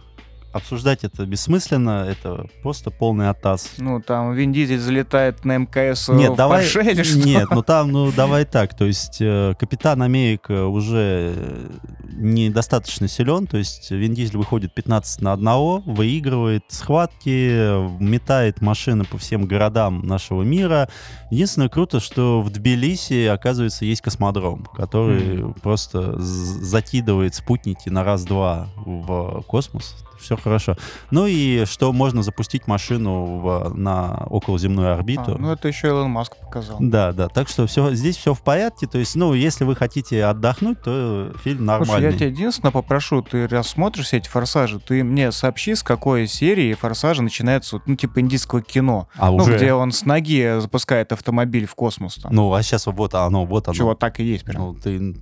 Обсуждать 0.57 1.03
это 1.03 1.25
бессмысленно, 1.25 2.05
это 2.09 2.47
просто 2.61 2.91
полный 2.91 3.29
оттас. 3.29 3.71
Ну, 3.77 4.01
там 4.01 4.33
Вин 4.33 4.51
Дизель 4.51 4.79
залетает 4.79 5.45
на 5.45 5.57
МКС 5.57 6.09
Нет, 6.09 6.31
в 6.31 6.35
давай. 6.35 6.61
Порше 6.63 6.81
или 6.81 7.03
что? 7.03 7.19
Нет, 7.19 7.47
ну 7.51 7.61
там, 7.63 7.91
ну 7.91 8.11
давай 8.11 8.45
так. 8.45 8.75
То 8.75 8.85
есть 8.85 9.17
э, 9.21 9.53
Капитан 9.59 10.01
Америка 10.01 10.65
уже 10.65 11.33
э, 11.35 11.69
недостаточно 12.17 13.07
силен. 13.07 13.47
То 13.47 13.57
есть 13.57 13.91
Вин 13.91 14.13
Дизель 14.13 14.37
выходит 14.37 14.73
15 14.73 15.21
на 15.21 15.33
1, 15.33 15.81
выигрывает 15.93 16.63
схватки, 16.67 17.49
э, 17.51 17.89
метает 17.99 18.61
машины 18.61 19.03
по 19.05 19.17
всем 19.17 19.45
городам 19.45 20.01
нашего 20.05 20.43
мира. 20.43 20.89
Единственное 21.31 21.69
круто, 21.69 21.99
что 21.99 22.41
в 22.41 22.49
Тбилиси, 22.49 23.25
оказывается, 23.27 23.85
есть 23.85 24.01
космодром, 24.01 24.65
который 24.75 25.53
просто 25.61 26.19
з- 26.19 26.63
закидывает 26.65 27.35
спутники 27.35 27.89
на 27.89 28.03
раз-два 28.03 28.69
в 28.85 29.41
космос. 29.47 29.95
Все 30.19 30.37
хорошо. 30.37 30.75
Ну 31.11 31.25
и 31.27 31.65
что 31.65 31.91
можно 31.93 32.23
запустить 32.23 32.67
машину 32.67 33.39
в, 33.39 33.73
на 33.75 34.25
околоземную 34.29 34.93
орбиту. 34.93 35.35
А, 35.35 35.37
ну, 35.37 35.51
это 35.51 35.67
еще 35.67 35.87
Илон 35.87 36.09
Маск 36.09 36.35
показал. 36.37 36.77
Да, 36.79 37.11
да. 37.11 37.27
Так 37.27 37.47
что 37.49 37.67
все, 37.67 37.93
здесь 37.93 38.17
все 38.17 38.33
в 38.33 38.41
порядке. 38.41 38.87
То 38.87 38.97
есть, 38.97 39.15
ну, 39.15 39.33
если 39.33 39.63
вы 39.63 39.75
хотите 39.75 40.23
отдохнуть, 40.25 40.81
то 40.81 41.31
фильм 41.43 41.57
Слушай, 41.59 41.67
нормальный. 41.67 42.11
я 42.11 42.13
тебя 42.13 42.27
единственное 42.27 42.71
попрошу, 42.71 43.21
ты 43.21 43.47
раз 43.47 43.67
смотришь 43.69 44.13
эти 44.13 44.27
форсажи, 44.27 44.79
ты 44.79 45.03
мне 45.03 45.31
сообщи, 45.31 45.75
с 45.75 45.83
какой 45.83 46.27
серии 46.27 46.73
форсажа 46.73 47.21
начинается, 47.21 47.81
ну, 47.85 47.95
типа 47.95 48.19
индийского 48.21 48.61
кино. 48.61 49.07
А 49.15 49.29
Ну, 49.29 49.37
уже. 49.37 49.55
где 49.57 49.73
он 49.73 49.91
с 49.91 50.05
ноги 50.05 50.59
запускает 50.59 51.11
автомобиль 51.11 51.65
в 51.65 51.75
космос. 51.75 52.15
Там. 52.15 52.33
Ну, 52.33 52.53
а 52.53 52.63
сейчас 52.63 52.87
вот 52.87 53.13
оно, 53.13 53.45
вот 53.45 53.67
оно. 53.67 53.75
Чего 53.75 53.93
так 53.95 54.19
и 54.19 54.23
есть 54.23 54.43
прям. 54.45 54.61
Ну, 54.61 54.73
ты. 54.73 55.15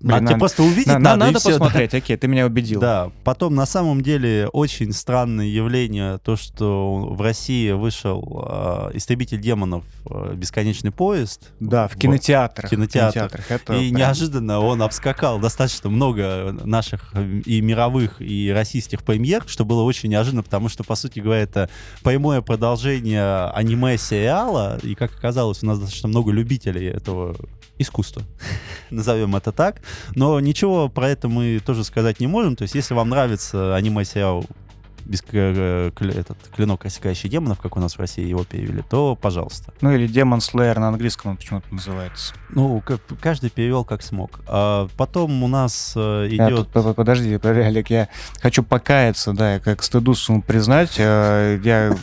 Блин, 0.00 0.14
а, 0.14 0.18
тебе 0.18 0.24
надо- 0.30 0.38
просто 0.38 0.62
увидеть 0.62 0.86
На- 0.86 0.98
надо, 0.98 1.26
надо 1.26 1.38
всё, 1.40 1.50
да. 1.50 1.58
посмотреть, 1.58 1.92
окей, 1.94 2.16
ты 2.16 2.26
меня 2.26 2.46
убедил. 2.46 2.80
Да, 2.80 3.10
потом 3.22 3.54
на 3.54 3.66
самом 3.66 4.00
деле 4.02 4.48
очень 4.52 4.92
странное 4.92 5.44
явление, 5.46 6.16
то, 6.18 6.36
что 6.36 7.08
в 7.10 7.20
России 7.20 7.70
вышел 7.72 8.46
э, 8.48 8.90
«Истребитель 8.94 9.40
демонов. 9.40 9.84
э, 10.10 10.34
Бесконечный 10.34 10.90
поезд». 10.90 11.52
Да, 11.60 11.86
в 11.88 11.94
Вот. 11.94 12.00
кинотеатрах. 12.00 12.68
В 12.68 12.74
кинотеатрах. 12.74 13.50
Это 13.50 13.74
и 13.74 13.90
прям- 13.90 14.00
неожиданно 14.00 14.60
он 14.60 14.80
обскакал 14.82 15.38
достаточно 15.38 15.90
много 15.90 16.56
наших 16.64 17.12
и 17.44 17.60
мировых, 17.60 18.22
и 18.22 18.50
российских 18.50 19.02
премьер, 19.02 19.44
что 19.46 19.64
было 19.66 19.82
очень 19.82 20.08
неожиданно, 20.08 20.42
потому 20.42 20.68
что, 20.70 20.82
по 20.82 20.94
сути 20.94 21.20
говоря, 21.20 21.42
это 21.42 21.68
прямое 22.02 22.40
продолжение 22.40 23.50
аниме-сериала, 23.54 24.78
и, 24.82 24.94
как 24.94 25.12
оказалось, 25.14 25.62
у 25.62 25.66
нас 25.66 25.78
достаточно 25.78 26.08
много 26.08 26.32
любителей 26.32 26.86
этого 26.88 27.36
искусства, 27.80 28.22
назовем 28.90 29.34
это 29.36 29.52
так. 29.52 29.82
Но 30.14 30.38
ничего 30.40 30.88
про 30.88 31.08
это 31.08 31.28
мы 31.28 31.60
тоже 31.64 31.84
сказать 31.84 32.20
не 32.20 32.26
можем. 32.26 32.56
То 32.56 32.62
есть, 32.62 32.74
если 32.74 32.94
вам 32.94 33.08
нравится 33.08 33.74
аниме-сериал 33.74 34.44
без 35.04 35.22
э, 35.32 35.90
кля- 35.94 36.18
этот, 36.18 36.36
клинок 36.54 36.84
рассекающий 36.84 37.28
демонов, 37.28 37.60
как 37.60 37.76
у 37.76 37.80
нас 37.80 37.94
в 37.96 37.98
России 38.00 38.26
его 38.26 38.44
перевели, 38.44 38.82
то 38.88 39.16
пожалуйста. 39.16 39.72
Ну 39.80 39.92
или 39.92 40.08
Demon 40.08 40.38
Slayer 40.38 40.78
на 40.78 40.88
английском 40.88 41.32
он 41.32 41.36
почему-то 41.36 41.72
называется. 41.74 42.34
Ну, 42.50 42.80
как- 42.84 43.00
каждый 43.20 43.50
перевел 43.50 43.84
как 43.84 44.02
смог. 44.02 44.40
А 44.46 44.88
потом 44.96 45.42
у 45.42 45.48
нас 45.48 45.92
э, 45.96 46.28
Я 46.30 46.48
идет... 46.48 46.68
по- 46.68 46.94
подожди, 46.94 47.38
Олег, 47.42 47.90
я 47.90 48.08
хочу 48.40 48.62
покаяться, 48.62 49.32
да, 49.32 49.54
я 49.54 49.60
как 49.60 49.82
стыду 49.82 50.14
сумму 50.14 50.42
признать. 50.42 50.94
э, 50.98 51.60
Я 51.64 51.96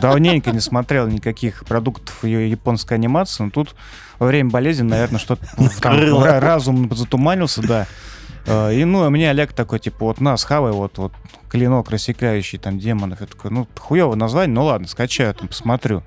давненько 0.00 0.50
не 0.50 0.60
смотрел 0.60 1.06
никаких 1.06 1.64
продуктов 1.64 2.24
японской 2.24 2.94
анимации, 2.94 3.44
но 3.44 3.50
тут 3.50 3.74
во 4.18 4.26
время 4.26 4.50
болезни, 4.50 4.82
наверное, 4.82 5.18
что-то 5.18 5.44
разум 6.40 6.94
затуманился, 6.94 7.62
да. 7.62 7.86
Э, 8.46 8.74
И, 8.74 8.84
ну, 8.84 9.04
а 9.04 9.10
мне 9.10 9.30
Олег 9.30 9.52
такой, 9.52 9.78
типа, 9.78 10.06
вот 10.06 10.20
на, 10.20 10.36
схавай, 10.36 10.72
вот, 10.72 10.98
вот, 10.98 11.12
клинок, 11.48 11.90
рассекающий 11.90 12.58
там 12.58 12.78
демонов. 12.78 13.20
Я 13.20 13.26
такой, 13.26 13.50
ну, 13.50 13.66
хуёвое 13.78 14.16
название, 14.16 14.54
ну 14.54 14.64
ладно, 14.64 14.88
скачаю, 14.88 15.34
там, 15.34 15.48
посмотрю. 15.48 16.02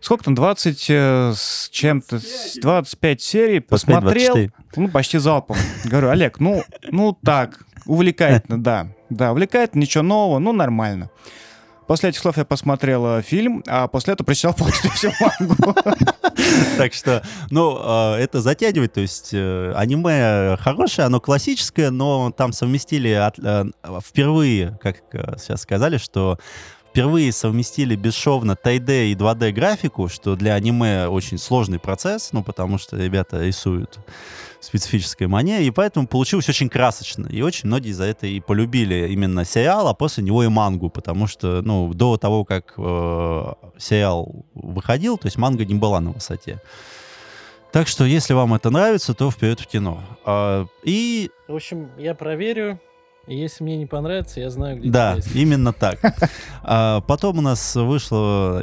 Сколько 0.00 0.24
там, 0.24 0.34
20 0.34 0.86
э, 0.90 1.32
с 1.34 1.68
чем-то, 1.70 2.18
с 2.20 2.58
25 2.60 3.22
серий, 3.22 3.60
25, 3.60 3.66
посмотрел, 3.66 4.34
24. 4.34 4.52
ну, 4.76 4.88
почти 4.88 5.18
залпом. 5.18 5.56
Говорю, 5.84 6.10
Олег, 6.10 6.40
ну, 6.40 6.62
ну 6.90 7.16
так, 7.24 7.64
увлекательно, 7.86 8.62
да. 8.62 8.88
Да, 9.08 9.32
увлекательно, 9.32 9.80
ничего 9.80 10.02
нового, 10.02 10.38
ну, 10.40 10.52
нормально. 10.52 11.10
После 11.86 12.10
этих 12.10 12.20
слов 12.20 12.36
я 12.36 12.44
посмотрел 12.44 13.18
э, 13.18 13.22
фильм, 13.22 13.62
а 13.66 13.88
после 13.88 14.14
этого 14.14 14.24
прочитал 14.24 14.54
полностью 14.58 14.90
всю 14.90 15.12
мангу. 15.20 15.56
Так 16.78 16.94
что, 16.94 17.22
ну, 17.50 17.78
э, 17.78 18.16
это 18.16 18.40
затягивает. 18.40 18.92
То 18.94 19.00
есть 19.00 19.30
э, 19.32 19.72
аниме 19.76 20.56
хорошее, 20.58 21.06
оно 21.06 21.20
классическое, 21.20 21.90
но 21.90 22.30
там 22.30 22.52
совместили 22.52 23.30
впервые, 24.02 24.78
как 24.82 25.02
сейчас 25.38 25.62
сказали, 25.62 25.98
что 25.98 26.38
впервые 26.88 27.32
совместили 27.32 27.96
бесшовно 27.96 28.52
3D 28.52 29.08
и 29.10 29.14
2D 29.14 29.50
графику, 29.50 30.08
что 30.08 30.36
для 30.36 30.54
аниме 30.54 31.08
очень 31.08 31.38
сложный 31.38 31.80
процесс, 31.80 32.32
ну, 32.32 32.44
потому 32.44 32.78
что 32.78 32.96
ребята 32.96 33.42
рисуют 33.42 33.98
специфической 34.64 35.26
манере, 35.26 35.66
и 35.66 35.70
поэтому 35.70 36.06
получилось 36.06 36.48
очень 36.48 36.68
красочно. 36.68 37.26
И 37.28 37.42
очень 37.42 37.66
многие 37.68 37.92
за 37.92 38.04
это 38.04 38.26
и 38.26 38.40
полюбили 38.40 39.08
именно 39.10 39.44
сериал, 39.44 39.88
а 39.88 39.94
после 39.94 40.24
него 40.24 40.42
и 40.44 40.48
мангу, 40.48 40.90
потому 40.90 41.26
что, 41.26 41.62
ну, 41.62 41.92
до 41.94 42.16
того, 42.16 42.44
как 42.44 42.74
э, 42.76 43.52
сериал 43.78 44.44
выходил, 44.54 45.18
то 45.18 45.26
есть 45.26 45.38
манга 45.38 45.64
не 45.64 45.74
была 45.74 46.00
на 46.00 46.10
высоте. 46.10 46.60
Так 47.72 47.88
что, 47.88 48.04
если 48.04 48.34
вам 48.34 48.54
это 48.54 48.70
нравится, 48.70 49.14
то 49.14 49.30
вперед 49.30 49.58
в 49.58 49.66
кино. 49.66 50.00
А, 50.24 50.66
и 50.84 51.30
В 51.48 51.54
общем, 51.56 51.90
я 51.98 52.14
проверю. 52.14 52.80
И 53.26 53.36
если 53.36 53.64
мне 53.64 53.76
не 53.76 53.86
понравится, 53.86 54.38
я 54.38 54.50
знаю, 54.50 54.78
где 54.78 54.90
да, 54.90 55.18
искать. 55.18 55.34
именно 55.34 55.72
так. 55.72 55.98
А, 56.62 57.00
потом 57.02 57.38
у 57.38 57.40
нас 57.40 57.74
вышло 57.74 58.62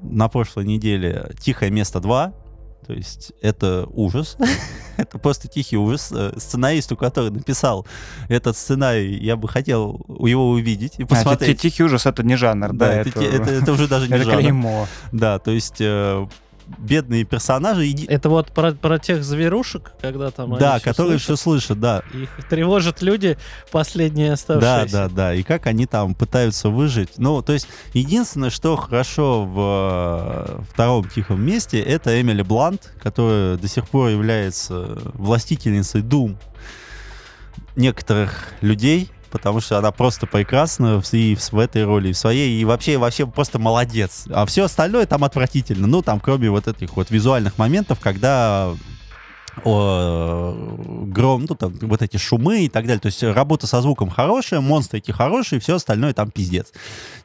на 0.00 0.28
прошлой 0.28 0.64
неделе 0.64 1.30
«Тихое 1.40 1.70
место 1.70 1.98
2». 1.98 2.32
То 2.86 2.92
есть 2.92 3.32
это 3.40 3.86
ужас. 3.92 4.36
это 4.96 5.18
просто 5.18 5.48
тихий 5.48 5.76
ужас. 5.76 6.10
Э, 6.12 6.32
Сценаристу, 6.36 6.96
который 6.96 7.30
написал 7.30 7.86
этот 8.28 8.56
сценарий, 8.56 9.16
я 9.18 9.36
бы 9.36 9.48
хотел 9.48 10.04
его 10.08 10.50
увидеть 10.50 10.94
и 10.98 11.04
посмотреть. 11.04 11.58
А, 11.58 11.62
тихий 11.62 11.84
ужас— 11.84 12.06
это 12.06 12.22
не 12.22 12.36
жанр, 12.36 12.72
да? 12.72 12.86
Да, 12.86 12.92
это, 12.94 13.08
это, 13.10 13.20
это, 13.20 13.50
это 13.50 13.72
уже 13.72 13.88
даже 13.88 14.08
не 14.08 14.14
это 14.14 14.24
жанр. 14.24 14.40
клеймо. 14.40 14.88
Да, 15.12 15.38
то 15.38 15.50
есть 15.50 15.76
э, 15.80 16.26
бедные 16.66 17.24
персонажи. 17.24 17.88
Иди... 17.88 18.06
Это 18.06 18.28
вот 18.28 18.52
про, 18.52 18.72
про 18.72 18.98
тех 18.98 19.24
зверушек, 19.24 19.92
когда 20.00 20.30
там 20.30 20.58
Да, 20.58 20.78
всё 20.78 20.84
которые 20.84 21.18
слышат, 21.18 21.24
все 21.24 21.36
слышат, 21.36 21.80
да. 21.80 22.02
Их 22.14 22.30
тревожат 22.48 23.02
люди, 23.02 23.38
последние 23.70 24.28
Да, 24.28 24.34
оставшиеся. 24.34 24.92
да, 24.92 25.08
да. 25.08 25.34
И 25.34 25.42
как 25.42 25.66
они 25.66 25.86
там 25.86 26.14
пытаются 26.14 26.68
выжить. 26.68 27.18
Ну, 27.18 27.42
то 27.42 27.52
есть, 27.52 27.68
единственное, 27.94 28.50
что 28.50 28.76
хорошо 28.76 29.44
в 29.44 30.58
э, 30.58 30.62
втором 30.72 31.08
тихом 31.08 31.42
месте, 31.42 31.80
это 31.80 32.20
Эмили 32.20 32.42
Блант, 32.42 32.92
которая 33.02 33.56
до 33.56 33.68
сих 33.68 33.88
пор 33.88 34.08
является 34.08 34.98
властительницей 35.14 36.02
Дум 36.02 36.38
некоторых 37.76 38.48
людей, 38.60 39.10
потому 39.32 39.60
что 39.60 39.78
она 39.78 39.90
просто 39.90 40.26
прекрасна 40.26 41.02
и 41.10 41.34
в, 41.34 41.58
этой 41.58 41.84
роли, 41.84 42.10
и 42.10 42.12
в 42.12 42.18
своей, 42.18 42.60
и 42.60 42.64
вообще, 42.64 42.98
вообще 42.98 43.26
просто 43.26 43.58
молодец. 43.58 44.26
А 44.30 44.46
все 44.46 44.64
остальное 44.64 45.06
там 45.06 45.24
отвратительно. 45.24 45.86
Ну, 45.86 46.02
там, 46.02 46.20
кроме 46.20 46.50
вот 46.50 46.68
этих 46.68 46.94
вот 46.96 47.10
визуальных 47.10 47.58
моментов, 47.58 47.98
когда 48.00 48.72
о, 49.64 50.54
гром, 51.06 51.46
ну, 51.48 51.54
там, 51.54 51.72
вот 51.80 52.02
эти 52.02 52.16
шумы 52.16 52.64
и 52.64 52.68
так 52.68 52.86
далее. 52.86 53.00
То 53.00 53.06
есть 53.06 53.22
работа 53.22 53.66
со 53.66 53.80
звуком 53.82 54.08
хорошая, 54.10 54.60
монстры 54.60 54.98
эти 54.98 55.10
хорошие, 55.10 55.60
все 55.60 55.76
остальное 55.76 56.12
там 56.12 56.30
пиздец. 56.30 56.72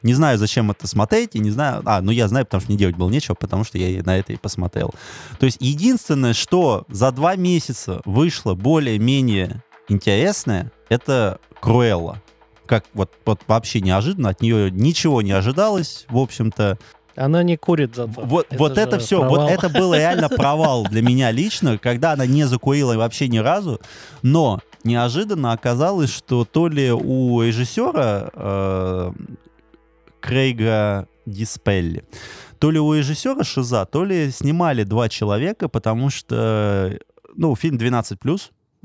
Не 0.02 0.14
знаю, 0.14 0.38
зачем 0.38 0.70
это 0.70 0.86
смотреть, 0.86 1.34
и 1.34 1.38
не 1.38 1.50
знаю... 1.50 1.82
А, 1.84 2.00
ну 2.00 2.10
я 2.10 2.28
знаю, 2.28 2.46
потому 2.46 2.62
что 2.62 2.72
не 2.72 2.78
делать 2.78 2.96
было 2.96 3.10
нечего, 3.10 3.34
потому 3.34 3.64
что 3.64 3.78
я 3.78 4.02
на 4.02 4.18
это 4.18 4.32
и 4.32 4.36
посмотрел. 4.36 4.94
То 5.38 5.46
есть 5.46 5.58
единственное, 5.60 6.34
что 6.34 6.84
за 6.88 7.10
два 7.12 7.36
месяца 7.36 8.00
вышло 8.04 8.54
более-менее 8.54 9.62
интересное, 9.88 10.70
это 10.88 11.38
Круэлла. 11.60 12.22
Как 12.66 12.84
вот, 12.92 13.12
вот 13.24 13.40
вообще 13.46 13.80
неожиданно, 13.80 14.30
от 14.30 14.42
нее 14.42 14.70
ничего 14.70 15.22
не 15.22 15.32
ожидалось, 15.32 16.06
в 16.08 16.18
общем-то. 16.18 16.78
Она 17.16 17.42
не 17.42 17.56
курит 17.56 17.96
зато. 17.96 18.12
Вот 18.20 18.46
это, 18.50 18.58
вот 18.58 18.78
это 18.78 18.98
все, 18.98 19.20
провал. 19.20 19.36
вот 19.36 19.50
это 19.50 19.68
был 19.68 19.94
реально 19.94 20.28
провал 20.36 20.84
для 20.84 21.02
меня 21.02 21.30
лично, 21.30 21.78
когда 21.78 22.12
она 22.12 22.26
не 22.26 22.44
закурила 22.44 22.94
вообще 22.96 23.28
ни 23.28 23.38
разу, 23.38 23.80
но 24.22 24.60
неожиданно 24.84 25.52
оказалось, 25.52 26.12
что 26.12 26.44
то 26.44 26.68
ли 26.68 26.92
у 26.92 27.42
режиссера 27.42 28.30
э, 28.32 29.12
Крейга 30.20 31.08
Диспелли, 31.26 32.04
то 32.58 32.70
ли 32.70 32.78
у 32.78 32.92
режиссера 32.92 33.44
Шиза, 33.44 33.86
то 33.86 34.04
ли 34.04 34.30
снимали 34.30 34.84
два 34.84 35.08
человека, 35.08 35.68
потому 35.68 36.10
что, 36.10 36.98
ну, 37.34 37.56
фильм 37.56 37.76
12+, 37.76 38.40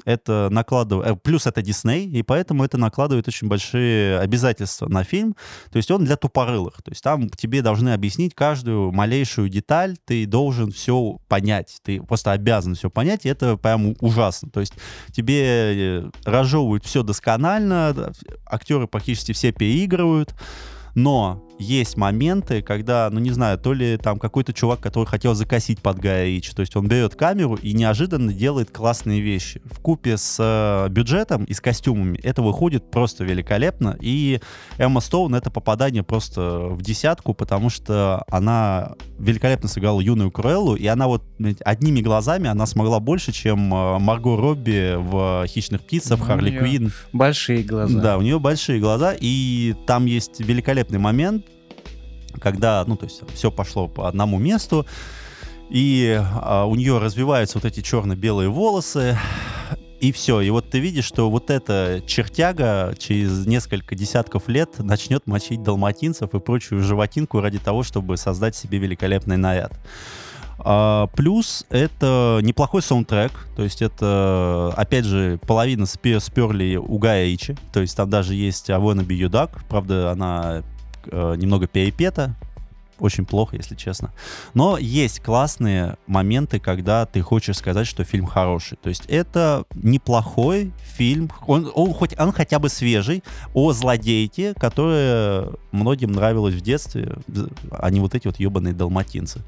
это 0.06 0.50
накладывает, 0.52 1.22
плюс 1.22 1.48
это 1.48 1.62
Дисней, 1.62 2.08
и 2.08 2.24
поэтому 2.24 2.64
это 2.64 2.78
накладывает 2.78 3.28
очень 3.28 3.48
большие 3.48 4.20
обязательства 4.20 4.88
на 4.88 5.04
фильм. 5.04 5.36
То 5.72 5.78
есть 5.78 5.92
он 5.92 6.06
для 6.06 6.16
тупорылых. 6.16 6.82
То 6.82 6.92
есть 6.92 7.04
там 7.04 7.30
тебе 7.30 7.62
должны 7.62 7.94
объяснить 7.94 8.36
каждую 8.36 8.92
малейшую 8.92 9.50
деталь, 9.50 9.98
ты 10.06 10.26
должен 10.26 10.72
все 10.72 11.18
понять, 11.28 11.78
ты 11.84 12.02
просто 12.02 12.32
обязан 12.32 12.76
все 12.76 12.90
понять, 12.90 13.26
и 13.26 13.30
это 13.30 13.58
прям 13.58 13.96
ужасно. 14.00 14.50
То 14.50 14.60
есть 14.60 14.74
тебе 15.12 15.42
э, 15.44 16.10
разжевывают 16.26 16.86
все 16.86 17.04
досконально, 17.04 18.14
актеры 18.46 18.88
практически 18.88 19.32
все 19.32 19.52
переигрывают, 19.52 20.34
но 20.96 21.44
есть 21.60 21.98
моменты, 21.98 22.62
когда, 22.62 23.10
ну 23.12 23.20
не 23.20 23.32
знаю, 23.32 23.58
то 23.58 23.74
ли 23.74 23.98
там 23.98 24.20
какой-то 24.20 24.54
чувак, 24.54 24.80
который 24.80 25.06
хотел 25.06 25.34
закосить 25.34 25.80
под 25.82 26.00
Гая 26.00 26.28
Ричи, 26.28 26.54
то 26.54 26.62
есть 26.62 26.76
он 26.76 26.88
берет 26.88 27.16
камеру 27.16 27.56
и 27.56 27.74
неожиданно 27.74 28.34
делает 28.34 28.72
классные 28.72 29.22
вещи. 29.22 29.62
В 29.66 29.80
купе 29.80 30.18
с 30.18 30.38
э, 30.40 30.90
бюджетом 30.90 31.46
и 31.46 31.54
с 31.54 31.62
костюмами 31.62 32.18
это 32.24 32.42
выходит 32.42 32.90
просто 32.92 33.24
великолепно, 33.24 33.98
и 34.02 34.42
Эмма 34.78 35.00
Стоун 35.00 35.36
это 35.36 35.52
попадание 35.52 36.04
просто 36.04 36.68
в 36.70 36.82
десятку, 36.82 37.34
потому 37.34 37.70
что 37.70 38.24
она 38.28 38.94
великолепно 39.20 39.70
сыграла 39.70 40.02
юную 40.02 40.32
Круэллу, 40.32 40.76
и 40.76 40.86
она 40.88 41.08
вот 41.08 41.24
одними 41.64 42.02
глазами 42.02 42.50
она 42.50 42.66
смогла 42.66 43.00
больше, 43.00 43.32
чем 43.32 43.74
э, 43.74 44.00
Марго 44.00 44.36
Робби 44.36 44.96
в 44.98 45.46
«Хищных 45.48 45.82
птицах», 45.82 46.20
Харли 46.24 46.50
у 46.50 46.52
неё 46.52 46.60
Квинн. 46.60 46.92
Большие 47.12 47.64
глаза. 47.64 48.00
Да, 48.00 48.18
у 48.18 48.22
нее 48.22 48.40
большие 48.40 48.80
глаза, 48.80 49.14
и 49.20 49.76
там 49.88 50.06
есть 50.06 50.40
великолепный 50.84 51.00
момент, 51.00 51.46
когда, 52.40 52.84
ну, 52.86 52.96
то 52.96 53.06
есть 53.06 53.22
все 53.34 53.52
пошло 53.52 53.88
по 53.88 54.08
одному 54.08 54.40
месту, 54.40 54.86
и 55.70 56.20
а, 56.20 56.66
у 56.66 56.76
нее 56.76 56.98
развиваются 57.00 57.58
вот 57.58 57.66
эти 57.66 57.82
черно-белые 57.82 58.50
волосы, 58.50 59.18
и 60.00 60.12
все. 60.12 60.42
И 60.42 60.50
вот 60.50 60.70
ты 60.70 60.80
видишь, 60.80 61.06
что 61.06 61.30
вот 61.30 61.50
эта 61.50 62.02
чертяга 62.06 62.94
через 63.00 63.46
несколько 63.46 63.96
десятков 63.96 64.50
лет 64.50 64.80
начнет 64.80 65.26
мочить 65.28 65.64
далматинцев 65.64 66.34
и 66.34 66.40
прочую 66.40 66.84
животинку 66.84 67.40
ради 67.40 67.60
того, 67.60 67.84
чтобы 67.84 68.18
создать 68.18 68.56
себе 68.56 68.80
великолепный 68.80 69.38
наряд. 69.38 69.80
А, 70.60 71.08
плюс 71.16 71.66
это 71.70 72.40
неплохой 72.42 72.82
саундтрек, 72.82 73.32
то 73.56 73.64
есть 73.64 73.82
это, 73.82 74.74
опять 74.76 75.06
же, 75.06 75.40
половина 75.46 75.84
спе- 75.84 76.20
сперли 76.20 76.76
у 76.76 76.98
Гая 76.98 77.26
Ричи, 77.26 77.56
то 77.74 77.82
есть 77.82 77.98
там 77.98 78.10
даже 78.10 78.34
есть 78.36 78.70
Your 78.70 79.30
Duck, 79.30 79.62
правда, 79.68 80.12
она 80.12 80.64
э, 81.08 81.36
немного 81.38 81.68
перепета, 81.68 82.36
очень 83.00 83.26
плохо, 83.26 83.56
если 83.58 83.76
честно. 83.76 84.12
Но 84.54 84.78
есть 84.78 85.20
классные 85.22 85.98
моменты, 86.08 86.60
когда 86.60 87.06
ты 87.06 87.22
хочешь 87.22 87.58
сказать, 87.58 87.88
что 87.88 88.04
фильм 88.04 88.26
хороший. 88.26 88.78
То 88.82 88.90
есть 88.90 89.06
это 89.08 89.66
неплохой 89.76 90.72
фильм, 90.96 91.30
он, 91.48 91.72
он, 91.76 91.94
хоть, 91.94 92.18
он 92.20 92.32
хотя 92.32 92.60
бы 92.60 92.70
свежий, 92.70 93.24
о 93.54 93.74
злодейке, 93.74 94.54
которая 94.54 95.50
многим 95.72 96.12
нравилась 96.12 96.56
в 96.56 96.62
детстве, 96.62 97.18
а 97.72 97.90
не 97.90 98.00
вот 98.00 98.16
эти 98.16 98.28
вот 98.28 98.40
ебаные 98.40 98.74
далматинцы. 98.74 99.42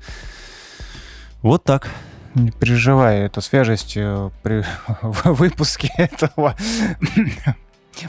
Вот 1.41 1.63
так. 1.63 1.89
Не 2.33 2.51
переживай, 2.51 3.19
эта 3.19 3.39
свежесть 3.39 3.93
э, 3.95 4.29
при 4.43 4.65
выпуске 5.01 5.89
этого 5.95 6.55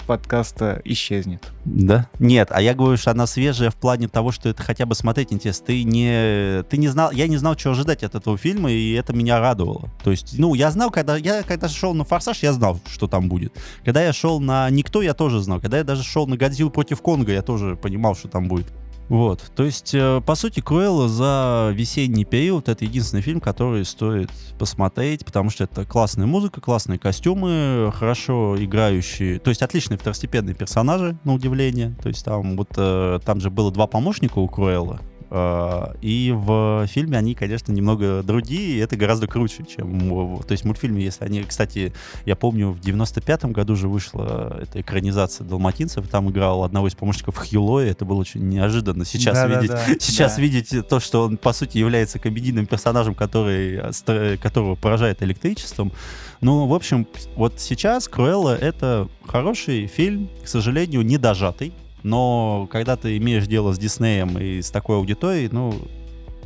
подкаста 0.07 0.81
исчезнет. 0.85 1.51
Да? 1.65 2.09
Нет, 2.19 2.49
а 2.51 2.61
я 2.61 2.75
говорю, 2.75 2.97
что 2.97 3.11
она 3.11 3.27
свежая 3.27 3.71
в 3.71 3.77
плане 3.77 4.09
того, 4.09 4.33
что 4.33 4.49
это 4.49 4.63
хотя 4.63 4.87
бы 4.87 4.95
смотреть 4.95 5.33
интересно. 5.33 5.67
Ты 5.67 5.83
не, 5.85 6.63
ты 6.65 6.77
не 6.77 6.89
знал, 6.89 7.11
я 7.11 7.27
не 7.27 7.37
знал, 7.37 7.55
чего 7.55 7.73
ожидать 7.73 8.03
от 8.03 8.15
этого 8.15 8.37
фильма, 8.37 8.71
и 8.71 8.93
это 8.93 9.13
меня 9.13 9.41
радовало. 9.41 9.91
То 10.03 10.11
есть, 10.11 10.39
ну, 10.39 10.55
я 10.55 10.71
знал, 10.71 10.91
когда 10.91 11.17
я 11.17 11.43
когда 11.43 11.69
шел 11.69 11.95
на 11.95 12.05
Форсаж, 12.05 12.43
я 12.43 12.53
знал, 12.53 12.81
что 12.87 13.09
там 13.09 13.29
будет. 13.29 13.53
Когда 13.85 14.03
я 14.03 14.13
шел 14.13 14.41
на 14.41 14.69
Никто, 14.71 15.03
я 15.03 15.15
тоже 15.15 15.41
знал. 15.41 15.61
Когда 15.61 15.79
я 15.79 15.85
даже 15.85 16.03
шел 16.03 16.27
на 16.27 16.37
Годзиллу 16.37 16.71
против 16.71 17.01
Конга, 17.03 17.33
я 17.33 17.43
тоже 17.43 17.77
понимал, 17.77 18.15
что 18.15 18.29
там 18.29 18.49
будет. 18.49 18.67
Вот, 19.09 19.53
то 19.55 19.63
есть, 19.63 19.95
э, 19.95 20.21
по 20.27 20.35
сути, 20.35 20.61
Круэлла 20.61 21.09
за 21.09 21.71
весенний 21.73 22.25
период 22.25 22.69
это 22.69 22.85
единственный 22.85 23.23
фильм, 23.23 23.41
который 23.41 23.85
стоит 23.85 24.31
посмотреть, 24.59 25.25
потому 25.25 25.51
что 25.51 25.65
это 25.65 25.85
классная 25.85 26.27
музыка, 26.27 26.61
классные 26.61 26.99
костюмы, 26.99 27.93
хорошо 27.95 28.57
играющие, 28.59 29.39
то 29.39 29.51
есть 29.51 29.63
отличные 29.63 29.97
второстепенные 29.99 30.57
персонажи, 30.57 31.17
на 31.23 31.35
удивление. 31.35 31.95
То 32.03 32.09
есть 32.09 32.25
там 32.25 32.57
вот 32.57 32.71
э, 32.77 33.21
там 33.25 33.41
же 33.41 33.51
было 33.51 33.71
два 33.71 33.87
помощника 33.87 34.39
у 34.39 34.49
Круэлла, 34.49 35.01
и 35.31 36.33
в 36.35 36.87
фильме 36.87 37.19
они, 37.19 37.35
конечно, 37.35 37.73
немного 37.73 38.23
другие, 38.23 38.77
и 38.77 38.79
это 38.79 38.97
гораздо 38.97 39.27
круче, 39.27 39.65
чем... 39.65 40.43
То 40.43 40.53
есть 40.53 40.63
в 40.63 40.67
мультфильме, 40.67 41.03
если 41.03 41.25
они... 41.25 41.43
Кстати, 41.43 41.93
я 42.25 42.37
помню, 42.37 42.71
в 42.71 42.81
95-м 42.81 43.53
году 43.53 43.75
же 43.75 43.89
вышла 43.89 44.59
эта 44.63 44.81
экранизация 44.81 45.45
«Далматинцев», 45.45 46.07
там 46.09 46.31
играл 46.31 46.63
одного 46.63 46.89
из 46.89 46.95
помощников 46.95 47.37
Хью 47.37 47.63
Лори, 47.63 47.91
это 47.91 48.05
было 48.05 48.21
очень 48.21 48.49
неожиданно 48.49 49.05
сейчас 49.05 49.35
Да-да-да, 49.35 49.61
видеть. 49.61 50.03
Сейчас 50.07 50.37
да. 50.37 50.43
видеть 50.43 50.89
то, 50.89 51.01
что 51.01 51.25
он, 51.25 51.37
по 51.37 51.53
сути, 51.53 51.79
является 51.79 52.19
комедийным 52.19 52.67
персонажем, 52.67 53.15
который, 53.15 53.81
э, 54.07 54.37
которого 54.37 54.75
поражает 54.75 55.23
электричеством. 55.23 55.93
Ну, 56.41 56.67
в 56.67 56.75
общем, 56.75 57.07
вот 57.35 57.55
сейчас 57.59 58.09
Круэлла— 58.09 58.57
это 58.61 59.09
хороший 59.27 59.87
фильм, 59.87 60.29
к 60.45 60.49
сожалению, 60.49 61.03
недожатый. 61.03 61.73
Но 62.07 62.69
когда 62.71 62.97
ты 62.97 63.17
имеешь 63.17 63.49
дело 63.49 63.73
с 63.73 63.81
Диснеем 63.81 64.39
и 64.39 64.63
с 64.63 64.71
такой 64.71 64.95
аудиторией, 64.97 65.49
ну, 65.51 65.75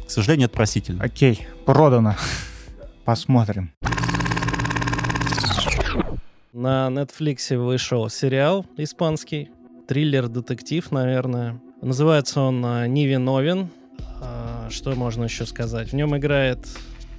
к 0.06 0.10
сожалению, 0.10 0.46
это 0.46 0.54
просительно. 0.56 1.04
Окей, 1.04 1.46
продано. 1.66 2.16
Посмотрим. 3.04 3.70
На 6.54 6.88
Netflix 6.88 7.54
вышел 7.58 8.08
сериал 8.08 8.64
испанский, 8.78 9.50
триллер-детектив, 9.86 10.90
наверное. 10.92 11.60
Называется 11.82 12.40
он 12.40 12.62
«Невиновен». 12.62 13.68
А, 14.22 14.66
Что 14.70 14.94
можно 14.94 15.24
еще 15.24 15.44
сказать? 15.44 15.90
В 15.90 15.94
нем 15.94 16.16
играет 16.16 16.66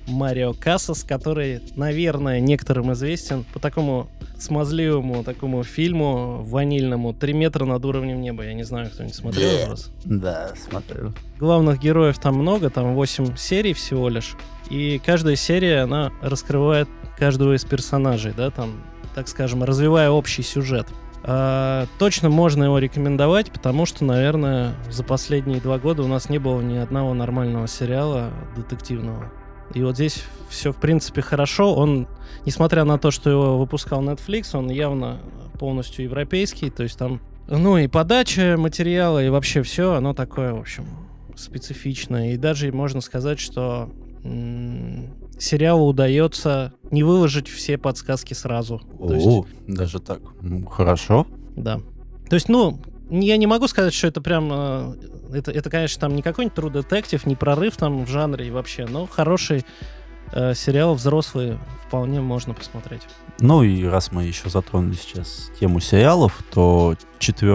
Марио 0.07 0.53
Кассас, 0.53 1.03
который, 1.03 1.61
наверное, 1.75 2.39
некоторым 2.39 2.91
известен 2.93 3.45
по 3.53 3.59
такому 3.59 4.07
смазливому 4.37 5.23
такому 5.23 5.63
фильму 5.63 6.41
ванильному 6.43 7.13
«Три 7.13 7.33
метра 7.33 7.65
над 7.65 7.85
уровнем 7.85 8.21
неба». 8.21 8.43
Я 8.43 8.53
не 8.53 8.63
знаю, 8.63 8.89
кто-нибудь 8.89 9.15
смотрел 9.15 9.49
Yeah. 9.49 9.69
раз. 9.69 9.91
Да, 10.03 10.51
смотрю. 10.69 11.13
Главных 11.39 11.79
героев 11.79 12.17
там 12.17 12.35
много, 12.35 12.69
там 12.69 12.95
8 12.95 13.35
серий 13.37 13.73
всего 13.73 14.09
лишь. 14.09 14.35
И 14.69 14.99
каждая 15.05 15.35
серия, 15.35 15.81
она 15.81 16.11
раскрывает 16.21 16.87
каждого 17.17 17.55
из 17.55 17.63
персонажей, 17.65 18.33
да, 18.35 18.49
там, 18.49 18.81
так 19.13 19.27
скажем, 19.27 19.63
развивая 19.63 20.09
общий 20.09 20.41
сюжет. 20.41 20.87
А, 21.23 21.85
точно 21.99 22.29
можно 22.29 22.63
его 22.63 22.79
рекомендовать, 22.79 23.51
потому 23.51 23.85
что, 23.85 24.03
наверное, 24.03 24.73
за 24.89 25.03
последние 25.03 25.61
два 25.61 25.77
года 25.77 26.01
у 26.01 26.07
нас 26.07 26.29
не 26.29 26.39
было 26.39 26.61
ни 26.61 26.77
одного 26.77 27.13
нормального 27.13 27.67
сериала 27.67 28.31
детективного. 28.55 29.31
И 29.73 29.83
вот 29.83 29.95
здесь 29.95 30.23
все, 30.49 30.71
в 30.71 30.77
принципе, 30.77 31.21
хорошо. 31.21 31.73
Он, 31.75 32.07
несмотря 32.45 32.83
на 32.83 32.97
то, 32.97 33.11
что 33.11 33.29
его 33.29 33.57
выпускал 33.57 34.01
Netflix, 34.03 34.55
он 34.55 34.69
явно 34.69 35.19
полностью 35.59 36.05
европейский. 36.05 36.69
То 36.69 36.83
есть 36.83 36.97
там, 36.97 37.21
ну 37.47 37.77
и 37.77 37.87
подача 37.87 38.55
материала, 38.57 39.23
и 39.23 39.29
вообще 39.29 39.61
все, 39.63 39.93
оно 39.93 40.13
такое, 40.13 40.53
в 40.53 40.59
общем, 40.59 40.85
специфичное. 41.35 42.33
И 42.33 42.37
даже 42.37 42.71
можно 42.71 43.01
сказать, 43.01 43.39
что 43.39 43.89
м, 44.23 45.07
сериалу 45.39 45.87
удается 45.87 46.73
не 46.91 47.03
выложить 47.03 47.47
все 47.47 47.77
подсказки 47.77 48.33
сразу. 48.33 48.81
То 48.99 49.13
есть, 49.13 49.27
О, 49.27 49.45
даже 49.67 49.99
так. 49.99 50.21
Ну, 50.41 50.65
Хорошо. 50.65 51.25
да. 51.55 51.79
То 52.29 52.35
есть, 52.35 52.47
ну, 52.49 52.79
я 53.11 53.37
не 53.37 53.45
могу 53.47 53.67
сказать, 53.67 53.93
что 53.93 54.07
это 54.07 54.21
прям... 54.21 54.49
э, 54.51 54.93
Это, 55.33 55.51
это 55.51 55.69
конечно, 55.69 55.99
там 55.99 56.15
не 56.15 56.21
какой-нибудь 56.21 56.57
True 56.57 56.71
Detective, 56.71 57.21
не 57.25 57.35
прорыв 57.35 57.77
там 57.77 58.05
в 58.05 58.09
жанре 58.09 58.51
вообще, 58.51 58.85
но 58.85 59.05
хороший 59.07 59.65
э, 60.31 60.53
сериал 60.55 60.95
взрослый 60.95 61.57
вполне 61.85 62.21
можно 62.21 62.53
посмотреть. 62.53 63.01
Ну 63.39 63.63
и 63.63 63.83
раз 63.85 64.11
мы 64.11 64.23
еще 64.23 64.49
затронули 64.49 64.95
сейчас 64.95 65.51
тему 65.59 65.79
сериалов, 65.79 66.43
то 66.53 66.95
4 67.19 67.51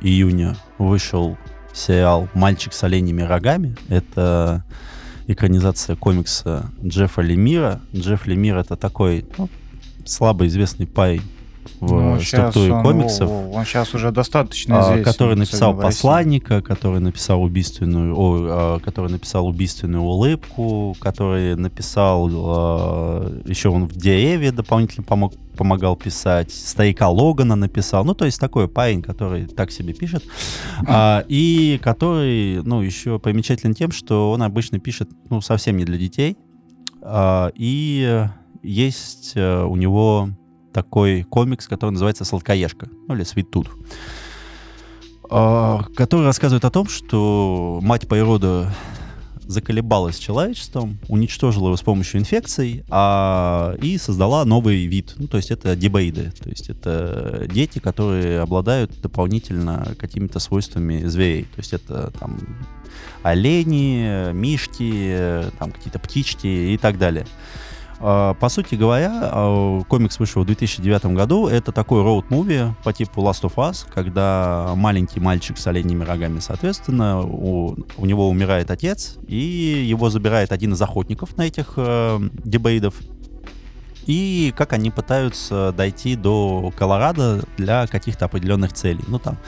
июня 0.00 0.56
вышел 0.78 1.36
сериал 1.72 2.28
«Мальчик 2.34 2.72
с 2.72 2.84
оленями 2.84 3.22
рогами». 3.22 3.76
Это 3.88 4.64
экранизация 5.26 5.96
комикса 5.96 6.70
Джеффа 6.84 7.22
Лемира. 7.22 7.80
Джефф 7.94 8.26
Лемир— 8.26 8.56
это 8.58 8.76
такой 8.76 9.24
ну, 9.38 9.48
слабо 10.04 10.46
известный 10.46 10.86
парень 10.86 11.22
в 11.80 11.92
Ну, 11.92 12.20
щас 12.20 12.50
структуре 12.50 12.72
он, 12.72 12.82
комиксов. 12.82 13.30
он 13.30 13.64
сейчас 13.64 13.94
уже 13.94 14.10
достаточно 14.10 14.78
а, 14.78 14.82
известен. 14.82 15.04
который 15.04 15.36
написал 15.36 15.76
посланника, 15.76 16.62
который 16.62 17.00
написал 17.00 17.42
убийственную, 17.42 18.14
о, 18.16 18.36
а, 18.48 18.80
который 18.80 19.10
написал 19.10 19.46
убийственную 19.46 20.02
улыбку, 20.02 20.96
который 21.00 21.56
написал 21.56 22.28
а, 22.32 23.42
еще 23.46 23.68
он 23.68 23.86
в 23.86 23.96
дереве 23.96 24.52
дополнительно 24.52 25.04
помог, 25.04 25.34
помогал 25.56 25.96
писать, 25.96 26.52
старика 26.52 27.08
Логана 27.08 27.56
написал, 27.56 28.04
ну 28.04 28.14
то 28.14 28.24
есть 28.24 28.40
такой 28.40 28.68
парень, 28.68 29.02
который 29.02 29.46
так 29.46 29.70
себе 29.70 29.92
пишет, 29.92 30.24
и 31.28 31.80
который, 31.82 32.62
ну 32.62 32.80
еще 32.80 33.18
примечателен 33.18 33.74
тем, 33.74 33.92
что 33.92 34.32
он 34.32 34.42
обычно 34.42 34.78
пишет, 34.78 35.10
ну 35.30 35.40
совсем 35.40 35.76
не 35.76 35.84
для 35.84 35.98
детей, 35.98 36.36
и 37.04 38.26
есть 38.62 39.32
э, 39.34 39.64
у 39.64 39.76
него 39.76 40.30
такой 40.72 41.22
комикс, 41.22 41.66
который 41.66 41.90
называется 41.90 42.24
«Сладкоежка», 42.24 42.88
ну 43.08 43.14
или 43.14 43.24
«Sweet 43.24 43.50
Tooth», 43.50 43.68
а, 45.30 45.84
который 45.94 46.26
рассказывает 46.26 46.64
о 46.64 46.70
том, 46.70 46.88
что 46.88 47.80
мать 47.82 48.08
природа 48.08 48.72
заколебалась 49.46 50.18
человечеством, 50.18 50.98
уничтожила 51.08 51.68
его 51.68 51.76
с 51.76 51.82
помощью 51.82 52.20
инфекций 52.20 52.84
а, 52.90 53.74
и 53.80 53.98
создала 53.98 54.44
новый 54.44 54.86
вид. 54.86 55.14
Ну, 55.16 55.28
то 55.28 55.36
есть 55.36 55.50
это 55.50 55.76
дебоиды. 55.76 56.32
То 56.42 56.48
есть 56.48 56.68
это 56.70 57.46
дети, 57.52 57.78
которые 57.78 58.40
обладают 58.40 59.00
дополнительно 59.00 59.94
какими-то 59.98 60.38
свойствами 60.38 61.04
зверей. 61.04 61.44
То 61.44 61.58
есть 61.58 61.72
это 61.72 62.12
там 62.18 62.38
олени, 63.22 64.32
мишки, 64.32 65.44
там 65.58 65.70
какие-то 65.72 65.98
птички 65.98 66.46
и 66.46 66.78
так 66.78 66.98
далее. 66.98 67.26
А, 68.04 68.34
По 68.34 68.48
сути 68.48 68.74
говоря, 68.74 69.12
а, 69.22 69.80
комикс 69.88 70.18
вышел 70.18 70.42
в 70.42 70.46
2009 70.46 71.06
году. 71.14 71.46
Это 71.46 71.70
такой 71.70 72.02
роуд-муви 72.02 72.72
по 72.82 72.92
типу 72.92 73.22
Last 73.22 73.42
of 73.42 73.54
Us, 73.54 73.86
когда 73.92 74.72
маленький 74.74 75.20
мальчик 75.20 75.56
с 75.56 75.66
оленями 75.68 76.02
рогами, 76.02 76.40
соответственно, 76.40 77.20
у, 77.22 77.76
у 77.96 78.06
него 78.06 78.28
умирает 78.28 78.70
отец, 78.72 79.18
и 79.28 79.36
его 79.36 80.10
забирает 80.10 80.50
один 80.50 80.72
из 80.72 80.82
охотников 80.82 81.36
на 81.36 81.42
этих 81.42 81.74
э, 81.76 82.18
дебейдов. 82.44 82.94
И 84.06 84.52
как 84.56 84.72
они 84.72 84.90
пытаются 84.90 85.72
дойти 85.76 86.16
до 86.16 86.72
Колорадо 86.76 87.44
для 87.56 87.86
каких-то 87.86 88.24
определенных 88.24 88.72
целей. 88.72 89.04
Ну, 89.06 89.20
там, 89.20 89.38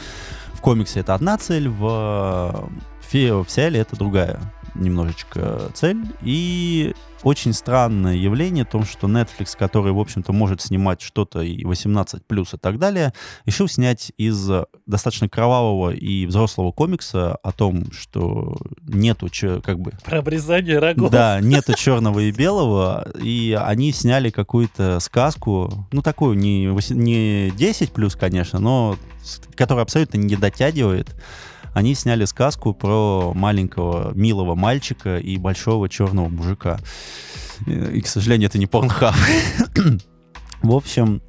в 0.53 0.61
комиксе 0.61 1.01
это 1.01 1.15
одна 1.15 1.37
цель, 1.39 1.69
в, 1.69 2.71
фе- 3.03 3.43
в 3.43 3.51
сериале 3.51 3.81
это 3.81 3.97
другая 3.97 4.39
немножечко 4.75 5.71
цель. 5.75 5.99
И 6.23 6.95
очень 7.23 7.53
странное 7.55 8.15
явление 8.17 8.65
в 8.65 8.69
том, 8.69 8.85
что 8.85 9.07
Netflix, 9.09 9.57
который, 9.59 9.93
в 9.93 9.99
общем-то, 9.99 10.33
может 10.33 10.61
снимать 10.61 11.01
что-то 11.01 11.41
и 11.41 11.65
18 11.65 12.27
плюс 12.27 12.53
и 12.55 12.59
так 12.59 12.79
далее, 12.79 13.13
решил 13.47 13.67
снять 13.67 14.13
из 14.19 14.51
достаточно 14.87 15.29
кровавого 15.29 15.91
и 15.91 16.27
взрослого 16.27 16.71
комикса 16.71 17.37
о 17.37 17.53
том, 17.53 17.91
что 17.93 18.57
нету 18.83 19.29
чё- 19.31 19.63
как 19.63 19.79
бы 19.81 19.93
Про 20.05 20.19
обрезание 20.19 20.79
рогов. 20.79 21.11
да, 21.11 21.41
нету 21.41 21.75
черного 21.75 22.21
и 22.21 22.31
белого, 22.31 23.09
и 23.23 23.59
они 23.59 23.91
сняли 23.93 24.29
какую-то 24.31 25.01
сказку, 25.01 25.89
ну 25.93 26.03
такую 26.03 26.37
не, 26.37 26.67
не 26.91 27.51
10 27.53 27.93
плюс, 27.93 28.17
конечно, 28.17 28.59
но 28.59 28.97
которая 29.55 29.85
абсолютно 29.85 30.19
не 30.19 30.37
дотягивает. 30.37 31.15
Они 31.75 31.95
сняли 31.97 32.25
сказку 32.25 32.73
про 32.73 33.33
маленького 33.35 34.13
милого 34.15 34.55
мальчика 34.55 35.19
и 35.19 35.37
большого 35.37 35.89
черного 35.89 36.29
мужика. 36.29 36.79
И, 37.67 38.01
к 38.01 38.07
сожалению, 38.07 38.49
это 38.49 38.59
не 38.59 38.67
порнхаб. 38.67 39.15
В 40.63 40.73
общем, 40.73 41.21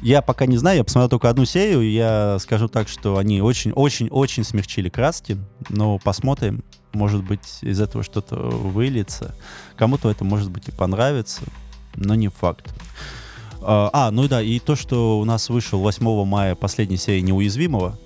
я 0.00 0.22
пока 0.22 0.46
не 0.46 0.56
знаю, 0.56 0.78
я 0.78 0.84
посмотрел 0.84 1.10
только 1.10 1.28
одну 1.28 1.44
серию, 1.44 1.82
и 1.82 1.90
я 1.90 2.38
скажу 2.38 2.68
так, 2.68 2.88
что 2.88 3.18
они 3.18 3.42
очень-очень-очень 3.42 4.44
смягчили 4.44 4.88
краски, 4.88 5.38
но 5.68 5.98
посмотрим, 5.98 6.64
может 6.92 7.24
быть, 7.24 7.58
из 7.60 7.80
этого 7.80 8.04
что-то 8.04 8.36
выльется. 8.36 9.34
Кому-то 9.76 10.08
это, 10.08 10.24
может 10.24 10.50
быть, 10.50 10.68
и 10.68 10.72
понравится, 10.72 11.42
но 11.96 12.14
не 12.14 12.28
факт. 12.28 12.72
А, 13.60 13.90
а, 13.92 14.10
ну 14.10 14.26
да, 14.28 14.40
и 14.40 14.58
то, 14.60 14.76
что 14.76 15.18
у 15.18 15.24
нас 15.24 15.50
вышел 15.50 15.80
8 15.80 16.24
мая 16.24 16.54
последняя 16.54 16.96
серия 16.96 17.22
«Неуязвимого», 17.22 17.98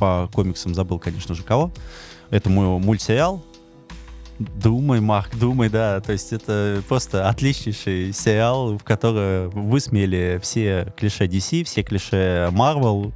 по 0.00 0.30
комиксам 0.32 0.74
забыл, 0.74 0.98
конечно 0.98 1.34
же, 1.34 1.42
кого. 1.42 1.70
Это 2.30 2.48
мой 2.48 2.66
мультсериал, 2.80 3.44
Думай, 4.38 5.00
Марк, 5.00 5.36
думай, 5.36 5.68
да. 5.68 6.00
То 6.00 6.12
есть 6.12 6.32
это 6.32 6.82
просто 6.88 7.28
отличнейший 7.28 8.14
сериал, 8.14 8.78
в 8.78 8.82
котором 8.82 9.50
высмеяли 9.50 10.40
все 10.42 10.94
клише 10.96 11.26
DC, 11.26 11.64
все 11.64 11.82
клише 11.82 12.48
Marvel. 12.50 13.12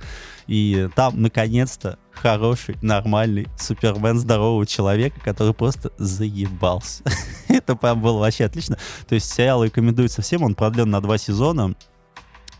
И 0.46 0.90
там, 0.94 1.22
наконец-то, 1.22 1.98
хороший, 2.12 2.76
нормальный 2.82 3.46
Супермен 3.58 4.18
здорового 4.18 4.66
человека, 4.66 5.18
который 5.24 5.54
просто 5.54 5.92
заебался. 5.96 7.02
это 7.48 7.74
прям 7.74 8.02
было 8.02 8.18
вообще 8.18 8.44
отлично. 8.44 8.76
То 9.08 9.14
есть 9.14 9.32
сериал 9.32 9.64
рекомендуется 9.64 10.20
всем, 10.20 10.42
он 10.42 10.54
продлен 10.54 10.90
на 10.90 11.00
два 11.00 11.16
сезона. 11.16 11.74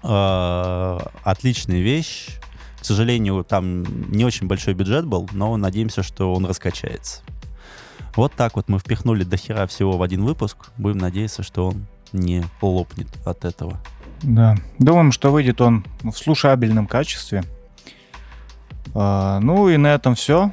Э, 0.02 0.98
Отличная 1.22 1.80
вещь. 1.80 2.38
К 2.84 2.86
сожалению, 2.86 3.44
там 3.44 3.82
не 4.10 4.26
очень 4.26 4.46
большой 4.46 4.74
бюджет 4.74 5.06
был, 5.06 5.26
но 5.32 5.56
надеемся, 5.56 6.02
что 6.02 6.34
он 6.34 6.44
раскачается. 6.44 7.22
Вот 8.14 8.34
так 8.34 8.56
вот 8.56 8.68
мы 8.68 8.78
впихнули 8.78 9.24
до 9.24 9.38
хера 9.38 9.66
всего 9.66 9.96
в 9.96 10.02
один 10.02 10.22
выпуск. 10.22 10.66
Будем 10.76 10.98
надеяться, 10.98 11.42
что 11.42 11.68
он 11.68 11.86
не 12.12 12.44
лопнет 12.60 13.08
от 13.24 13.46
этого. 13.46 13.80
Да. 14.22 14.56
Думаем, 14.78 15.12
что 15.12 15.32
выйдет 15.32 15.62
он 15.62 15.86
в 16.02 16.12
слушабельном 16.12 16.86
качестве. 16.86 17.44
А, 18.92 19.40
ну 19.40 19.70
и 19.70 19.78
на 19.78 19.94
этом 19.94 20.14
все. 20.14 20.52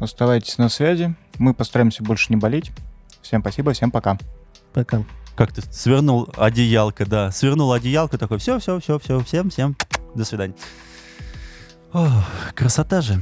Оставайтесь 0.00 0.56
на 0.56 0.70
связи. 0.70 1.14
Мы 1.36 1.52
постараемся 1.52 2.02
больше 2.02 2.28
не 2.30 2.36
болеть. 2.36 2.72
Всем 3.20 3.42
спасибо, 3.42 3.74
всем 3.74 3.90
пока. 3.90 4.16
Пока. 4.72 5.04
Как 5.36 5.52
ты 5.52 5.60
свернул 5.70 6.30
одеялко, 6.34 7.04
да. 7.04 7.30
Свернул 7.30 7.74
одеялко, 7.74 8.16
такой, 8.16 8.38
все, 8.38 8.58
все, 8.58 8.80
все, 8.80 8.98
все, 8.98 9.20
всем, 9.20 9.50
всем, 9.50 9.76
до 10.14 10.24
свидания. 10.24 10.54
Ох, 11.94 12.24
красота 12.54 13.00
же. 13.00 13.20